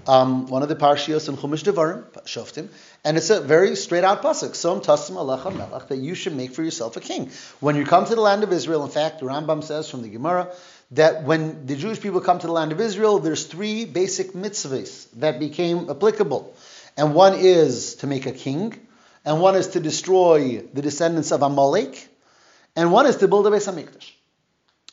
um, 0.06 0.46
one 0.46 0.62
of 0.62 0.68
the 0.68 0.76
parshios 0.76 1.28
in 1.28 1.36
Chumash 1.36 1.64
Devarim, 1.64 2.04
Shoftim, 2.24 2.68
and 3.04 3.16
it's 3.16 3.30
a 3.30 3.40
very 3.40 3.74
straight 3.76 4.04
out 4.04 4.22
pasuk. 4.22 4.54
Som 4.54 4.80
tasim 4.80 5.16
alecha 5.16 5.54
melech 5.54 5.88
that 5.88 5.98
you 5.98 6.14
should 6.14 6.36
make 6.36 6.52
for 6.52 6.62
yourself 6.62 6.96
a 6.96 7.00
king. 7.00 7.30
When 7.60 7.76
you 7.76 7.84
come 7.84 8.04
to 8.06 8.14
the 8.14 8.20
land 8.20 8.44
of 8.44 8.52
Israel, 8.52 8.84
in 8.84 8.90
fact, 8.90 9.20
the 9.20 9.26
Rambam 9.26 9.64
says 9.64 9.90
from 9.90 10.02
the 10.02 10.08
Gemara 10.08 10.52
that 10.92 11.24
when 11.24 11.66
the 11.66 11.76
Jewish 11.76 12.00
people 12.00 12.20
come 12.20 12.38
to 12.38 12.46
the 12.46 12.52
land 12.52 12.72
of 12.72 12.80
Israel, 12.80 13.18
there's 13.18 13.46
three 13.46 13.84
basic 13.84 14.32
mitzvahs 14.32 15.08
that 15.16 15.40
became 15.40 15.90
applicable, 15.90 16.54
and 16.96 17.14
one 17.14 17.34
is 17.36 17.96
to 17.96 18.06
make 18.06 18.26
a 18.26 18.32
king, 18.32 18.78
and 19.24 19.40
one 19.40 19.56
is 19.56 19.68
to 19.68 19.80
destroy 19.80 20.62
the 20.72 20.82
descendants 20.82 21.32
of 21.32 21.42
Amalek, 21.42 22.08
and 22.76 22.92
one 22.92 23.06
is 23.06 23.16
to 23.16 23.28
build 23.28 23.46
a 23.46 23.50
Beis 23.50 23.70
Hamikdash. 23.72 24.12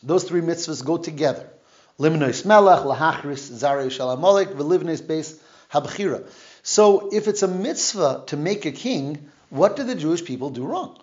Those 0.03 0.23
three 0.23 0.41
mitzvahs 0.41 0.83
go 0.83 0.97
together. 0.97 1.49
Limnois 1.99 2.45
melech, 2.45 2.83
lahachris, 2.83 3.51
zarei 3.51 3.87
shalamolek, 3.87 4.53
velivnes 4.55 5.01
beis 5.01 5.37
habchira. 5.71 6.25
So 6.63 7.09
if 7.13 7.27
it's 7.27 7.43
a 7.43 7.47
mitzvah 7.47 8.23
to 8.27 8.37
make 8.37 8.65
a 8.65 8.71
king, 8.71 9.29
what 9.49 9.75
do 9.75 9.83
the 9.83 9.95
Jewish 9.95 10.23
people 10.23 10.49
do 10.49 10.65
wrong? 10.65 10.97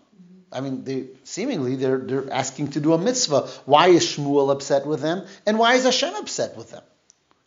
I 0.52 0.60
mean, 0.60 0.84
they 0.84 1.08
seemingly 1.24 1.76
they're 1.76 1.98
they're 1.98 2.32
asking 2.32 2.70
to 2.72 2.80
do 2.80 2.92
a 2.94 2.98
mitzvah. 2.98 3.48
Why 3.64 3.88
is 3.88 4.06
Shmuel 4.06 4.50
upset 4.50 4.86
with 4.86 5.00
them, 5.00 5.26
and 5.44 5.58
why 5.58 5.74
is 5.74 5.84
Hashem 5.84 6.14
upset 6.14 6.56
with 6.56 6.70
them? 6.70 6.82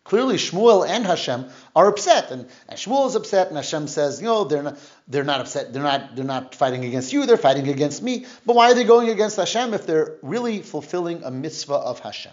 Clearly, 0.10 0.38
Shmuel 0.38 0.90
and 0.90 1.06
Hashem 1.06 1.46
are 1.76 1.88
upset, 1.88 2.32
and, 2.32 2.50
and 2.68 2.80
Shmuel 2.80 3.06
is 3.06 3.14
upset, 3.14 3.50
and 3.50 3.58
Hashem 3.58 3.88
says, 3.88 4.20
you 4.20 4.26
know, 4.26 4.44
they're 4.44 4.64
not 4.64 4.80
they're 5.08 5.24
not 5.24 5.40
upset. 5.40 5.72
They're 5.72 5.84
not 5.84 6.16
they're 6.16 6.26
not 6.26 6.56
fighting 6.56 6.84
against 6.84 7.14
you. 7.14 7.28
They're 7.28 7.38
fighting 7.38 7.68
against 7.68 8.02
me. 8.02 8.26
But 8.44 8.56
why 8.56 8.72
are 8.72 8.74
they 8.74 8.86
going 8.86 9.10
against 9.10 9.38
Hashem 9.38 9.76
if 9.76 9.86
they're 9.86 10.16
really 10.24 10.64
fulfilling 10.64 11.24
a 11.24 11.30
mitzvah 11.30 11.76
of 11.76 12.00
Hashem? 12.00 12.32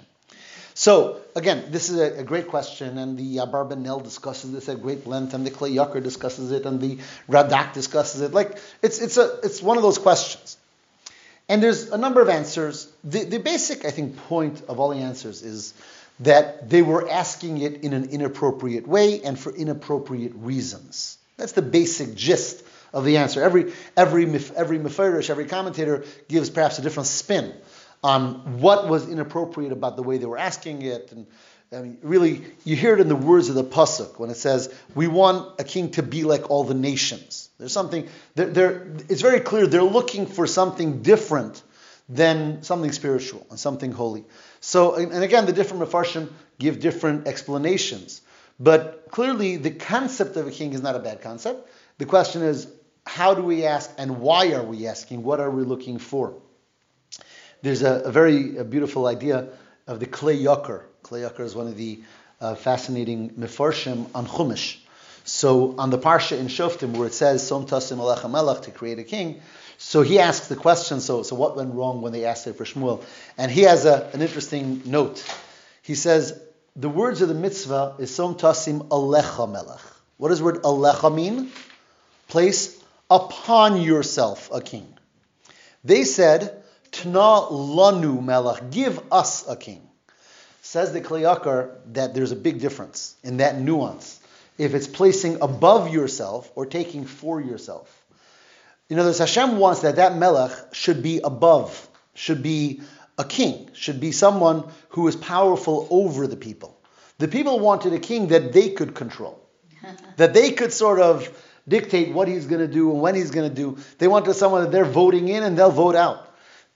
So 0.72 1.20
again, 1.34 1.66
this 1.70 1.90
is 1.90 1.98
a, 1.98 2.20
a 2.20 2.22
great 2.22 2.48
question, 2.48 2.96
and 2.96 3.18
the 3.18 3.36
Abarbanel 3.44 4.02
discusses 4.02 4.52
this 4.52 4.70
at 4.70 4.80
great 4.80 5.06
length, 5.06 5.34
and 5.34 5.46
the 5.46 5.50
Kli 5.50 5.74
Yakar 5.74 6.02
discusses 6.02 6.52
it, 6.52 6.64
and 6.64 6.80
the 6.80 6.98
Radak 7.28 7.74
discusses 7.74 8.22
it. 8.22 8.32
Like 8.32 8.56
it's 8.80 9.02
it's 9.02 9.18
a 9.18 9.38
it's 9.42 9.62
one 9.62 9.76
of 9.76 9.82
those 9.82 9.98
questions, 9.98 10.56
and 11.46 11.62
there's 11.62 11.90
a 11.90 11.98
number 11.98 12.22
of 12.22 12.30
answers. 12.30 12.90
The 13.04 13.24
the 13.24 13.38
basic 13.38 13.84
I 13.84 13.90
think 13.90 14.16
point 14.28 14.62
of 14.66 14.80
all 14.80 14.88
the 14.88 15.00
answers 15.00 15.42
is 15.42 15.74
that 16.20 16.70
they 16.70 16.82
were 16.82 17.08
asking 17.08 17.58
it 17.58 17.82
in 17.84 17.92
an 17.92 18.10
inappropriate 18.10 18.86
way 18.86 19.22
and 19.22 19.38
for 19.38 19.54
inappropriate 19.54 20.32
reasons. 20.34 21.18
That's 21.36 21.52
the 21.52 21.62
basic 21.62 22.14
gist 22.14 22.64
of 22.92 23.04
the 23.04 23.18
answer. 23.18 23.42
Every 23.42 23.72
every 23.96 24.24
every 24.24 24.78
mefarish, 24.78 25.28
every 25.28 25.46
commentator 25.46 26.04
gives 26.28 26.48
perhaps 26.50 26.78
a 26.78 26.82
different 26.82 27.06
spin 27.06 27.52
on 28.02 28.60
what 28.60 28.88
was 28.88 29.08
inappropriate 29.08 29.72
about 29.72 29.96
the 29.96 30.02
way 30.02 30.18
they 30.18 30.26
were 30.26 30.38
asking 30.38 30.82
it. 30.82 31.12
And 31.12 31.26
I 31.72 31.82
mean, 31.82 31.98
really, 32.02 32.44
you 32.64 32.76
hear 32.76 32.94
it 32.94 33.00
in 33.00 33.08
the 33.08 33.16
words 33.16 33.48
of 33.48 33.54
the 33.54 33.64
pasuk 33.64 34.18
when 34.18 34.30
it 34.30 34.36
says, 34.36 34.72
"We 34.94 35.08
want 35.08 35.60
a 35.60 35.64
king 35.64 35.90
to 35.92 36.02
be 36.02 36.24
like 36.24 36.50
all 36.50 36.64
the 36.64 36.74
nations." 36.74 37.50
There's 37.58 37.72
something. 37.72 38.08
They're, 38.34 38.46
they're, 38.46 38.86
it's 39.08 39.22
very 39.22 39.40
clear 39.40 39.66
they're 39.66 39.82
looking 39.82 40.26
for 40.26 40.46
something 40.46 41.02
different 41.02 41.62
than 42.08 42.62
something 42.62 42.92
spiritual 42.92 43.46
and 43.50 43.58
something 43.58 43.90
holy. 43.92 44.24
So, 44.66 44.96
and 44.96 45.22
again, 45.22 45.46
the 45.46 45.52
different 45.52 45.84
mafarshim 45.84 46.28
give 46.58 46.80
different 46.80 47.28
explanations. 47.28 48.20
But 48.58 49.06
clearly, 49.12 49.58
the 49.58 49.70
concept 49.70 50.36
of 50.36 50.48
a 50.48 50.50
king 50.50 50.72
is 50.72 50.82
not 50.82 50.96
a 50.96 50.98
bad 50.98 51.20
concept. 51.20 51.70
The 51.98 52.04
question 52.04 52.42
is, 52.42 52.66
how 53.06 53.34
do 53.34 53.42
we 53.42 53.64
ask 53.64 53.88
and 53.96 54.18
why 54.18 54.54
are 54.54 54.64
we 54.64 54.88
asking? 54.88 55.22
What 55.22 55.38
are 55.38 55.52
we 55.52 55.62
looking 55.62 55.98
for? 55.98 56.42
There's 57.62 57.82
a, 57.82 58.00
a 58.06 58.10
very 58.10 58.56
a 58.56 58.64
beautiful 58.64 59.06
idea 59.06 59.50
of 59.86 60.00
the 60.00 60.06
Klei 60.06 60.42
Yakar. 60.42 60.82
Klei 61.04 61.30
Yakar 61.30 61.44
is 61.44 61.54
one 61.54 61.68
of 61.68 61.76
the 61.76 62.00
uh, 62.40 62.56
fascinating 62.56 63.34
Mefarshim 63.34 64.10
on 64.16 64.26
Chumash. 64.26 64.78
So 65.26 65.74
on 65.76 65.90
the 65.90 65.98
Parsha 65.98 66.38
in 66.38 66.46
Shoftim, 66.46 66.96
where 66.96 67.08
it 67.08 67.12
says, 67.12 67.46
Som 67.46 67.66
Alecha 67.66 68.30
Melech, 68.30 68.62
to 68.62 68.70
create 68.70 69.00
a 69.00 69.04
king, 69.04 69.42
so 69.76 70.02
he 70.02 70.20
asks 70.20 70.46
the 70.46 70.56
question, 70.56 71.00
so, 71.00 71.22
so 71.22 71.36
what 71.36 71.56
went 71.56 71.74
wrong 71.74 72.00
when 72.00 72.12
they 72.12 72.24
asked 72.24 72.46
it 72.46 72.54
for 72.54 72.64
Shmuel? 72.64 73.04
And 73.36 73.50
he 73.50 73.62
has 73.62 73.84
a, 73.84 74.08
an 74.14 74.22
interesting 74.22 74.82
note. 74.86 75.22
He 75.82 75.96
says, 75.96 76.40
the 76.76 76.88
words 76.88 77.22
of 77.22 77.28
the 77.28 77.34
mitzvah 77.34 77.96
is 77.98 78.14
Som 78.14 78.36
Tasim 78.36 78.88
Alecha 78.88 79.50
Melech. 79.50 79.80
What 80.16 80.28
does 80.28 80.38
the 80.38 80.44
word 80.44 80.62
Alecha 80.62 81.14
mean? 81.14 81.50
Place 82.28 82.80
upon 83.10 83.82
yourself 83.82 84.48
a 84.52 84.60
king. 84.60 84.96
They 85.84 86.04
said, 86.04 86.62
Tna 86.92 87.50
lanu 87.50 88.24
melech, 88.24 88.70
give 88.70 89.00
us 89.12 89.48
a 89.48 89.56
king. 89.56 89.82
Says 90.62 90.92
the 90.92 91.00
Kliyakar 91.00 91.76
that 91.92 92.14
there's 92.14 92.32
a 92.32 92.36
big 92.36 92.60
difference 92.60 93.14
in 93.22 93.36
that 93.36 93.60
nuance. 93.60 94.15
If 94.58 94.74
it's 94.74 94.86
placing 94.86 95.42
above 95.42 95.92
yourself 95.92 96.50
or 96.54 96.66
taking 96.66 97.04
for 97.04 97.40
yourself. 97.40 98.04
In 98.88 98.98
other 98.98 99.08
words, 99.08 99.18
Hashem 99.18 99.58
wants 99.58 99.80
that 99.82 99.96
that 99.96 100.16
melech 100.16 100.52
should 100.72 101.02
be 101.02 101.20
above, 101.22 101.88
should 102.14 102.42
be 102.42 102.82
a 103.18 103.24
king, 103.24 103.70
should 103.72 104.00
be 104.00 104.12
someone 104.12 104.64
who 104.90 105.08
is 105.08 105.16
powerful 105.16 105.88
over 105.90 106.26
the 106.26 106.36
people. 106.36 106.78
The 107.18 107.28
people 107.28 107.58
wanted 107.58 107.92
a 107.94 107.98
king 107.98 108.28
that 108.28 108.52
they 108.52 108.70
could 108.70 108.94
control, 108.94 109.42
that 110.16 110.34
they 110.34 110.52
could 110.52 110.72
sort 110.72 111.00
of 111.00 111.28
dictate 111.66 112.12
what 112.12 112.28
he's 112.28 112.46
going 112.46 112.60
to 112.60 112.72
do 112.72 112.92
and 112.92 113.00
when 113.00 113.14
he's 113.14 113.30
going 113.30 113.48
to 113.48 113.54
do. 113.54 113.78
They 113.98 114.06
wanted 114.06 114.34
someone 114.34 114.62
that 114.62 114.72
they're 114.72 114.84
voting 114.84 115.28
in 115.28 115.42
and 115.42 115.58
they'll 115.58 115.70
vote 115.70 115.96
out. 115.96 116.22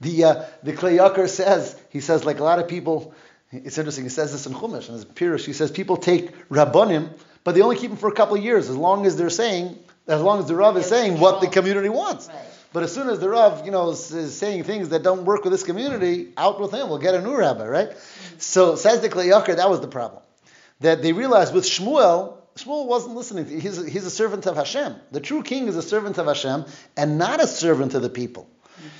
The 0.00 0.24
uh, 0.24 0.44
the 0.62 0.72
Klei 0.72 1.28
says 1.28 1.78
he 1.90 2.00
says 2.00 2.24
like 2.24 2.40
a 2.40 2.44
lot 2.44 2.58
of 2.58 2.68
people. 2.68 3.14
It's 3.52 3.78
interesting. 3.78 4.04
He 4.04 4.10
says 4.10 4.32
this 4.32 4.46
in 4.46 4.54
Chumash 4.54 4.88
and 4.88 4.94
his 4.94 5.04
Pirush. 5.04 5.44
He 5.44 5.52
says 5.52 5.70
people 5.70 5.96
take 5.96 6.48
rabbonim, 6.48 7.10
but 7.44 7.54
they 7.54 7.62
only 7.62 7.76
keep 7.76 7.90
them 7.90 7.98
for 7.98 8.08
a 8.08 8.14
couple 8.14 8.36
of 8.36 8.44
years, 8.44 8.68
as 8.68 8.76
long 8.76 9.06
as 9.06 9.16
they're 9.16 9.30
saying, 9.30 9.78
as 10.06 10.20
long 10.20 10.40
as 10.40 10.46
the 10.46 10.56
Rav 10.56 10.76
is 10.76 10.86
saying 10.86 11.20
what 11.20 11.40
the 11.40 11.46
community 11.46 11.88
wants. 11.88 12.28
Right. 12.28 12.38
But 12.72 12.84
as 12.84 12.94
soon 12.94 13.08
as 13.08 13.18
the 13.18 13.28
Rav, 13.28 13.64
you 13.64 13.72
know, 13.72 13.90
is, 13.90 14.12
is 14.12 14.36
saying 14.36 14.64
things 14.64 14.90
that 14.90 15.02
don't 15.02 15.24
work 15.24 15.42
with 15.44 15.52
this 15.52 15.64
community, 15.64 16.28
out 16.36 16.60
with 16.60 16.72
him. 16.72 16.88
We'll 16.88 16.98
get 16.98 17.14
a 17.14 17.20
new 17.20 17.36
rabbi, 17.36 17.66
right? 17.66 17.90
So 18.38 18.76
says 18.76 19.00
the 19.00 19.08
Klei 19.08 19.56
that 19.56 19.70
was 19.70 19.80
the 19.80 19.88
problem. 19.88 20.22
That 20.80 21.02
they 21.02 21.12
realized 21.12 21.52
with 21.52 21.64
Shmuel, 21.64 22.38
Shmuel 22.56 22.86
wasn't 22.86 23.16
listening. 23.16 23.46
To, 23.46 23.60
he's, 23.60 23.78
a, 23.78 23.88
he's 23.88 24.06
a 24.06 24.10
servant 24.10 24.46
of 24.46 24.56
Hashem. 24.56 24.94
The 25.10 25.20
true 25.20 25.42
king 25.42 25.66
is 25.66 25.76
a 25.76 25.82
servant 25.82 26.18
of 26.18 26.26
Hashem 26.26 26.64
and 26.96 27.18
not 27.18 27.42
a 27.42 27.46
servant 27.46 27.94
of 27.94 28.02
the 28.02 28.10
people. 28.10 28.48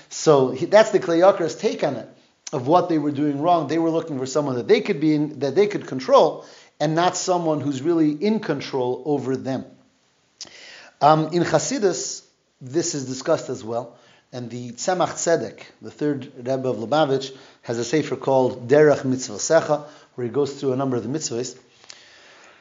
So 0.09 0.50
he, 0.50 0.66
that's 0.66 0.90
the 0.90 0.98
Kli 0.98 1.20
Yakar's 1.20 1.55
take 1.55 1.85
on 1.85 1.96
it 1.96 2.09
of 2.53 2.66
what 2.66 2.88
they 2.88 2.98
were 2.98 3.12
doing 3.12 3.40
wrong. 3.40 3.68
They 3.68 3.79
were 3.79 3.90
looking 3.90 4.18
for 4.18 4.26
someone 4.26 4.57
that 4.57 4.66
they 4.66 4.81
could 4.81 5.00
be 5.00 5.14
in, 5.14 5.38
that 5.38 5.55
they 5.55 5.68
could 5.68 5.87
control, 5.87 6.44
and 6.81 6.95
not 6.95 7.16
someone 7.16 7.61
who's 7.61 7.83
really 7.83 8.11
in 8.11 8.40
control 8.40 9.03
over 9.05 9.37
them. 9.37 9.66
Um, 11.01 11.29
in 11.33 11.43
Hasidus, 11.43 12.25
this 12.61 12.95
is 12.95 13.07
discussed 13.07 13.51
as 13.51 13.62
well. 13.62 13.97
And 14.33 14.49
the 14.49 14.73
Tzemach 14.73 15.11
Tzedek, 15.11 15.62
the 15.83 15.90
third 15.90 16.33
Rebbe 16.37 16.69
of 16.69 16.77
Lubavitch, 16.77 17.37
has 17.62 17.79
a 17.79 17.85
sefer 17.85 18.16
called 18.16 18.69
Derech 18.69 19.03
Mitzvosecha, 19.03 19.87
where 20.14 20.27
he 20.27 20.33
goes 20.33 20.59
through 20.59 20.73
a 20.73 20.77
number 20.77 20.97
of 20.97 21.03
the 21.03 21.09
mitzvahs 21.09 21.57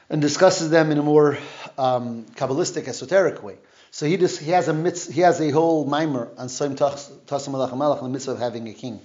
and 0.08 0.20
discusses 0.20 0.70
them 0.70 0.90
in 0.90 0.98
a 0.98 1.02
more 1.02 1.38
um, 1.78 2.24
Kabbalistic, 2.34 2.88
esoteric 2.88 3.42
way. 3.42 3.56
So 3.92 4.06
he 4.06 4.16
just 4.16 4.40
he 4.40 4.50
has 4.50 4.68
a 4.68 4.72
mitz, 4.72 5.10
he 5.10 5.20
has 5.20 5.40
a 5.40 5.50
whole 5.50 5.84
mimer 5.84 6.28
on 6.36 6.48
Soim 6.48 6.76
Tasim 6.76 7.52
Malach 7.52 7.72
Malach, 7.72 8.02
the 8.02 8.08
mitzvah 8.08 8.32
of 8.32 8.38
having 8.38 8.68
a 8.68 8.72
king. 8.72 9.00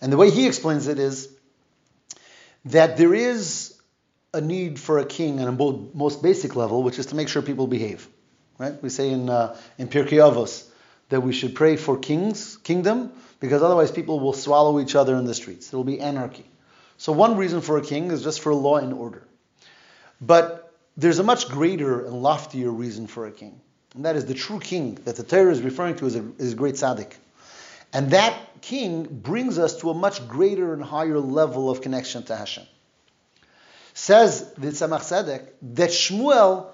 And 0.00 0.12
the 0.12 0.16
way 0.16 0.30
he 0.30 0.46
explains 0.46 0.86
it 0.86 0.98
is 0.98 1.28
that 2.66 2.96
there 2.96 3.14
is 3.14 3.73
a 4.34 4.40
need 4.40 4.78
for 4.78 4.98
a 4.98 5.04
king 5.04 5.40
on 5.40 5.48
a 5.48 5.96
most 5.96 6.22
basic 6.22 6.56
level, 6.56 6.82
which 6.82 6.98
is 6.98 7.06
to 7.06 7.14
make 7.14 7.28
sure 7.28 7.42
people 7.42 7.66
behave. 7.66 8.06
Right? 8.58 8.80
We 8.82 8.88
say 8.88 9.10
in 9.10 9.30
uh, 9.30 9.56
in 9.78 9.88
Pirkei 9.88 10.18
Avos 10.18 10.68
that 11.08 11.20
we 11.20 11.32
should 11.32 11.54
pray 11.54 11.76
for 11.76 11.98
kings, 11.98 12.56
kingdom, 12.58 13.12
because 13.40 13.62
otherwise 13.62 13.90
people 13.90 14.20
will 14.20 14.32
swallow 14.32 14.80
each 14.80 14.94
other 14.94 15.16
in 15.16 15.24
the 15.24 15.34
streets. 15.34 15.68
There 15.68 15.78
will 15.78 15.84
be 15.84 16.00
anarchy. 16.00 16.44
So 16.98 17.12
one 17.12 17.36
reason 17.36 17.60
for 17.60 17.78
a 17.78 17.82
king 17.82 18.10
is 18.10 18.22
just 18.22 18.40
for 18.40 18.54
law 18.54 18.76
and 18.76 18.92
order. 18.92 19.26
But 20.20 20.72
there's 20.96 21.18
a 21.18 21.22
much 21.22 21.48
greater 21.48 22.04
and 22.04 22.22
loftier 22.22 22.70
reason 22.70 23.06
for 23.06 23.26
a 23.26 23.32
king. 23.32 23.60
And 23.94 24.04
that 24.04 24.16
is 24.16 24.26
the 24.26 24.34
true 24.34 24.60
king 24.60 24.96
that 25.04 25.16
the 25.16 25.22
Torah 25.22 25.52
is 25.52 25.62
referring 25.62 25.96
to 25.96 26.06
as 26.06 26.16
a, 26.16 26.24
a 26.38 26.54
great 26.54 26.74
tzaddik. 26.74 27.12
And 27.92 28.10
that 28.10 28.34
king 28.60 29.04
brings 29.04 29.58
us 29.58 29.80
to 29.80 29.90
a 29.90 29.94
much 29.94 30.26
greater 30.26 30.72
and 30.72 30.82
higher 30.82 31.18
level 31.18 31.70
of 31.70 31.80
connection 31.80 32.22
to 32.24 32.36
Hashem. 32.36 32.64
Says 33.94 34.52
the 34.54 34.68
Tzemach 34.68 35.00
Tzedek 35.00 35.46
that 35.74 35.90
Shmuel 35.90 36.66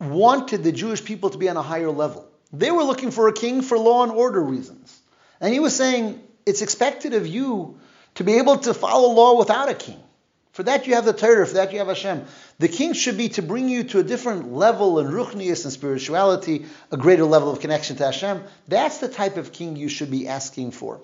wanted 0.00 0.64
the 0.64 0.72
Jewish 0.72 1.04
people 1.04 1.30
to 1.30 1.38
be 1.38 1.48
on 1.48 1.56
a 1.56 1.62
higher 1.62 1.90
level. 1.90 2.28
They 2.52 2.70
were 2.70 2.82
looking 2.82 3.12
for 3.12 3.28
a 3.28 3.32
king 3.32 3.62
for 3.62 3.78
law 3.78 4.02
and 4.02 4.12
order 4.12 4.42
reasons. 4.42 5.00
And 5.40 5.52
he 5.52 5.60
was 5.60 5.74
saying, 5.74 6.20
it's 6.44 6.62
expected 6.62 7.14
of 7.14 7.26
you 7.26 7.78
to 8.16 8.24
be 8.24 8.34
able 8.38 8.58
to 8.58 8.74
follow 8.74 9.10
law 9.12 9.38
without 9.38 9.68
a 9.68 9.74
king. 9.74 10.00
For 10.52 10.62
that 10.62 10.86
you 10.86 10.94
have 10.94 11.04
the 11.04 11.12
Torah, 11.12 11.46
for 11.46 11.54
that 11.54 11.72
you 11.72 11.78
have 11.80 11.88
Hashem. 11.88 12.24
The 12.58 12.68
king 12.68 12.94
should 12.94 13.18
be 13.18 13.28
to 13.30 13.42
bring 13.42 13.68
you 13.68 13.84
to 13.84 13.98
a 13.98 14.02
different 14.02 14.52
level 14.52 14.98
in 14.98 15.08
ruchnius 15.08 15.64
and 15.64 15.72
spirituality, 15.72 16.64
a 16.90 16.96
greater 16.96 17.24
level 17.24 17.50
of 17.50 17.60
connection 17.60 17.96
to 17.96 18.06
Hashem. 18.06 18.42
That's 18.66 18.98
the 18.98 19.08
type 19.08 19.36
of 19.36 19.52
king 19.52 19.76
you 19.76 19.90
should 19.90 20.10
be 20.10 20.28
asking 20.28 20.70
for. 20.70 21.00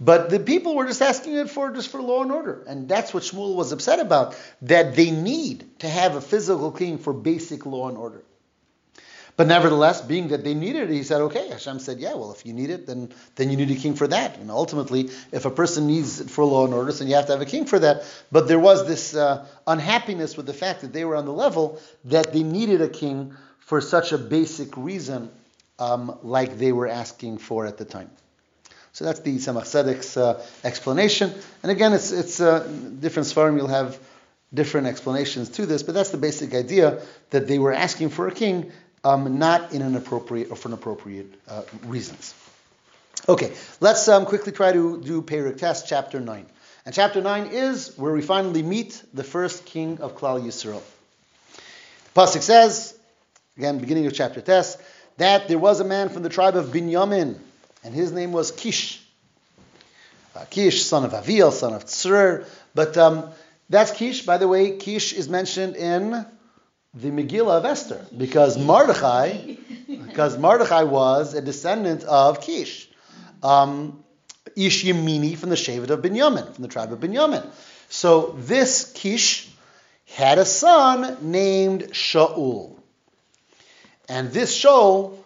But 0.00 0.30
the 0.30 0.40
people 0.40 0.74
were 0.74 0.86
just 0.86 1.02
asking 1.02 1.34
it 1.34 1.50
for 1.50 1.70
just 1.72 1.90
for 1.90 2.00
law 2.00 2.22
and 2.22 2.32
order, 2.32 2.64
and 2.66 2.88
that's 2.88 3.12
what 3.12 3.22
Shmuel 3.22 3.54
was 3.54 3.70
upset 3.72 4.00
about. 4.00 4.34
That 4.62 4.96
they 4.96 5.10
need 5.10 5.80
to 5.80 5.88
have 5.88 6.16
a 6.16 6.22
physical 6.22 6.72
king 6.72 6.98
for 6.98 7.12
basic 7.12 7.66
law 7.66 7.88
and 7.88 7.98
order. 7.98 8.24
But 9.36 9.46
nevertheless, 9.46 10.02
being 10.02 10.28
that 10.28 10.44
they 10.44 10.52
needed 10.52 10.90
it, 10.90 10.94
he 10.94 11.02
said, 11.02 11.22
okay. 11.22 11.48
Hashem 11.48 11.78
said, 11.78 11.98
yeah, 11.98 12.14
well, 12.14 12.32
if 12.32 12.44
you 12.44 12.52
need 12.52 12.68
it, 12.68 12.86
then, 12.86 13.10
then 13.36 13.48
you 13.50 13.56
need 13.56 13.70
a 13.70 13.74
king 13.74 13.94
for 13.94 14.06
that. 14.06 14.36
And 14.36 14.50
ultimately, 14.50 15.08
if 15.32 15.46
a 15.46 15.50
person 15.50 15.86
needs 15.86 16.20
it 16.20 16.28
for 16.28 16.44
law 16.44 16.66
and 16.66 16.74
order, 16.74 16.92
then 16.92 17.08
you 17.08 17.14
have 17.14 17.26
to 17.26 17.32
have 17.32 17.40
a 17.40 17.46
king 17.46 17.64
for 17.64 17.78
that. 17.78 18.04
But 18.30 18.48
there 18.48 18.58
was 18.58 18.86
this 18.86 19.14
uh, 19.14 19.46
unhappiness 19.66 20.36
with 20.36 20.44
the 20.44 20.52
fact 20.52 20.82
that 20.82 20.92
they 20.92 21.06
were 21.06 21.16
on 21.16 21.24
the 21.24 21.32
level 21.32 21.80
that 22.04 22.34
they 22.34 22.42
needed 22.42 22.82
a 22.82 22.88
king 22.88 23.34
for 23.60 23.80
such 23.80 24.12
a 24.12 24.18
basic 24.18 24.76
reason, 24.76 25.30
um, 25.78 26.18
like 26.22 26.58
they 26.58 26.72
were 26.72 26.88
asking 26.88 27.38
for 27.38 27.64
at 27.64 27.78
the 27.78 27.86
time. 27.86 28.10
So 28.92 29.04
that's 29.04 29.20
the 29.20 29.36
Tzemach 29.36 29.62
Tzedek's 29.62 30.16
uh, 30.16 30.44
explanation. 30.64 31.32
And 31.62 31.70
again, 31.70 31.92
it's, 31.92 32.10
it's 32.10 32.40
uh, 32.40 32.66
different 32.98 33.28
Svarim, 33.28 33.56
you'll 33.56 33.68
have 33.68 33.98
different 34.52 34.88
explanations 34.88 35.48
to 35.50 35.66
this, 35.66 35.82
but 35.82 35.94
that's 35.94 36.10
the 36.10 36.18
basic 36.18 36.54
idea 36.54 37.00
that 37.30 37.46
they 37.46 37.58
were 37.58 37.72
asking 37.72 38.10
for 38.10 38.26
a 38.26 38.32
king 38.32 38.72
um, 39.04 39.38
not 39.38 39.72
in 39.72 39.82
an 39.82 39.96
appropriate 39.96 40.50
or 40.50 40.56
for 40.56 40.68
inappropriate 40.68 41.32
uh, 41.48 41.62
reasons. 41.84 42.34
Okay, 43.28 43.52
let's 43.80 44.08
um, 44.08 44.26
quickly 44.26 44.52
try 44.52 44.72
to 44.72 45.00
do 45.00 45.22
Perik 45.22 45.58
Tes, 45.58 45.84
chapter 45.84 46.20
9. 46.20 46.46
And 46.86 46.94
chapter 46.94 47.20
9 47.20 47.46
is 47.46 47.96
where 47.96 48.12
we 48.12 48.22
finally 48.22 48.62
meet 48.62 49.02
the 49.12 49.24
first 49.24 49.64
king 49.66 50.00
of 50.00 50.16
Klal 50.16 50.42
Yisrael. 50.42 50.82
The 52.14 52.20
Pasuk 52.20 52.42
says, 52.42 52.98
again, 53.56 53.78
beginning 53.78 54.06
of 54.06 54.14
chapter 54.14 54.40
Tes, 54.40 54.78
that 55.18 55.48
there 55.48 55.58
was 55.58 55.80
a 55.80 55.84
man 55.84 56.08
from 56.08 56.22
the 56.22 56.28
tribe 56.28 56.56
of 56.56 56.66
Binyamin, 56.66 57.38
and 57.84 57.94
his 57.94 58.12
name 58.12 58.32
was 58.32 58.50
Kish. 58.50 59.02
Uh, 60.34 60.44
Kish, 60.48 60.84
son 60.84 61.04
of 61.04 61.12
Aviel, 61.12 61.52
son 61.52 61.74
of 61.74 61.86
Tzur. 61.86 62.46
But 62.74 62.96
um, 62.96 63.30
that's 63.68 63.90
Kish. 63.92 64.24
By 64.24 64.38
the 64.38 64.48
way, 64.48 64.76
Kish 64.76 65.12
is 65.12 65.28
mentioned 65.28 65.76
in 65.76 66.26
the 66.94 67.10
Megillah 67.10 67.58
of 67.58 67.64
Esther, 67.64 68.04
because 68.16 68.58
Mordechai, 68.58 69.56
because 69.88 70.36
Mordechai 70.36 70.82
was 70.82 71.34
a 71.34 71.40
descendant 71.40 72.04
of 72.04 72.40
Kish, 72.40 72.88
um, 73.42 74.02
Ish 74.56 74.84
Yemini 74.84 75.36
from 75.36 75.50
the 75.50 75.56
Shevet 75.56 75.90
of 75.90 76.02
Binyamin, 76.02 76.52
from 76.54 76.62
the 76.62 76.68
tribe 76.68 76.92
of 76.92 76.98
Binyamin. 76.98 77.46
So 77.88 78.34
this 78.38 78.92
Kish 78.92 79.48
had 80.06 80.38
a 80.38 80.44
son 80.44 81.18
named 81.30 81.90
Shaul, 81.92 82.76
and 84.08 84.32
this 84.32 84.60
Shaul 84.60 85.16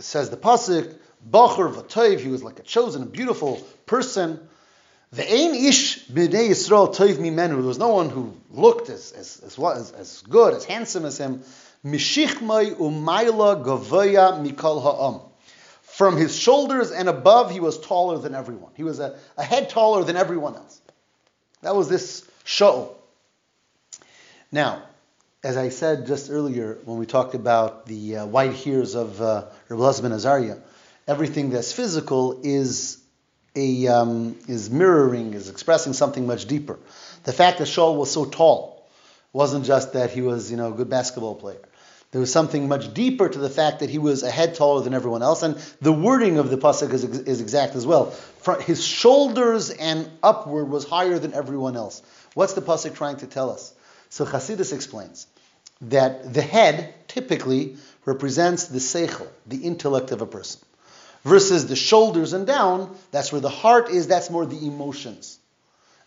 says 0.00 0.28
the 0.28 0.36
pasuk, 0.36 0.94
Bachur 1.26 1.72
V'Toiv, 1.72 2.20
he 2.20 2.28
was 2.28 2.42
like 2.42 2.58
a 2.58 2.62
chosen, 2.62 3.02
a 3.02 3.06
beautiful 3.06 3.56
person. 3.86 4.40
The 5.12 5.22
Ein 5.22 5.54
Ish 5.54 6.06
B'nei 6.06 6.50
Yisrael 6.50 6.94
Toiv 6.94 7.16
Mimenu. 7.16 7.48
There 7.48 7.56
was 7.56 7.78
no 7.78 7.88
one 7.88 8.10
who 8.10 8.36
looked 8.50 8.90
as, 8.90 9.12
as, 9.12 9.58
as, 9.58 9.92
as, 9.92 10.22
good, 10.28 10.54
as 10.54 10.64
handsome 10.64 11.04
as 11.04 11.18
him. 11.18 11.42
Mishichmai 11.84 12.74
Umayla 12.74 13.64
Gavoya 13.64 14.44
Mikol 14.44 14.82
Ha'am. 14.82 15.20
From 15.82 16.16
his 16.16 16.36
shoulders 16.36 16.90
and 16.90 17.08
above, 17.08 17.50
he 17.50 17.60
was 17.60 17.80
taller 17.80 18.18
than 18.18 18.34
everyone. 18.34 18.72
He 18.76 18.84
was 18.84 19.00
a, 19.00 19.16
a 19.36 19.42
head 19.42 19.70
taller 19.70 20.04
than 20.04 20.16
everyone 20.16 20.54
else. 20.54 20.80
That 21.62 21.74
was 21.74 21.88
this 21.88 22.24
Shaul. 22.44 22.94
Now, 24.52 24.82
as 25.42 25.56
I 25.56 25.70
said 25.70 26.06
just 26.06 26.30
earlier 26.30 26.78
when 26.84 26.98
we 26.98 27.06
talked 27.06 27.34
about 27.34 27.86
the 27.86 28.18
uh, 28.18 28.26
white 28.26 28.54
hairs 28.54 28.94
of 28.94 29.20
uh, 29.20 29.46
Rabbi 29.68 30.14
Azariah, 30.14 30.58
everything 31.08 31.50
that's 31.50 31.72
physical 31.72 32.40
is 32.44 33.02
a 33.56 33.88
um, 33.88 34.36
is 34.46 34.70
mirroring, 34.70 35.34
is 35.34 35.48
expressing 35.48 35.94
something 35.94 36.26
much 36.26 36.46
deeper. 36.46 36.78
The 37.24 37.32
fact 37.32 37.58
that 37.58 37.64
Shaul 37.64 37.96
was 37.96 38.12
so 38.12 38.24
tall 38.24 38.86
wasn't 39.32 39.64
just 39.64 39.94
that 39.94 40.10
he 40.10 40.20
was, 40.20 40.50
you 40.50 40.56
know, 40.56 40.72
a 40.72 40.76
good 40.76 40.88
basketball 40.88 41.34
player. 41.34 41.60
There 42.10 42.20
was 42.20 42.32
something 42.32 42.68
much 42.68 42.94
deeper 42.94 43.28
to 43.28 43.38
the 43.38 43.50
fact 43.50 43.80
that 43.80 43.90
he 43.90 43.98
was 43.98 44.22
a 44.22 44.30
head 44.30 44.54
taller 44.54 44.82
than 44.82 44.94
everyone 44.94 45.22
else, 45.22 45.42
and 45.42 45.56
the 45.82 45.92
wording 45.92 46.38
of 46.38 46.48
the 46.48 46.56
pasuk 46.56 46.92
is, 46.92 47.04
is 47.04 47.40
exact 47.40 47.74
as 47.74 47.86
well. 47.86 48.14
His 48.60 48.82
shoulders 48.82 49.70
and 49.70 50.08
upward 50.22 50.70
was 50.70 50.84
higher 50.84 51.18
than 51.18 51.34
everyone 51.34 51.76
else. 51.76 52.02
What's 52.34 52.54
the 52.54 52.62
pasuk 52.62 52.94
trying 52.94 53.18
to 53.18 53.26
tell 53.26 53.50
us? 53.50 53.74
So 54.08 54.24
Chassidus 54.24 54.72
explains 54.72 55.26
that 55.82 56.32
the 56.32 56.40
head 56.42 56.94
typically 57.08 57.76
represents 58.06 58.68
the 58.68 58.78
seichel, 58.78 59.28
the 59.46 59.58
intellect 59.58 60.10
of 60.10 60.22
a 60.22 60.26
person, 60.26 60.62
versus 61.24 61.66
the 61.66 61.76
shoulders 61.76 62.32
and 62.32 62.46
down. 62.46 62.96
That's 63.10 63.32
where 63.32 63.40
the 63.40 63.48
heart 63.48 63.90
is. 63.90 64.06
That's 64.06 64.30
more 64.30 64.46
the 64.46 64.66
emotions. 64.66 65.38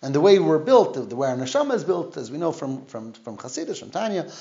And 0.02 0.16
the 0.16 0.22
way 0.22 0.40
we're 0.40 0.60
built, 0.60 1.10
the 1.10 1.16
way 1.16 1.30
our 1.30 1.38
neshama 1.38 1.76
is 1.76 1.84
built, 1.84 2.18
as 2.18 2.32
we 2.32 2.38
know 2.38 2.52
from 2.52 2.86
from 2.86 3.14
from 3.14 3.38
Chassidus, 3.38 3.80
from 3.80 3.92
Tanya, 3.92 4.32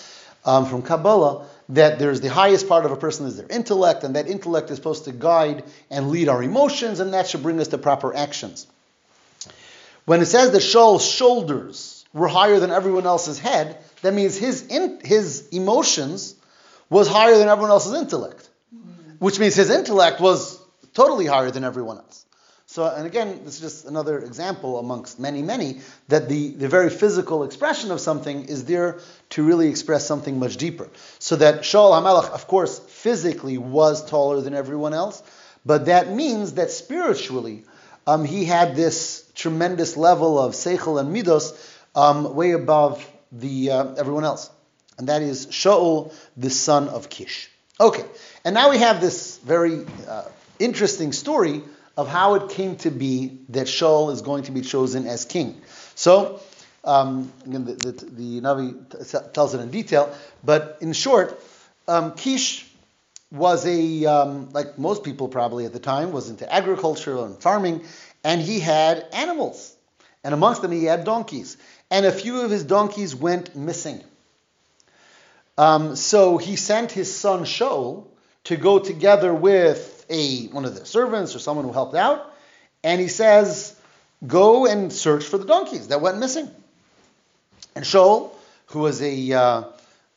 um, 0.44 0.66
from 0.66 0.82
Kabbalah, 0.82 1.46
that 1.70 1.98
there's 1.98 2.20
the 2.20 2.30
highest 2.30 2.66
part 2.66 2.86
of 2.86 2.92
a 2.92 2.96
person 2.96 3.26
is 3.26 3.36
their 3.36 3.48
intellect, 3.48 4.04
and 4.04 4.16
that 4.16 4.26
intellect 4.26 4.70
is 4.70 4.76
supposed 4.76 5.04
to 5.04 5.12
guide 5.12 5.64
and 5.90 6.10
lead 6.10 6.28
our 6.28 6.42
emotions, 6.42 7.00
and 7.00 7.12
that 7.12 7.28
should 7.28 7.42
bring 7.42 7.60
us 7.60 7.68
to 7.68 7.78
proper 7.78 8.14
actions. 8.14 8.66
When 10.06 10.22
it 10.22 10.26
says 10.26 10.52
that 10.52 10.60
Shaul's 10.60 11.06
shoulders 11.06 12.04
were 12.12 12.28
higher 12.28 12.58
than 12.58 12.70
everyone 12.70 13.06
else's 13.06 13.38
head, 13.38 13.78
that 14.02 14.14
means 14.14 14.36
his 14.38 14.66
in, 14.66 15.00
his 15.04 15.48
emotions 15.50 16.34
was 16.88 17.06
higher 17.06 17.36
than 17.36 17.48
everyone 17.48 17.70
else's 17.70 17.94
intellect, 17.94 18.48
which 19.18 19.38
means 19.38 19.54
his 19.54 19.70
intellect 19.70 20.20
was 20.20 20.59
totally 21.00 21.24
higher 21.24 21.50
than 21.50 21.64
everyone 21.64 21.96
else. 21.96 22.26
So, 22.66 22.86
and 22.86 23.06
again, 23.06 23.40
this 23.44 23.54
is 23.54 23.60
just 23.60 23.84
another 23.86 24.18
example 24.18 24.78
amongst 24.78 25.18
many, 25.18 25.42
many, 25.42 25.80
that 26.08 26.28
the, 26.28 26.50
the 26.50 26.68
very 26.68 26.90
physical 26.90 27.42
expression 27.42 27.90
of 27.90 28.00
something 28.00 28.44
is 28.44 28.66
there 28.66 28.98
to 29.30 29.42
really 29.42 29.68
express 29.68 30.06
something 30.06 30.38
much 30.38 30.58
deeper. 30.58 30.88
So 31.18 31.36
that 31.36 31.62
Shaul 31.62 31.92
HaMelech, 31.96 32.30
of 32.30 32.46
course, 32.46 32.78
physically 32.78 33.56
was 33.56 34.04
taller 34.04 34.42
than 34.42 34.54
everyone 34.54 34.92
else, 34.92 35.22
but 35.64 35.86
that 35.86 36.12
means 36.12 36.52
that 36.54 36.70
spiritually, 36.70 37.64
um, 38.06 38.26
he 38.26 38.44
had 38.44 38.76
this 38.76 39.24
tremendous 39.34 39.96
level 39.96 40.38
of 40.38 40.52
seichel 40.52 41.00
and 41.00 41.16
midos 41.16 41.46
um, 41.94 42.34
way 42.34 42.52
above 42.52 43.04
the 43.32 43.70
uh, 43.70 43.94
everyone 43.94 44.24
else. 44.24 44.50
And 44.98 45.08
that 45.08 45.22
is 45.22 45.46
Shaul, 45.46 46.12
the 46.36 46.50
son 46.50 46.88
of 46.88 47.08
Kish. 47.08 47.50
Okay, 47.80 48.04
and 48.44 48.52
now 48.54 48.68
we 48.68 48.78
have 48.78 49.00
this 49.00 49.38
very 49.38 49.86
uh, 50.06 50.24
interesting 50.60 51.12
story 51.12 51.62
of 51.96 52.08
how 52.08 52.34
it 52.34 52.50
came 52.50 52.76
to 52.76 52.90
be 52.90 53.38
that 53.48 53.66
Shaul 53.66 54.12
is 54.12 54.22
going 54.22 54.44
to 54.44 54.52
be 54.52 54.60
chosen 54.60 55.06
as 55.06 55.24
king. 55.24 55.60
So, 55.94 56.40
um, 56.84 57.32
again, 57.44 57.64
the, 57.64 57.74
the, 57.74 57.92
the 57.92 58.40
Navi 58.40 59.32
tells 59.32 59.54
it 59.54 59.60
in 59.60 59.70
detail, 59.70 60.14
but 60.44 60.78
in 60.80 60.92
short, 60.92 61.42
um, 61.88 62.14
Kish 62.14 62.66
was 63.30 63.66
a, 63.66 64.06
um, 64.06 64.50
like 64.52 64.78
most 64.78 65.04
people 65.04 65.28
probably 65.28 65.66
at 65.66 65.72
the 65.72 65.78
time, 65.78 66.12
was 66.12 66.30
into 66.30 66.50
agriculture 66.52 67.18
and 67.18 67.40
farming, 67.40 67.84
and 68.24 68.40
he 68.40 68.60
had 68.60 69.06
animals. 69.12 69.76
And 70.24 70.34
amongst 70.34 70.62
them, 70.62 70.72
he 70.72 70.84
had 70.84 71.04
donkeys. 71.04 71.56
And 71.90 72.06
a 72.06 72.12
few 72.12 72.42
of 72.42 72.50
his 72.50 72.64
donkeys 72.64 73.14
went 73.14 73.56
missing. 73.56 74.02
Um, 75.56 75.96
so 75.96 76.38
he 76.38 76.56
sent 76.56 76.92
his 76.92 77.14
son 77.14 77.44
Shaul 77.44 78.06
to 78.44 78.56
go 78.56 78.78
together 78.78 79.32
with 79.32 79.99
a 80.10 80.46
one 80.48 80.64
of 80.64 80.74
the 80.74 80.84
servants 80.84 81.34
or 81.34 81.38
someone 81.38 81.64
who 81.64 81.72
helped 81.72 81.94
out, 81.94 82.34
and 82.82 83.00
he 83.00 83.08
says, 83.08 83.74
"Go 84.26 84.66
and 84.66 84.92
search 84.92 85.24
for 85.24 85.38
the 85.38 85.46
donkeys 85.46 85.88
that 85.88 86.00
went 86.00 86.18
missing." 86.18 86.50
And 87.74 87.84
Shaul, 87.84 88.30
who 88.66 88.80
was 88.80 89.00
a 89.00 89.32
uh, 89.32 89.64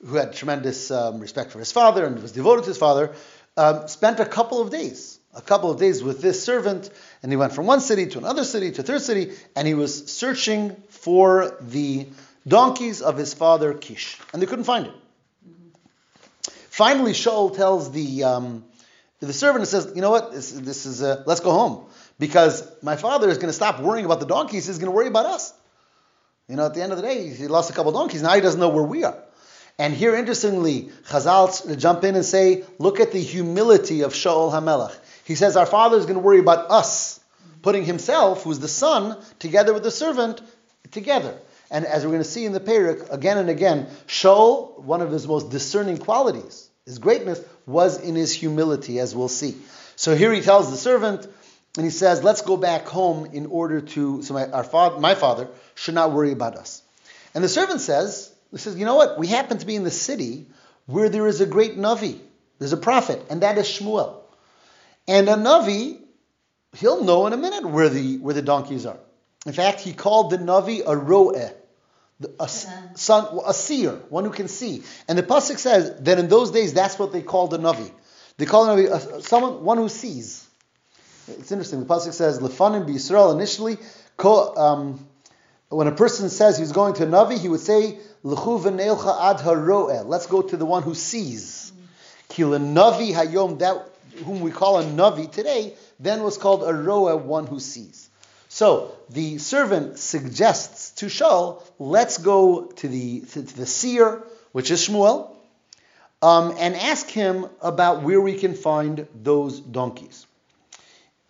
who 0.06 0.16
had 0.16 0.34
tremendous 0.34 0.92
um, 0.92 1.20
respect 1.20 1.52
for 1.52 1.60
his 1.60 1.72
father 1.72 2.06
and 2.06 2.22
was 2.22 2.32
devoted 2.32 2.64
to 2.64 2.70
his 2.70 2.78
father, 2.78 3.14
um, 3.56 3.88
spent 3.88 4.20
a 4.20 4.26
couple 4.26 4.62
of 4.62 4.70
days, 4.70 5.20
a 5.34 5.42
couple 5.42 5.72
of 5.72 5.80
days 5.80 6.04
with 6.04 6.22
this 6.22 6.44
servant, 6.44 6.90
and 7.22 7.32
he 7.32 7.36
went 7.36 7.54
from 7.54 7.66
one 7.66 7.80
city 7.80 8.08
to 8.08 8.18
another 8.18 8.44
city 8.44 8.72
to 8.72 8.82
a 8.82 8.84
third 8.84 9.02
city, 9.02 9.34
and 9.56 9.68
he 9.68 9.74
was 9.74 10.12
searching 10.12 10.76
for 10.90 11.56
the 11.62 12.08
donkeys 12.48 13.02
of 13.02 13.18
his 13.18 13.34
father 13.34 13.74
Kish, 13.74 14.20
and 14.34 14.42
they 14.42 14.46
couldn't 14.46 14.66
find 14.66 14.88
it. 14.88 14.94
Finally, 16.70 17.14
Shaul 17.14 17.56
tells 17.56 17.92
the 17.92 18.24
um, 18.24 18.66
the 19.26 19.34
servant 19.34 19.68
says, 19.68 19.92
you 19.96 20.02
know 20.02 20.12
what, 20.12 20.32
this, 20.32 20.52
this 20.52 20.86
is, 20.86 21.02
uh, 21.02 21.24
let's 21.26 21.42
go 21.42 21.52
home. 21.52 21.86
Because 22.20 22.68
my 22.82 22.96
father 22.96 23.30
is 23.30 23.38
going 23.38 23.50
to 23.50 23.54
stop 23.54 23.80
worrying 23.80 24.06
about 24.06 24.20
the 24.20 24.26
donkeys, 24.26 24.68
he's 24.68 24.78
going 24.78 24.92
to 24.92 24.96
worry 24.96 25.08
about 25.08 25.26
us. 25.26 25.54
You 26.48 26.56
know, 26.56 26.66
at 26.66 26.74
the 26.74 26.84
end 26.84 26.92
of 26.92 26.98
the 26.98 27.04
day, 27.04 27.30
he 27.30 27.48
lost 27.48 27.70
a 27.70 27.74
couple 27.74 27.92
donkeys, 27.92 28.22
now 28.22 28.34
he 28.34 28.42
doesn't 28.42 28.60
know 28.60 28.70
where 28.70 28.84
we 28.84 29.04
are. 29.04 29.18
And 29.80 29.94
here, 29.94 30.14
interestingly, 30.14 30.90
Chazal 31.08 31.80
jump 31.80 32.04
in 32.04 32.16
and 32.16 32.26
say, 32.26 32.64
look 32.78 33.00
at 33.00 33.12
the 33.12 33.20
humility 33.20 34.02
of 34.02 34.14
Shaul 34.14 34.52
Hamelech." 34.52 34.96
He 35.26 35.36
says, 35.36 35.56
our 35.58 35.66
father 35.66 35.98
is 35.98 36.06
going 36.06 36.18
to 36.18 36.22
worry 36.22 36.40
about 36.40 36.70
us, 36.70 37.20
putting 37.62 37.86
himself, 37.86 38.44
who's 38.44 38.60
the 38.60 38.68
son, 38.68 39.18
together 39.40 39.74
with 39.74 39.84
the 39.84 39.92
servant, 39.92 40.42
together. 40.92 41.36
And 41.72 41.86
as 41.86 42.04
we're 42.04 42.12
going 42.12 42.24
to 42.24 42.30
see 42.30 42.46
in 42.46 42.52
the 42.52 42.60
Perik, 42.60 43.12
again 43.12 43.38
and 43.38 43.50
again, 43.50 43.88
Shaul, 44.06 44.80
one 44.80 45.02
of 45.02 45.12
his 45.12 45.28
most 45.28 45.50
discerning 45.50 45.98
qualities, 45.98 46.70
his 46.86 47.00
greatness 47.00 47.42
was 47.66 48.00
in 48.00 48.16
his 48.16 48.34
humility, 48.34 49.00
as 49.00 49.16
we'll 49.16 49.30
see. 49.30 49.56
So 49.96 50.16
here 50.16 50.34
he 50.34 50.42
tells 50.42 50.70
the 50.70 50.78
servant, 50.78 51.28
and 51.78 51.86
he 51.86 51.92
says, 51.92 52.24
"Let's 52.24 52.42
go 52.42 52.58
back 52.58 52.88
home 52.88 53.26
in 53.26 53.46
order 53.46 53.82
to 53.82 54.22
so 54.22 54.34
my, 54.34 54.50
our 54.50 54.64
father, 54.64 55.00
my 55.00 55.16
father 55.16 55.48
should 55.76 55.96
not 55.96 56.12
worry 56.12 56.32
about 56.32 56.56
us." 56.56 56.82
And 57.34 57.44
the 57.44 57.50
servant 57.50 57.82
says, 57.82 58.32
"He 58.52 58.58
says, 58.58 58.78
you 58.78 58.86
know 58.86 58.96
what? 58.96 59.18
We 59.18 59.28
happen 59.28 59.58
to 59.60 59.66
be 59.66 59.76
in 59.76 59.84
the 59.84 59.92
city 59.92 60.48
where 60.86 61.10
there 61.10 61.28
is 61.28 61.42
a 61.42 61.46
great 61.46 61.78
navi. 61.78 62.20
There's 62.60 62.74
a 62.74 62.78
prophet, 62.78 63.26
and 63.30 63.42
that 63.42 63.58
is 63.58 63.66
Shmuel. 63.66 64.18
And 65.08 65.28
a 65.30 65.34
navi, 65.36 66.00
he'll 66.78 67.04
know 67.04 67.28
in 67.28 67.34
a 67.34 67.38
minute 67.38 67.66
where 67.66 67.90
the 67.90 68.18
where 68.18 68.34
the 68.34 68.42
donkeys 68.42 68.86
are. 68.86 69.00
In 69.46 69.54
fact, 69.54 69.80
he 69.80 69.94
called 69.94 70.32
the 70.32 70.38
navi 70.38 70.82
a 70.82 70.96
roeh." 70.96 71.54
A, 72.40 72.48
son, 72.48 73.40
a 73.46 73.54
seer, 73.54 73.92
one 74.10 74.26
who 74.26 74.32
can 74.32 74.48
see. 74.48 74.84
And 75.08 75.18
the 75.18 75.24
pasuk 75.24 75.58
says 75.58 75.96
that 76.02 76.20
in 76.20 76.28
those 76.28 76.52
days, 76.52 76.74
that's 76.74 76.98
what 77.00 77.12
they 77.12 77.22
called 77.22 77.54
a 77.54 77.58
navi. 77.58 77.92
They 78.38 78.46
called 78.46 78.70
a 78.70 78.84
navi 78.84 78.92
uh, 78.92 79.22
someone, 79.22 79.64
one 79.64 79.78
who 79.78 79.90
sees. 79.90 80.48
It's 81.28 81.52
interesting. 81.52 81.80
The 81.80 81.86
pasuk 81.86 82.14
says 82.14 82.40
lefanim 82.40 82.88
b'Yisrael 82.88 83.34
initially. 83.34 83.78
Um, 84.58 85.06
when 85.70 85.88
a 85.88 85.92
person 85.92 86.30
says 86.30 86.58
he's 86.58 86.72
going 86.72 86.94
to 86.96 87.04
a 87.04 87.08
navi, 87.08 87.40
he 87.40 87.50
would 87.50 87.60
say 87.60 88.00
lechu 88.24 88.62
v'neilcha 88.62 89.32
ad 89.32 89.38
haroeh. 89.38 90.06
Let's 90.06 90.28
go 90.28 90.42
to 90.42 90.58
the 90.58 90.66
one 90.66 90.84
who 90.84 90.96
sees. 90.96 91.72
Ki 92.30 92.44
navi 92.44 93.14
hayom 93.14 93.60
that 93.60 93.90
whom 94.26 94.42
we 94.42 94.52
call 94.52 94.80
a 94.80 94.84
navi 94.84 95.32
today, 95.32 95.76
then 96.00 96.24
was 96.24 96.38
called 96.38 96.64
a 96.64 96.74
roeh, 96.74 97.20
one 97.22 97.48
who 97.48 97.60
sees. 97.60 98.03
So 98.54 98.96
the 99.10 99.40
servant 99.40 99.98
suggests 99.98 100.92
to 100.98 101.08
Shaul, 101.08 101.64
let's 101.80 102.20
go 102.20 102.66
to 102.66 102.88
the, 102.88 103.22
to, 103.22 103.42
the 103.42 103.66
seer, 103.66 104.22
which 104.52 104.70
is 104.70 104.88
Shmuel, 104.88 105.32
um, 106.22 106.54
and 106.60 106.76
ask 106.76 107.10
him 107.10 107.48
about 107.64 108.04
where 108.04 108.22
we 108.22 108.38
can 108.38 108.54
find 108.54 109.08
those 109.16 109.60
donkeys. 109.60 110.28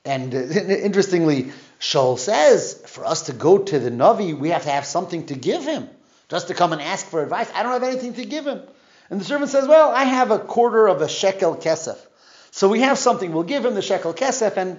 And 0.04 0.36
uh, 0.36 0.38
interestingly, 0.40 1.54
Shaul 1.80 2.20
says, 2.20 2.84
for 2.88 3.06
us 3.06 3.28
to 3.28 3.32
go 3.32 3.58
to 3.58 3.80
the 3.80 3.90
Navi, 3.90 4.38
we 4.38 4.50
have 4.50 4.64
to 4.64 4.72
have 4.72 4.86
something 4.86 5.28
to 5.28 5.36
give 5.36 5.64
him. 5.64 5.88
Just 6.28 6.50
to 6.50 6.54
come 6.54 6.74
and 6.74 6.82
ask 6.82 7.06
for 7.06 7.24
advice, 7.24 7.50
I 7.56 7.64
don't 7.64 7.72
have 7.72 7.84
anything 7.84 8.16
to 8.16 8.26
give 8.26 8.46
him. 8.46 8.64
And 9.10 9.22
the 9.22 9.24
servant 9.24 9.50
says, 9.50 9.66
well, 9.66 9.92
I 9.92 10.04
have 10.04 10.32
a 10.32 10.40
quarter 10.40 10.88
of 10.88 11.02
a 11.02 11.08
shekel 11.08 11.56
kesef. 11.56 11.98
So 12.52 12.68
we 12.68 12.82
have 12.82 12.98
something, 12.98 13.32
we'll 13.32 13.44
give 13.44 13.64
him 13.64 13.76
the 13.76 13.82
shekel 13.82 14.14
kesef, 14.14 14.58
and 14.58 14.78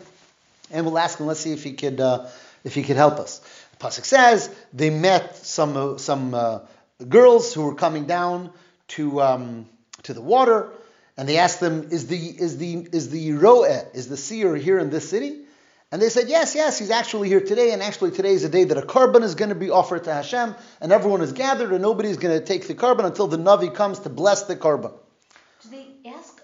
and 0.70 0.86
we'll 0.86 0.98
ask 0.98 1.18
him. 1.18 1.26
Let's 1.26 1.40
see 1.40 1.52
if 1.52 1.62
he 1.62 1.72
could 1.72 2.00
uh, 2.00 2.26
if 2.64 2.74
he 2.74 2.82
could 2.82 2.96
help 2.96 3.18
us. 3.18 3.40
The 3.72 3.86
pasuk 3.86 4.04
says 4.04 4.54
they 4.72 4.90
met 4.90 5.36
some 5.36 5.76
uh, 5.76 5.98
some 5.98 6.34
uh, 6.34 6.60
girls 7.08 7.52
who 7.54 7.66
were 7.66 7.74
coming 7.74 8.06
down 8.06 8.50
to 8.88 9.20
um, 9.20 9.66
to 10.04 10.14
the 10.14 10.22
water, 10.22 10.70
and 11.16 11.28
they 11.28 11.38
asked 11.38 11.60
them, 11.60 11.88
"Is 11.90 12.06
the 12.06 12.16
is 12.16 12.58
the 12.58 12.86
is 12.92 13.10
the 13.10 13.30
roeh 13.30 13.94
is 13.94 14.08
the 14.08 14.16
seer 14.16 14.56
here 14.56 14.78
in 14.78 14.90
this 14.90 15.08
city?" 15.08 15.40
And 15.92 16.02
they 16.02 16.08
said, 16.08 16.28
"Yes, 16.28 16.54
yes, 16.54 16.78
he's 16.78 16.90
actually 16.90 17.28
here 17.28 17.40
today, 17.40 17.72
and 17.72 17.82
actually 17.82 18.10
today 18.10 18.32
is 18.32 18.44
a 18.44 18.48
day 18.48 18.64
that 18.64 18.78
a 18.78 18.82
korban 18.82 19.22
is 19.22 19.34
going 19.34 19.50
to 19.50 19.54
be 19.54 19.70
offered 19.70 20.04
to 20.04 20.12
Hashem, 20.12 20.54
and 20.80 20.92
everyone 20.92 21.20
is 21.20 21.32
gathered, 21.32 21.72
and 21.72 21.82
nobody's 21.82 22.16
going 22.16 22.38
to 22.38 22.44
take 22.44 22.66
the 22.66 22.74
korban 22.74 23.04
until 23.04 23.26
the 23.26 23.36
navi 23.36 23.72
comes 23.72 24.00
to 24.00 24.08
bless 24.08 24.42
the 24.44 24.56
korban." 24.56 24.92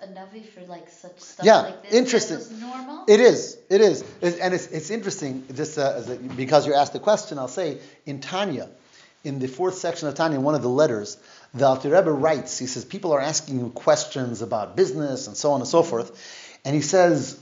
Do 0.01 0.07
a 0.07 0.15
navi 0.15 0.47
for 0.47 0.61
like 0.67 0.89
such 0.89 1.19
stuff 1.21 1.47
yeah, 1.47 1.61
like 1.61 1.83
this? 1.83 1.95
interesting. 1.95 2.61
Normal? 2.61 3.05
It 3.07 3.21
is. 3.21 3.59
It 3.69 3.81
is. 3.81 4.05
It's, 4.21 4.39
and 4.39 4.55
it's, 4.55 4.67
it's 4.69 4.91
interesting, 4.91 5.45
just 5.55 5.79
uh, 5.79 6.03
a, 6.07 6.15
because 6.17 6.67
you're 6.67 6.77
asked 6.77 6.93
the 6.93 7.01
question, 7.01 7.39
I'll 7.39 7.49
say, 7.49 7.79
in 8.07 8.21
Tanya, 8.21 8.69
in 9.25 9.39
the 9.39 9.49
fourth 9.49 9.75
section 9.75 10.09
of 10.09 10.15
Tanya, 10.15 10.41
one 10.41 10.55
of 10.55 10.63
the 10.63 10.69
letters, 10.69 11.19
the 11.55 11.67
Alter 11.67 11.91
Rebbe 11.91 12.11
writes, 12.11 12.59
he 12.59 12.67
says, 12.67 12.85
people 12.85 13.13
are 13.13 13.21
asking 13.21 13.59
him 13.59 13.71
questions 13.71 14.43
about 14.43 14.77
business 14.77 15.27
and 15.27 15.37
so 15.37 15.53
on 15.53 15.61
and 15.61 15.69
so 15.69 15.83
forth. 15.83 16.59
And 16.65 16.75
he 16.75 16.83
says, 16.83 17.39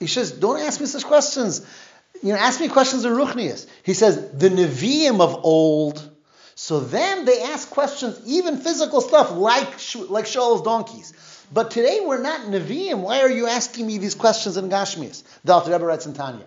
he 0.00 0.06
says, 0.06 0.32
don't 0.32 0.60
ask 0.60 0.80
me 0.80 0.86
such 0.86 1.04
questions. 1.04 1.64
you 2.22 2.32
know, 2.32 2.38
ask 2.38 2.60
me 2.60 2.68
questions 2.68 3.04
in 3.04 3.12
Ruchnius. 3.12 3.66
He 3.82 3.94
says, 3.94 4.32
the 4.32 4.48
Nevi'im 4.48 5.20
of 5.20 5.44
old, 5.44 6.08
so 6.54 6.80
then 6.80 7.24
they 7.24 7.42
ask 7.42 7.70
questions, 7.70 8.20
even 8.26 8.58
physical 8.58 9.00
stuff, 9.00 9.32
like, 9.32 9.68
like 10.10 10.26
Shaul's 10.26 10.62
donkeys. 10.62 11.12
But 11.52 11.70
today 11.70 12.00
we're 12.02 12.22
not 12.22 12.42
Nevi'im. 12.42 13.00
Why 13.00 13.20
are 13.20 13.30
you 13.30 13.46
asking 13.46 13.86
me 13.86 13.98
these 13.98 14.14
questions 14.14 14.56
in 14.56 14.70
Gashmius? 14.70 15.22
The 15.44 15.52
Alter 15.52 15.72
Rebbe 15.72 15.84
writes 15.84 16.06
in 16.06 16.14
Tanya. 16.14 16.46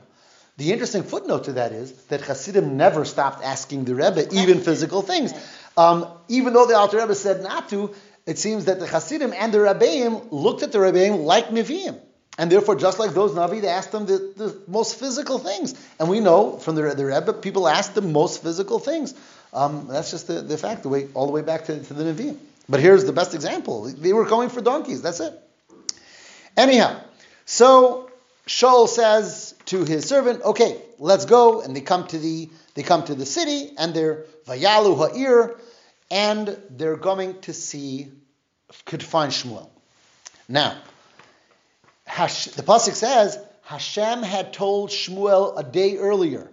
The 0.58 0.72
interesting 0.72 1.04
footnote 1.04 1.44
to 1.46 1.54
that 1.54 1.74
is 1.74 1.92
that 2.06 2.22
Hasidim 2.22 2.78
never 2.78 3.06
stopped 3.06 3.44
asking 3.44 3.86
the 3.86 3.94
Rebbe 3.94 4.28
even 4.34 4.62
physical 4.62 5.02
things. 5.02 5.34
Um, 5.78 6.08
even 6.28 6.54
though 6.54 6.66
the 6.66 6.76
Alter 6.76 6.98
Rebbe 6.98 7.14
said 7.14 7.44
not 7.44 7.70
to, 7.70 7.94
it 8.26 8.40
seems 8.40 8.66
that 8.66 8.80
the 8.80 8.88
Hasidim 8.88 9.34
and 9.34 9.54
the 9.54 9.60
Rabbeim 9.60 10.30
looked 10.32 10.64
at 10.64 10.72
the 10.72 10.80
Rabbeim 10.80 11.24
like 11.24 11.50
Nevi'im. 11.50 12.00
And 12.38 12.52
therefore, 12.52 12.76
just 12.76 13.00
like 13.00 13.14
those 13.14 13.32
Navi, 13.32 13.62
they 13.62 13.70
asked 13.70 13.92
them 13.92 14.08
the, 14.08 14.34
the 14.36 14.62
most 14.68 15.00
physical 15.00 15.38
things. 15.38 15.74
And 16.00 16.10
we 16.10 16.20
know 16.20 16.58
from 16.58 16.76
the, 16.76 16.94
the 16.96 17.06
Rebbe, 17.06 17.34
people 17.34 17.68
ask 17.68 17.94
the 17.94 18.02
most 18.02 18.42
physical 18.42 18.80
things. 18.80 19.14
Um, 19.54 19.88
that's 19.90 20.12
just 20.12 20.28
the, 20.28 20.42
the 20.42 20.58
fact, 20.58 20.84
the 20.84 20.90
way, 20.90 21.08
all 21.14 21.28
the 21.28 21.32
way 21.32 21.44
back 21.44 21.66
to, 21.66 21.82
to 21.82 21.94
the 21.94 22.04
Nevi'im. 22.04 22.38
But 22.68 22.80
here's 22.80 23.06
the 23.06 23.14
best 23.14 23.36
example. 23.36 23.84
They 23.84 24.14
were 24.14 24.26
going 24.26 24.50
for 24.50 24.62
donkeys. 24.62 25.02
That's 25.02 25.20
it. 25.20 25.40
Anyhow, 26.58 27.00
so 27.46 28.10
Shaul 28.48 28.88
says 28.88 29.56
to 29.66 29.84
his 29.84 30.08
servant, 30.08 30.42
"Okay, 30.42 30.82
let's 30.98 31.26
go." 31.26 31.62
And 31.62 31.76
they 31.76 31.82
come 31.82 32.08
to 32.08 32.18
the 32.18 32.50
they 32.74 32.84
come 32.84 33.04
to 33.06 33.16
the 33.16 33.26
city, 33.26 33.72
and 33.78 33.94
they're 33.94 34.26
vayalu 34.48 34.98
ha'ir, 34.98 35.56
and 36.10 36.58
they're 36.70 36.98
going 36.98 37.42
to 37.42 37.54
see 37.54 38.12
could 38.86 39.04
find 39.04 39.32
Shmuel. 39.32 39.70
Now, 40.48 40.78
Hash, 42.06 42.46
the 42.46 42.64
pasuk 42.64 42.94
says 42.94 43.38
Hashem 43.64 44.24
had 44.24 44.54
told 44.54 44.90
Shmuel 44.90 45.58
a 45.58 45.64
day 45.64 45.98
earlier. 45.98 46.50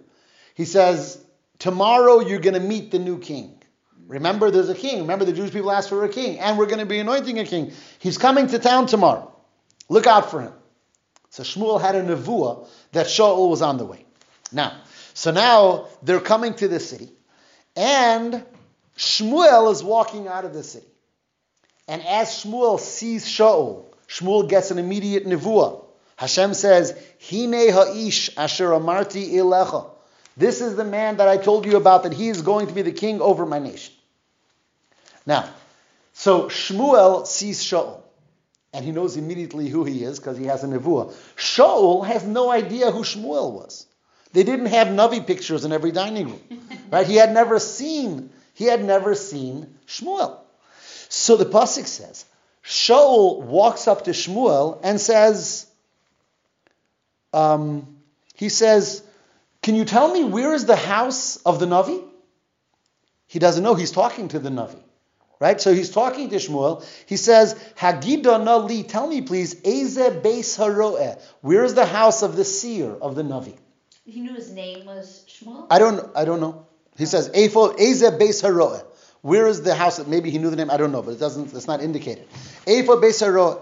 He 0.55 0.65
says, 0.65 1.17
"Tomorrow 1.59 2.21
you're 2.21 2.39
going 2.39 2.55
to 2.55 2.59
meet 2.59 2.91
the 2.91 2.99
new 2.99 3.19
king." 3.19 3.62
Remember, 4.07 4.51
there's 4.51 4.69
a 4.69 4.75
king. 4.75 5.01
Remember, 5.01 5.25
the 5.25 5.33
Jewish 5.33 5.51
people 5.51 5.71
asked 5.71 5.89
for 5.89 6.03
a 6.03 6.09
king, 6.09 6.39
and 6.39 6.57
we're 6.57 6.65
going 6.65 6.79
to 6.79 6.85
be 6.85 6.99
anointing 6.99 7.39
a 7.39 7.45
king. 7.45 7.71
He's 7.99 8.17
coming 8.17 8.47
to 8.47 8.59
town 8.59 8.87
tomorrow. 8.87 9.31
Look 9.89 10.07
out 10.07 10.31
for 10.31 10.41
him. 10.41 10.53
So 11.29 11.43
Shmuel 11.43 11.81
had 11.81 11.95
a 11.95 12.03
nevuah 12.03 12.67
that 12.91 13.07
Shaul 13.07 13.49
was 13.49 13.61
on 13.61 13.77
the 13.77 13.85
way. 13.85 14.05
Now, 14.51 14.81
so 15.13 15.31
now 15.31 15.87
they're 16.03 16.19
coming 16.19 16.53
to 16.55 16.67
the 16.67 16.79
city, 16.79 17.09
and 17.75 18.45
Shmuel 18.97 19.71
is 19.71 19.83
walking 19.83 20.27
out 20.27 20.45
of 20.45 20.53
the 20.53 20.63
city. 20.63 20.87
And 21.87 22.05
as 22.05 22.29
Shmuel 22.29 22.79
sees 22.79 23.25
Shaul, 23.25 23.85
Shmuel 24.07 24.47
gets 24.47 24.71
an 24.71 24.77
immediate 24.77 25.25
nevuah. 25.25 25.83
Hashem 26.15 26.53
says, 26.53 26.91
Hine 27.19 27.71
ha'ish 27.71 28.37
asher 28.37 28.69
amarti 28.69 29.33
ilecha. 29.33 29.89
This 30.35 30.61
is 30.61 30.75
the 30.75 30.83
man 30.83 31.17
that 31.17 31.27
I 31.27 31.37
told 31.37 31.65
you 31.65 31.77
about, 31.77 32.03
that 32.03 32.13
he 32.13 32.29
is 32.29 32.41
going 32.41 32.67
to 32.67 32.73
be 32.73 32.81
the 32.81 32.91
king 32.91 33.21
over 33.21 33.45
my 33.45 33.59
nation. 33.59 33.93
Now, 35.25 35.49
so 36.13 36.45
Shmuel 36.45 37.25
sees 37.25 37.63
Shaul, 37.63 38.01
and 38.73 38.83
he 38.83 38.91
knows 38.91 39.15
immediately 39.15 39.69
who 39.69 39.83
he 39.83 40.03
is 40.03 40.19
because 40.19 40.37
he 40.37 40.45
has 40.45 40.63
a 40.63 40.67
nevuah. 40.67 41.13
Shaul 41.35 42.05
has 42.05 42.23
no 42.23 42.51
idea 42.51 42.91
who 42.91 43.03
Shmuel 43.03 43.51
was. 43.51 43.85
They 44.33 44.43
didn't 44.43 44.67
have 44.67 44.87
Navi 44.87 45.25
pictures 45.25 45.63
in 45.63 45.71
every 45.71 45.91
dining 45.91 46.29
room, 46.29 46.41
right? 46.91 47.05
He 47.05 47.15
had 47.15 47.31
never 47.31 47.59
seen, 47.59 48.31
he 48.55 48.65
had 48.65 48.83
never 48.83 49.13
seen 49.13 49.75
Shmuel. 49.87 50.37
So 51.09 51.37
the 51.37 51.45
pasuk 51.45 51.85
says, 51.85 52.25
Shaul 52.63 53.41
walks 53.41 53.87
up 53.87 54.05
to 54.05 54.11
Shmuel 54.11 54.79
and 54.83 54.99
says, 54.99 55.67
um, 57.31 57.97
he 58.35 58.49
says, 58.49 59.03
can 59.63 59.75
you 59.75 59.85
tell 59.85 60.13
me 60.13 60.23
where 60.23 60.53
is 60.53 60.65
the 60.65 60.75
house 60.75 61.37
of 61.37 61.59
the 61.59 61.65
Navi? 61.65 62.03
He 63.27 63.39
doesn't 63.39 63.63
know. 63.63 63.73
He's 63.73 63.91
talking 63.91 64.27
to 64.27 64.39
the 64.39 64.49
Navi. 64.49 64.79
Right? 65.39 65.59
So 65.59 65.73
he's 65.73 65.89
talking 65.89 66.29
to 66.29 66.35
Shmuel. 66.35 66.85
He 67.05 67.17
says, 67.17 67.55
Hagidana 67.77 68.67
li, 68.67 68.83
tell 68.83 69.07
me 69.07 69.21
please, 69.21 69.55
Eze 69.65 69.97
Beis 69.97 70.57
Haroeh. 70.57 71.19
Where 71.41 71.63
is 71.63 71.73
the 71.73 71.85
house 71.85 72.21
of 72.21 72.35
the 72.35 72.45
seer, 72.45 72.91
of 72.91 73.15
the 73.15 73.23
Navi? 73.23 73.57
He 74.05 74.21
knew 74.21 74.35
his 74.35 74.51
name 74.51 74.85
was 74.85 75.25
Shmuel? 75.27 75.67
I 75.69 75.79
don't 75.79 76.15
I 76.15 76.25
don't 76.25 76.39
know. 76.39 76.67
He 76.97 77.05
says, 77.05 77.29
Eze 77.33 77.53
Beis 77.53 78.43
Haroeh. 78.43 78.85
Where 79.21 79.47
is 79.47 79.61
the 79.61 79.73
house? 79.73 80.05
Maybe 80.05 80.29
he 80.29 80.37
knew 80.37 80.49
the 80.49 80.57
name, 80.57 80.69
I 80.69 80.77
don't 80.77 80.91
know, 80.91 81.01
but 81.01 81.11
it 81.11 81.19
doesn't, 81.19 81.53
it's 81.53 81.67
not 81.67 81.81
indicated. 81.81 82.29
Eifo 82.65 83.01
Beis 83.01 83.21
Haroeh. 83.21 83.61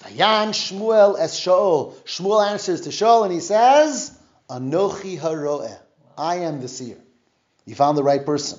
Vayan 0.00 0.50
Shmuel 0.50 1.18
es 1.18 1.38
Shaul. 1.38 1.94
Shmuel 2.04 2.48
answers 2.50 2.82
to 2.82 2.90
Shaul 2.90 3.24
and 3.24 3.32
he 3.32 3.40
says, 3.40 4.17
Anochi 4.48 5.18
haroeh. 5.18 5.78
I 6.16 6.36
am 6.36 6.60
the 6.60 6.68
seer. 6.68 6.96
You 7.66 7.74
found 7.74 7.98
the 7.98 8.02
right 8.02 8.24
person. 8.24 8.58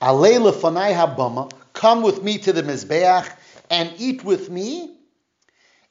Alei 0.00 0.38
lefanai 0.38 0.94
habama. 0.94 1.50
Come 1.72 2.02
with 2.02 2.22
me 2.22 2.38
to 2.38 2.52
the 2.52 2.62
mizbeach 2.62 3.28
and 3.70 3.92
eat 3.98 4.24
with 4.24 4.48
me. 4.48 4.94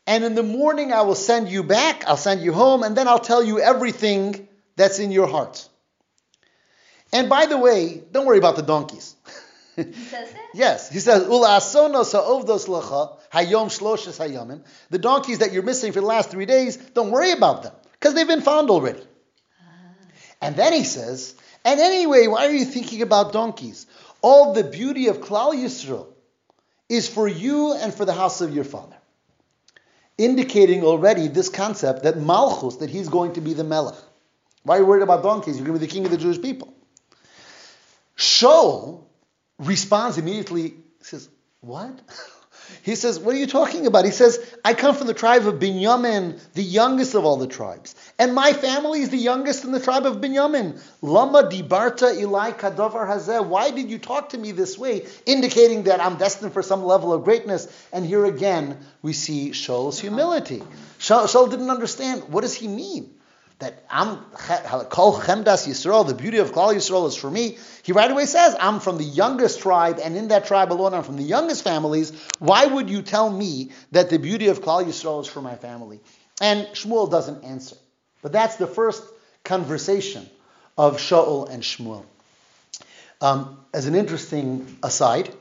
And 0.06 0.24
in 0.24 0.36
the 0.36 0.44
morning 0.44 0.94
I 0.94 1.02
will 1.02 1.16
send 1.16 1.50
you 1.50 1.64
back. 1.64 2.08
I'll 2.08 2.18
send 2.18 2.42
you 2.42 2.54
home, 2.54 2.84
and 2.84 2.96
then 2.96 3.10
I'll 3.10 3.20
tell 3.20 3.44
you 3.44 3.60
everything 3.60 4.48
that's 4.78 5.00
in 5.00 5.12
your 5.12 5.28
heart. 5.28 5.68
And 7.12 7.30
by 7.30 7.46
the 7.46 7.58
way, 7.58 8.02
don't 8.12 8.26
worry 8.26 8.38
about 8.38 8.56
the 8.56 8.62
donkeys. 8.62 9.16
He 9.76 9.84
says 9.84 10.32
that? 10.32 10.42
yes, 10.54 10.90
he 10.90 11.00
says 11.00 11.28
ula 11.28 11.50
asonos 11.60 12.14
ha'ovdos 12.14 12.68
lacha 12.68 13.18
hayom 13.34 13.68
shloshes 13.68 14.18
hayomim. 14.18 14.64
The 14.90 14.98
donkeys 14.98 15.40
that 15.40 15.52
you're 15.52 15.64
missing 15.64 15.92
for 15.92 16.00
the 16.00 16.06
last 16.06 16.32
three 16.32 16.46
days, 16.46 16.78
don't 16.78 17.12
worry 17.12 17.32
about 17.32 17.64
them 17.64 17.74
because 18.00 18.14
they've 18.14 18.28
been 18.28 18.42
found 18.42 18.70
already. 18.70 19.02
And 20.42 20.56
then 20.56 20.74
he 20.74 20.84
says, 20.84 21.36
and 21.66 21.80
anyway, 21.80 22.28
why 22.28 22.46
are 22.46 22.52
you 22.52 22.66
thinking 22.66 23.02
about 23.02 23.34
donkeys? 23.34 23.88
All 24.22 24.54
the 24.54 24.64
beauty 24.64 25.08
of 25.08 25.18
Klal 25.18 25.54
Yisrael 25.54 26.08
is 26.90 27.08
for 27.08 27.28
you 27.28 27.74
and 27.74 27.94
for 27.94 28.06
the 28.06 28.14
house 28.14 28.42
of 28.42 28.54
your 28.54 28.64
father. 28.64 28.96
Indicating 30.18 30.84
already 30.84 31.28
this 31.28 31.50
concept 31.50 32.04
that 32.04 32.18
Malchus, 32.18 32.78
that 32.78 32.90
he's 32.90 33.10
going 33.10 33.34
to 33.34 33.42
be 33.42 33.54
the 33.54 33.64
Melech. 33.64 33.96
Why 34.64 34.78
are 34.78 34.80
you 34.80 34.86
worried 34.86 35.04
about 35.04 35.24
donkeys? 35.24 35.58
You're 35.58 35.66
going 35.66 35.80
to 35.80 35.86
be 35.86 35.88
the 35.88 35.94
king 35.94 36.06
of 36.06 36.12
the 36.12 36.18
Jewish 36.18 36.42
people. 36.42 36.74
Shaul 38.18 39.04
responds 39.60 40.18
immediately, 40.18 40.76
says, 41.02 41.30
What? 41.62 42.00
He 42.84 42.96
says, 42.96 43.20
What 43.20 43.36
are 43.36 43.38
you 43.38 43.48
talking 43.48 43.86
about? 43.86 44.06
He 44.06 44.12
says, 44.12 44.40
I 44.64 44.74
come 44.74 44.96
from 44.96 45.08
the 45.08 45.14
tribe 45.14 45.46
of 45.46 45.56
Binyamin, 45.56 46.40
the 46.54 46.64
youngest 46.64 47.16
of 47.16 47.26
all 47.26 47.38
the 47.38 47.48
tribes. 47.48 47.96
And 48.18 48.34
my 48.34 48.54
family 48.54 49.02
is 49.02 49.10
the 49.10 49.18
youngest 49.18 49.66
in 49.66 49.72
the 49.72 49.80
tribe 49.80 50.06
of 50.06 50.18
Binyamin. 50.18 50.82
Lama 51.02 51.44
dibarta 51.44 52.16
ilai 52.16 52.58
kadavar 52.58 53.08
hazeh. 53.08 53.46
Why 53.46 53.72
did 53.72 53.90
you 53.90 53.98
talk 53.98 54.30
to 54.30 54.38
me 54.38 54.52
this 54.52 54.78
way, 54.78 55.06
indicating 55.26 55.84
that 55.84 56.00
I'm 56.00 56.18
destined 56.18 56.54
for 56.54 56.62
some 56.62 56.84
level 56.84 57.14
of 57.14 57.24
greatness? 57.24 57.68
And 57.92 58.06
here 58.06 58.26
again, 58.26 58.78
we 59.02 59.14
see 59.14 59.52
Shaul's 59.52 60.00
humility. 60.00 60.64
Shaul, 61.00 61.26
Shaul 61.26 61.50
didn't 61.50 61.70
understand. 61.70 62.30
What 62.30 62.42
does 62.42 62.56
he 62.56 62.68
mean? 62.68 63.17
That 63.60 63.84
I'm 63.90 64.18
Kol 64.90 65.20
Chemdas 65.20 65.68
Yisrael, 65.68 66.08
the 66.08 66.14
beauty 66.14 66.38
of 66.38 66.52
Klal 66.52 66.76
Yisrael 66.76 67.08
is 67.08 67.16
for 67.16 67.30
me. 67.30 67.58
He 67.82 67.92
right 67.92 68.12
away 68.12 68.26
says, 68.26 68.56
I'm 68.60 68.80
from 68.80 69.00
the 69.00 69.04
youngest 69.04 69.62
tribe, 69.62 70.00
and 70.04 70.16
in 70.16 70.28
that 70.28 70.46
tribe 70.46 70.72
alone, 70.72 70.94
I'm 70.94 71.02
from 71.02 71.18
the 71.18 71.24
youngest 71.24 71.64
families. 71.64 72.12
Why 72.38 72.68
would 72.68 72.88
you 72.88 73.02
tell 73.02 73.30
me 73.30 73.72
that 73.94 74.12
the 74.12 74.20
beauty 74.20 74.50
of 74.50 74.62
Klal 74.62 74.86
Yisrael 74.86 75.22
is 75.22 75.28
for 75.28 75.42
my 75.42 75.56
family? 75.56 76.02
And 76.40 76.68
Shmuel 76.68 77.10
doesn't 77.10 77.44
answer. 77.44 77.78
But 78.22 78.32
that's 78.32 78.58
the 78.58 78.68
first 78.68 79.04
conversation 79.44 80.30
of 80.78 80.98
Shaul 80.98 81.50
and 81.50 81.64
Shmuel. 81.64 82.06
Um, 83.22 83.58
as 83.74 83.88
an 83.88 83.96
interesting 83.96 84.78
aside, 84.84 85.34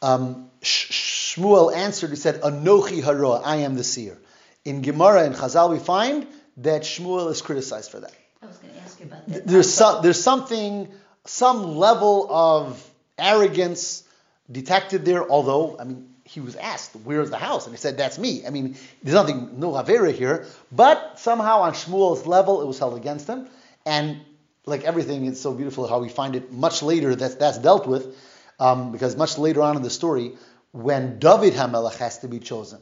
um, 0.00 0.48
Shmuel 0.62 1.74
answered, 1.74 2.10
he 2.10 2.16
said, 2.16 2.40
Anochi 2.42 3.02
Haroeh, 3.02 3.42
I 3.44 3.56
am 3.56 3.74
the 3.74 3.82
seer. 3.82 4.16
In 4.64 4.82
Gemara 4.82 5.24
and 5.24 5.34
Chazal, 5.34 5.72
we 5.72 5.80
find 5.80 6.24
that 6.58 6.82
Shmuel 6.82 7.30
is 7.30 7.42
criticized 7.42 7.90
for 7.90 8.00
that. 8.00 8.12
I 8.42 8.46
was 8.46 8.56
going 8.58 8.74
to 8.74 8.80
ask 8.80 9.00
you 9.00 9.06
about 9.06 9.26
that. 9.28 9.46
There's 9.46 9.72
some, 9.72 10.02
there's 10.02 10.22
something, 10.22 10.88
some 11.24 11.76
level 11.76 12.26
of 12.30 12.90
arrogance 13.18 14.04
detected 14.50 15.04
there. 15.04 15.28
Although, 15.28 15.78
I 15.78 15.84
mean, 15.84 16.08
he 16.24 16.40
was 16.40 16.56
asked, 16.56 16.92
"Where's 17.04 17.30
the 17.30 17.38
house?" 17.38 17.66
and 17.66 17.74
he 17.74 17.78
said, 17.78 17.96
"That's 17.96 18.18
me." 18.18 18.46
I 18.46 18.50
mean, 18.50 18.76
there's 19.02 19.14
nothing, 19.14 19.60
no 19.60 19.72
havera 19.72 20.12
here, 20.12 20.46
but 20.70 21.18
somehow 21.18 21.60
on 21.60 21.72
Shmuel's 21.72 22.26
level, 22.26 22.62
it 22.62 22.66
was 22.66 22.78
held 22.78 22.96
against 22.96 23.26
him, 23.26 23.48
and 23.86 24.20
like 24.66 24.84
everything, 24.84 25.26
it's 25.26 25.40
so 25.40 25.52
beautiful 25.52 25.86
how 25.86 25.98
we 25.98 26.08
find 26.08 26.36
it 26.36 26.52
much 26.52 26.82
later 26.82 27.14
that 27.14 27.38
that's 27.38 27.58
dealt 27.58 27.86
with, 27.86 28.16
um, 28.60 28.92
because 28.92 29.16
much 29.16 29.38
later 29.38 29.62
on 29.62 29.76
in 29.76 29.82
the 29.82 29.90
story, 29.90 30.36
when 30.70 31.18
David 31.18 31.54
Hamelech 31.54 31.96
has 31.96 32.18
to 32.20 32.28
be 32.28 32.38
chosen, 32.38 32.80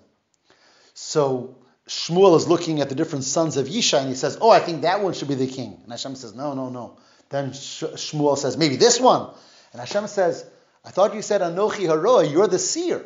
so 0.94 1.56
Shmuel 1.90 2.36
is 2.36 2.46
looking 2.46 2.80
at 2.80 2.88
the 2.88 2.94
different 2.94 3.24
sons 3.24 3.56
of 3.56 3.66
Yishai 3.66 3.98
and 3.98 4.08
he 4.08 4.14
says, 4.14 4.38
Oh, 4.40 4.48
I 4.48 4.60
think 4.60 4.82
that 4.82 5.02
one 5.02 5.12
should 5.12 5.26
be 5.26 5.34
the 5.34 5.48
king. 5.48 5.76
And 5.82 5.90
Hashem 5.90 6.14
says, 6.14 6.36
No, 6.36 6.54
no, 6.54 6.70
no. 6.70 6.96
Then 7.30 7.50
Shmuel 7.50 8.38
says, 8.38 8.56
Maybe 8.56 8.76
this 8.76 9.00
one. 9.00 9.28
And 9.72 9.80
Hashem 9.80 10.06
says, 10.06 10.46
I 10.84 10.90
thought 10.90 11.14
you 11.14 11.22
said 11.22 11.40
Anochi 11.40 11.88
Haroeh, 11.88 12.30
you're 12.30 12.46
the 12.46 12.60
seer. 12.60 13.04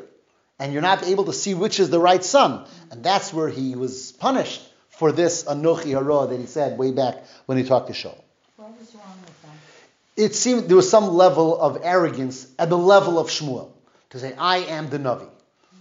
And 0.58 0.74
you're 0.74 0.82
not 0.82 1.02
able 1.02 1.24
to 1.24 1.32
see 1.32 1.54
which 1.54 1.80
is 1.80 1.88
the 1.88 1.98
right 1.98 2.22
son. 2.22 2.66
And 2.90 3.02
that's 3.02 3.32
where 3.32 3.48
he 3.48 3.74
was 3.74 4.12
punished 4.12 4.62
for 4.90 5.12
this 5.12 5.44
Anochi 5.44 5.92
Hara 5.92 6.26
that 6.26 6.38
he 6.38 6.44
said 6.44 6.76
way 6.76 6.92
back 6.92 7.24
when 7.46 7.56
he 7.56 7.64
talked 7.64 7.86
to 7.86 7.94
Shaul. 7.94 8.20
What 8.56 8.78
was 8.78 8.94
wrong 8.94 9.16
with 9.22 9.42
that? 9.42 10.22
It 10.22 10.34
seemed 10.34 10.68
there 10.68 10.76
was 10.76 10.90
some 10.90 11.08
level 11.08 11.58
of 11.58 11.78
arrogance 11.82 12.46
at 12.58 12.68
the 12.68 12.78
level 12.78 13.18
of 13.18 13.28
Shmuel 13.28 13.70
to 14.10 14.18
say, 14.18 14.34
I 14.36 14.58
am 14.58 14.90
the 14.90 14.98
Navi. 14.98 15.28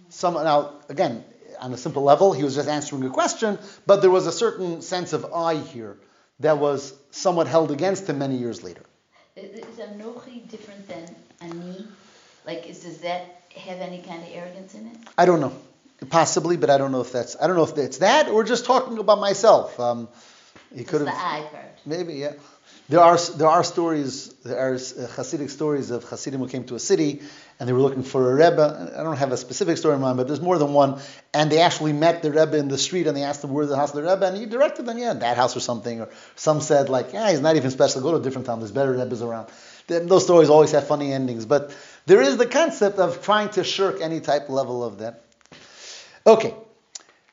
Some, 0.08 0.36
now, 0.36 0.76
again, 0.88 1.26
on 1.60 1.74
a 1.74 1.78
simple 1.78 2.04
level, 2.04 2.34
he 2.34 2.44
was 2.44 2.56
just 2.56 2.70
answering 2.70 3.04
a 3.06 3.10
question, 3.10 3.58
but 3.86 4.02
there 4.02 4.12
was 4.12 4.28
a 4.28 4.32
certain 4.32 4.82
sense 4.82 5.14
of 5.14 5.34
I 5.34 5.56
here 5.56 5.98
that 6.40 6.58
was 6.58 6.94
somewhat 7.12 7.48
held 7.48 7.72
against 7.72 8.10
him 8.10 8.20
many 8.20 8.38
years 8.38 8.64
later. 8.64 8.84
Is 9.36 9.78
Anochi 9.80 10.48
different 10.50 10.88
than 10.88 11.16
Ani? 11.42 11.88
Like, 12.46 12.68
is, 12.70 12.84
does 12.84 13.00
that 13.00 13.44
have 13.56 13.80
any 13.80 14.02
kind 14.02 14.22
of 14.22 14.30
arrogance 14.32 14.76
in 14.76 14.88
it? 14.88 14.98
I 15.18 15.26
don't 15.26 15.40
know. 15.40 15.54
Possibly, 16.10 16.58
but 16.58 16.70
I 16.70 16.78
don't 16.78 16.92
know 16.92 17.02
if 17.02 17.12
that's 17.12 17.38
I 17.42 17.48
don't 17.48 17.56
know 17.56 17.64
if 17.64 17.78
it's 17.78 18.00
that 18.00 18.28
or 18.28 18.44
just 18.44 18.66
talking 18.66 18.98
about 18.98 19.20
myself. 19.20 19.80
Um, 19.80 20.10
he 20.76 20.84
could 20.84 21.02
the 21.02 21.12
have 21.12 21.46
I 21.46 21.48
part. 21.48 21.80
maybe 21.86 22.16
yeah. 22.16 22.34
There 22.90 23.00
are 23.00 23.18
there 23.18 23.48
are 23.48 23.64
stories 23.64 24.34
there 24.44 24.60
are 24.60 24.74
uh, 24.74 24.78
Hasidic 24.78 25.50
stories 25.50 25.90
of 25.90 26.04
Hasidim 26.04 26.42
who 26.42 26.50
came 26.50 26.66
to 26.66 26.76
a 26.76 26.80
city 26.80 27.22
and 27.58 27.70
they 27.70 27.72
were 27.72 27.80
looking 27.80 28.04
for 28.04 28.30
a 28.30 28.36
rebbe. 28.36 28.94
I 28.98 29.04
don't 29.04 29.16
have 29.16 29.32
a 29.32 29.38
specific 29.38 29.78
story 29.78 29.96
in 29.96 30.02
mind, 30.02 30.18
but 30.18 30.28
there's 30.28 30.42
more 30.42 30.58
than 30.58 30.74
one. 30.74 31.00
And 31.34 31.50
they 31.50 31.62
actually 31.62 31.94
met 31.94 32.22
the 32.22 32.32
rebbe 32.32 32.58
in 32.58 32.68
the 32.68 32.78
street 32.78 33.08
and 33.08 33.16
they 33.16 33.24
asked 33.24 33.42
him 33.42 33.52
where's 33.52 33.70
the 33.70 33.78
house 33.78 33.96
of 33.96 34.04
the 34.04 34.10
rebbe 34.10 34.26
and 34.28 34.38
he 34.38 34.46
directed 34.46 34.86
them 34.86 34.98
yeah 34.98 35.14
that 35.14 35.38
house 35.38 35.56
or 35.56 35.62
something. 35.62 36.02
Or 36.02 36.10
some 36.36 36.60
said 36.60 36.90
like 36.90 37.14
yeah 37.14 37.32
he's 37.32 37.40
not 37.40 37.56
even 37.56 37.72
special. 37.72 38.02
Go 38.02 38.12
to 38.12 38.18
a 38.18 38.22
different 38.22 38.48
town. 38.48 38.60
There's 38.60 38.74
better 38.74 38.92
rebbes 38.92 39.22
around. 39.22 39.48
Those 39.88 40.26
stories 40.26 40.50
always 40.50 40.72
have 40.72 40.88
funny 40.88 41.14
endings, 41.14 41.46
but 41.46 41.76
there 42.06 42.22
is 42.22 42.38
the 42.38 42.46
concept 42.46 43.00
of 43.00 43.22
trying 43.22 43.50
to 43.52 43.64
shirk 43.64 44.02
any 44.02 44.20
type 44.20 44.50
level 44.50 44.84
of 44.84 45.00
that. 45.00 45.24
Okay, 46.26 46.54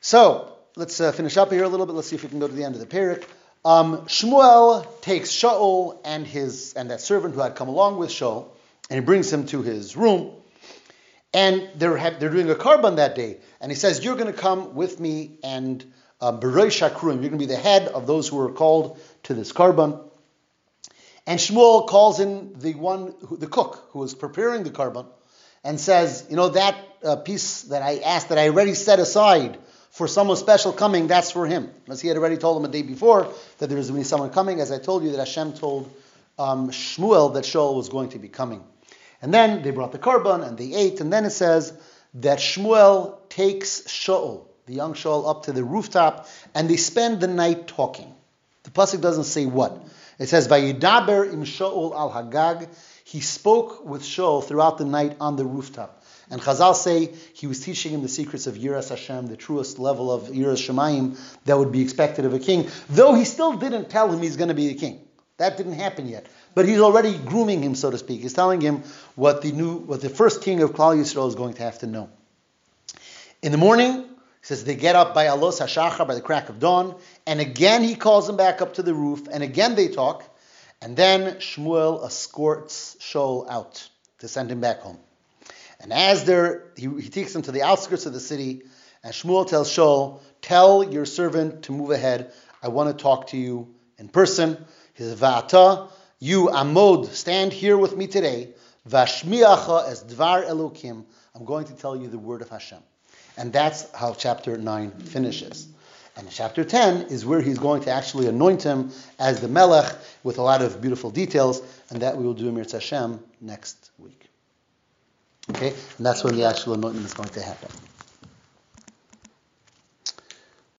so 0.01 0.57
let's 0.75 0.99
uh, 0.99 1.11
finish 1.11 1.37
up 1.37 1.51
here 1.51 1.63
a 1.63 1.69
little 1.69 1.85
bit. 1.85 1.95
Let's 1.95 2.09
see 2.09 2.15
if 2.15 2.23
we 2.23 2.29
can 2.29 2.39
go 2.39 2.47
to 2.47 2.53
the 2.53 2.63
end 2.63 2.75
of 2.75 2.81
the 2.81 2.87
parak. 2.87 3.25
Um, 3.63 4.07
Shmuel 4.07 4.87
takes 5.01 5.29
Shaul 5.31 5.99
and 6.03 6.25
his 6.25 6.73
and 6.73 6.89
that 6.89 6.99
servant 6.99 7.35
who 7.35 7.41
had 7.41 7.55
come 7.55 7.67
along 7.67 7.97
with 7.97 8.09
Shaul, 8.09 8.47
and 8.89 8.99
he 8.99 9.05
brings 9.05 9.31
him 9.31 9.45
to 9.47 9.61
his 9.61 9.95
room. 9.95 10.31
And 11.33 11.69
they're 11.75 11.95
have, 11.95 12.19
they're 12.19 12.31
doing 12.31 12.49
a 12.49 12.55
korban 12.55 12.95
that 12.95 13.15
day, 13.15 13.37
and 13.61 13.71
he 13.71 13.75
says, 13.75 14.03
"You're 14.03 14.15
going 14.15 14.33
to 14.33 14.39
come 14.39 14.73
with 14.73 14.99
me 14.99 15.37
and 15.43 15.85
um, 16.19 16.39
Berei 16.39 16.67
Shakruim. 16.67 17.21
You're 17.21 17.29
going 17.29 17.33
to 17.33 17.37
be 17.37 17.45
the 17.45 17.55
head 17.55 17.87
of 17.87 18.07
those 18.07 18.27
who 18.27 18.39
are 18.39 18.51
called 18.51 18.99
to 19.23 19.35
this 19.35 19.53
korban." 19.53 20.09
And 21.27 21.39
Shmuel 21.39 21.87
calls 21.87 22.19
in 22.19 22.57
the 22.57 22.73
one, 22.73 23.13
who, 23.27 23.37
the 23.37 23.47
cook 23.47 23.89
who 23.91 23.99
was 23.99 24.15
preparing 24.15 24.63
the 24.63 24.71
korban, 24.71 25.05
and 25.63 25.79
says, 25.79 26.25
"You 26.31 26.35
know 26.35 26.49
that 26.49 26.75
uh, 27.03 27.15
piece 27.17 27.61
that 27.63 27.83
I 27.83 27.99
asked 27.99 28.29
that 28.29 28.39
I 28.39 28.47
already 28.49 28.73
set 28.73 28.99
aside 28.99 29.59
for 29.91 30.07
someone 30.07 30.37
special 30.37 30.73
coming, 30.73 31.07
that's 31.07 31.31
for 31.31 31.45
him." 31.45 31.69
As 31.87 32.01
he 32.01 32.07
had 32.07 32.17
already 32.17 32.37
told 32.37 32.57
him 32.57 32.65
a 32.65 32.71
day 32.71 32.81
before 32.81 33.27
that 33.59 33.67
there 33.67 33.77
was 33.77 33.89
going 33.89 34.01
to 34.01 34.05
be 34.05 34.09
someone 34.09 34.31
coming. 34.31 34.59
As 34.59 34.71
I 34.71 34.79
told 34.79 35.03
you 35.03 35.11
that 35.11 35.19
Hashem 35.19 35.53
told 35.53 35.91
um, 36.39 36.69
Shmuel 36.69 37.33
that 37.35 37.43
Shaul 37.43 37.75
was 37.75 37.89
going 37.89 38.09
to 38.09 38.19
be 38.19 38.27
coming. 38.27 38.63
And 39.21 39.33
then 39.33 39.61
they 39.61 39.71
brought 39.71 39.91
the 39.91 39.99
korban 39.99 40.45
and 40.45 40.57
they 40.57 40.73
ate. 40.73 40.99
And 41.01 41.13
then 41.13 41.25
it 41.25 41.31
says 41.31 41.73
that 42.15 42.39
Shmuel 42.39 43.29
takes 43.29 43.81
Shaul, 43.83 44.47
the 44.65 44.73
young 44.73 44.93
Shaul, 44.93 45.29
up 45.29 45.43
to 45.43 45.51
the 45.51 45.63
rooftop 45.63 46.27
and 46.55 46.69
they 46.69 46.77
spend 46.77 47.21
the 47.21 47.27
night 47.27 47.67
talking. 47.67 48.13
The 48.63 48.71
pasuk 48.71 49.01
doesn't 49.01 49.25
say 49.25 49.45
what. 49.45 49.85
It 50.19 50.29
says 50.29 50.47
Vayidaber 50.47 51.31
im 51.31 51.43
Shaul 51.43 51.95
al 51.95 52.11
Hagag. 52.11 52.67
He 53.03 53.21
spoke 53.21 53.85
with 53.85 54.03
Shaul 54.03 54.43
throughout 54.43 54.77
the 54.77 54.85
night 54.85 55.17
on 55.19 55.35
the 55.35 55.45
rooftop. 55.45 56.00
And 56.31 56.41
Chazal 56.41 56.73
say 56.75 57.13
he 57.33 57.45
was 57.45 57.59
teaching 57.59 57.93
him 57.93 58.01
the 58.01 58.07
secrets 58.07 58.47
of 58.47 58.55
Yiras 58.55 58.89
Hashem, 58.89 59.27
the 59.27 59.35
truest 59.35 59.79
level 59.79 60.09
of 60.09 60.29
Yiras 60.29 60.65
Shemayim 60.65 61.19
that 61.43 61.57
would 61.57 61.73
be 61.73 61.81
expected 61.81 62.23
of 62.23 62.33
a 62.33 62.39
king. 62.39 62.69
Though 62.89 63.13
he 63.13 63.25
still 63.25 63.57
didn't 63.57 63.89
tell 63.89 64.09
him 64.09 64.21
he's 64.21 64.37
going 64.37 64.47
to 64.47 64.53
be 64.53 64.69
the 64.69 64.75
king. 64.75 65.01
That 65.37 65.57
didn't 65.57 65.73
happen 65.73 66.07
yet. 66.07 66.27
But 66.55 66.69
he's 66.69 66.79
already 66.79 67.17
grooming 67.17 67.61
him, 67.61 67.75
so 67.75 67.91
to 67.91 67.97
speak. 67.97 68.21
He's 68.21 68.33
telling 68.33 68.61
him 68.61 68.83
what 69.15 69.41
the 69.41 69.51
new, 69.51 69.75
what 69.75 69.99
the 69.99 70.09
first 70.09 70.41
king 70.41 70.61
of 70.61 70.71
Klal 70.71 70.97
Yisrael 70.97 71.27
is 71.27 71.35
going 71.35 71.55
to 71.55 71.63
have 71.63 71.79
to 71.79 71.87
know. 71.87 72.09
In 73.41 73.51
the 73.51 73.57
morning, 73.57 74.03
he 74.03 74.07
says 74.41 74.63
they 74.63 74.75
get 74.75 74.95
up 74.95 75.13
by 75.13 75.25
Alos 75.25 75.59
Hashachar, 75.59 76.07
by 76.07 76.15
the 76.15 76.21
crack 76.21 76.47
of 76.47 76.59
dawn, 76.59 76.95
and 77.27 77.41
again 77.41 77.83
he 77.83 77.95
calls 77.95 78.27
them 78.27 78.37
back 78.37 78.61
up 78.61 78.75
to 78.75 78.83
the 78.83 78.93
roof, 78.93 79.27
and 79.29 79.43
again 79.43 79.75
they 79.75 79.89
talk, 79.89 80.23
and 80.81 80.95
then 80.95 81.35
Shmuel 81.35 82.05
escorts 82.05 82.95
Shaul 83.01 83.49
out 83.49 83.89
to 84.19 84.27
send 84.29 84.49
him 84.49 84.61
back 84.61 84.79
home. 84.79 84.99
And 85.81 85.91
as 85.91 86.25
they're, 86.25 86.63
he, 86.77 86.87
he 87.01 87.09
takes 87.09 87.33
them 87.33 87.41
to 87.43 87.51
the 87.51 87.63
outskirts 87.63 88.05
of 88.05 88.13
the 88.13 88.19
city, 88.19 88.61
and 89.03 89.13
Shmuel 89.13 89.47
tells 89.47 89.67
Shaul, 89.67 90.21
"Tell 90.41 90.83
your 90.83 91.05
servant 91.05 91.63
to 91.63 91.71
move 91.71 91.89
ahead. 91.89 92.31
I 92.61 92.67
want 92.67 92.95
to 92.95 93.03
talk 93.03 93.27
to 93.27 93.37
you 93.37 93.73
in 93.97 94.07
person." 94.07 94.63
He 94.93 95.03
says, 95.03 95.19
"Va'ata, 95.19 95.89
you 96.19 96.47
Amod, 96.47 97.07
stand 97.07 97.51
here 97.51 97.77
with 97.77 97.97
me 97.97 98.05
today. 98.05 98.49
Vashmiacha 98.87 99.89
es 99.89 100.03
dvar 100.03 100.47
Elokim. 100.47 101.03
I'm 101.33 101.45
going 101.45 101.65
to 101.65 101.73
tell 101.73 101.95
you 101.95 102.09
the 102.09 102.19
word 102.19 102.43
of 102.43 102.49
Hashem." 102.49 102.79
And 103.37 103.51
that's 103.51 103.89
how 103.91 104.13
chapter 104.13 104.57
9 104.57 104.91
finishes. 104.91 105.67
And 106.15 106.29
chapter 106.29 106.63
10 106.63 107.03
is 107.03 107.25
where 107.25 107.41
he's 107.41 107.57
going 107.57 107.83
to 107.83 107.91
actually 107.91 108.27
anoint 108.27 108.61
him 108.61 108.91
as 109.17 109.39
the 109.39 109.47
Melech 109.47 109.95
with 110.23 110.37
a 110.37 110.41
lot 110.43 110.61
of 110.61 110.81
beautiful 110.81 111.09
details, 111.09 111.61
and 111.89 112.01
that 112.01 112.17
we 112.17 112.25
will 112.25 112.33
do 112.33 112.49
in 112.49 112.55
Mirz 112.55 112.73
Hashem 112.73 113.19
next 113.39 113.89
week. 113.97 114.20
Okay? 115.49 115.69
And 115.97 116.05
that's 116.05 116.23
when 116.23 116.35
the 116.35 116.45
actual 116.45 116.73
anointment 116.73 117.05
is 117.05 117.13
going 117.13 117.29
to 117.31 117.41
happen. 117.41 117.69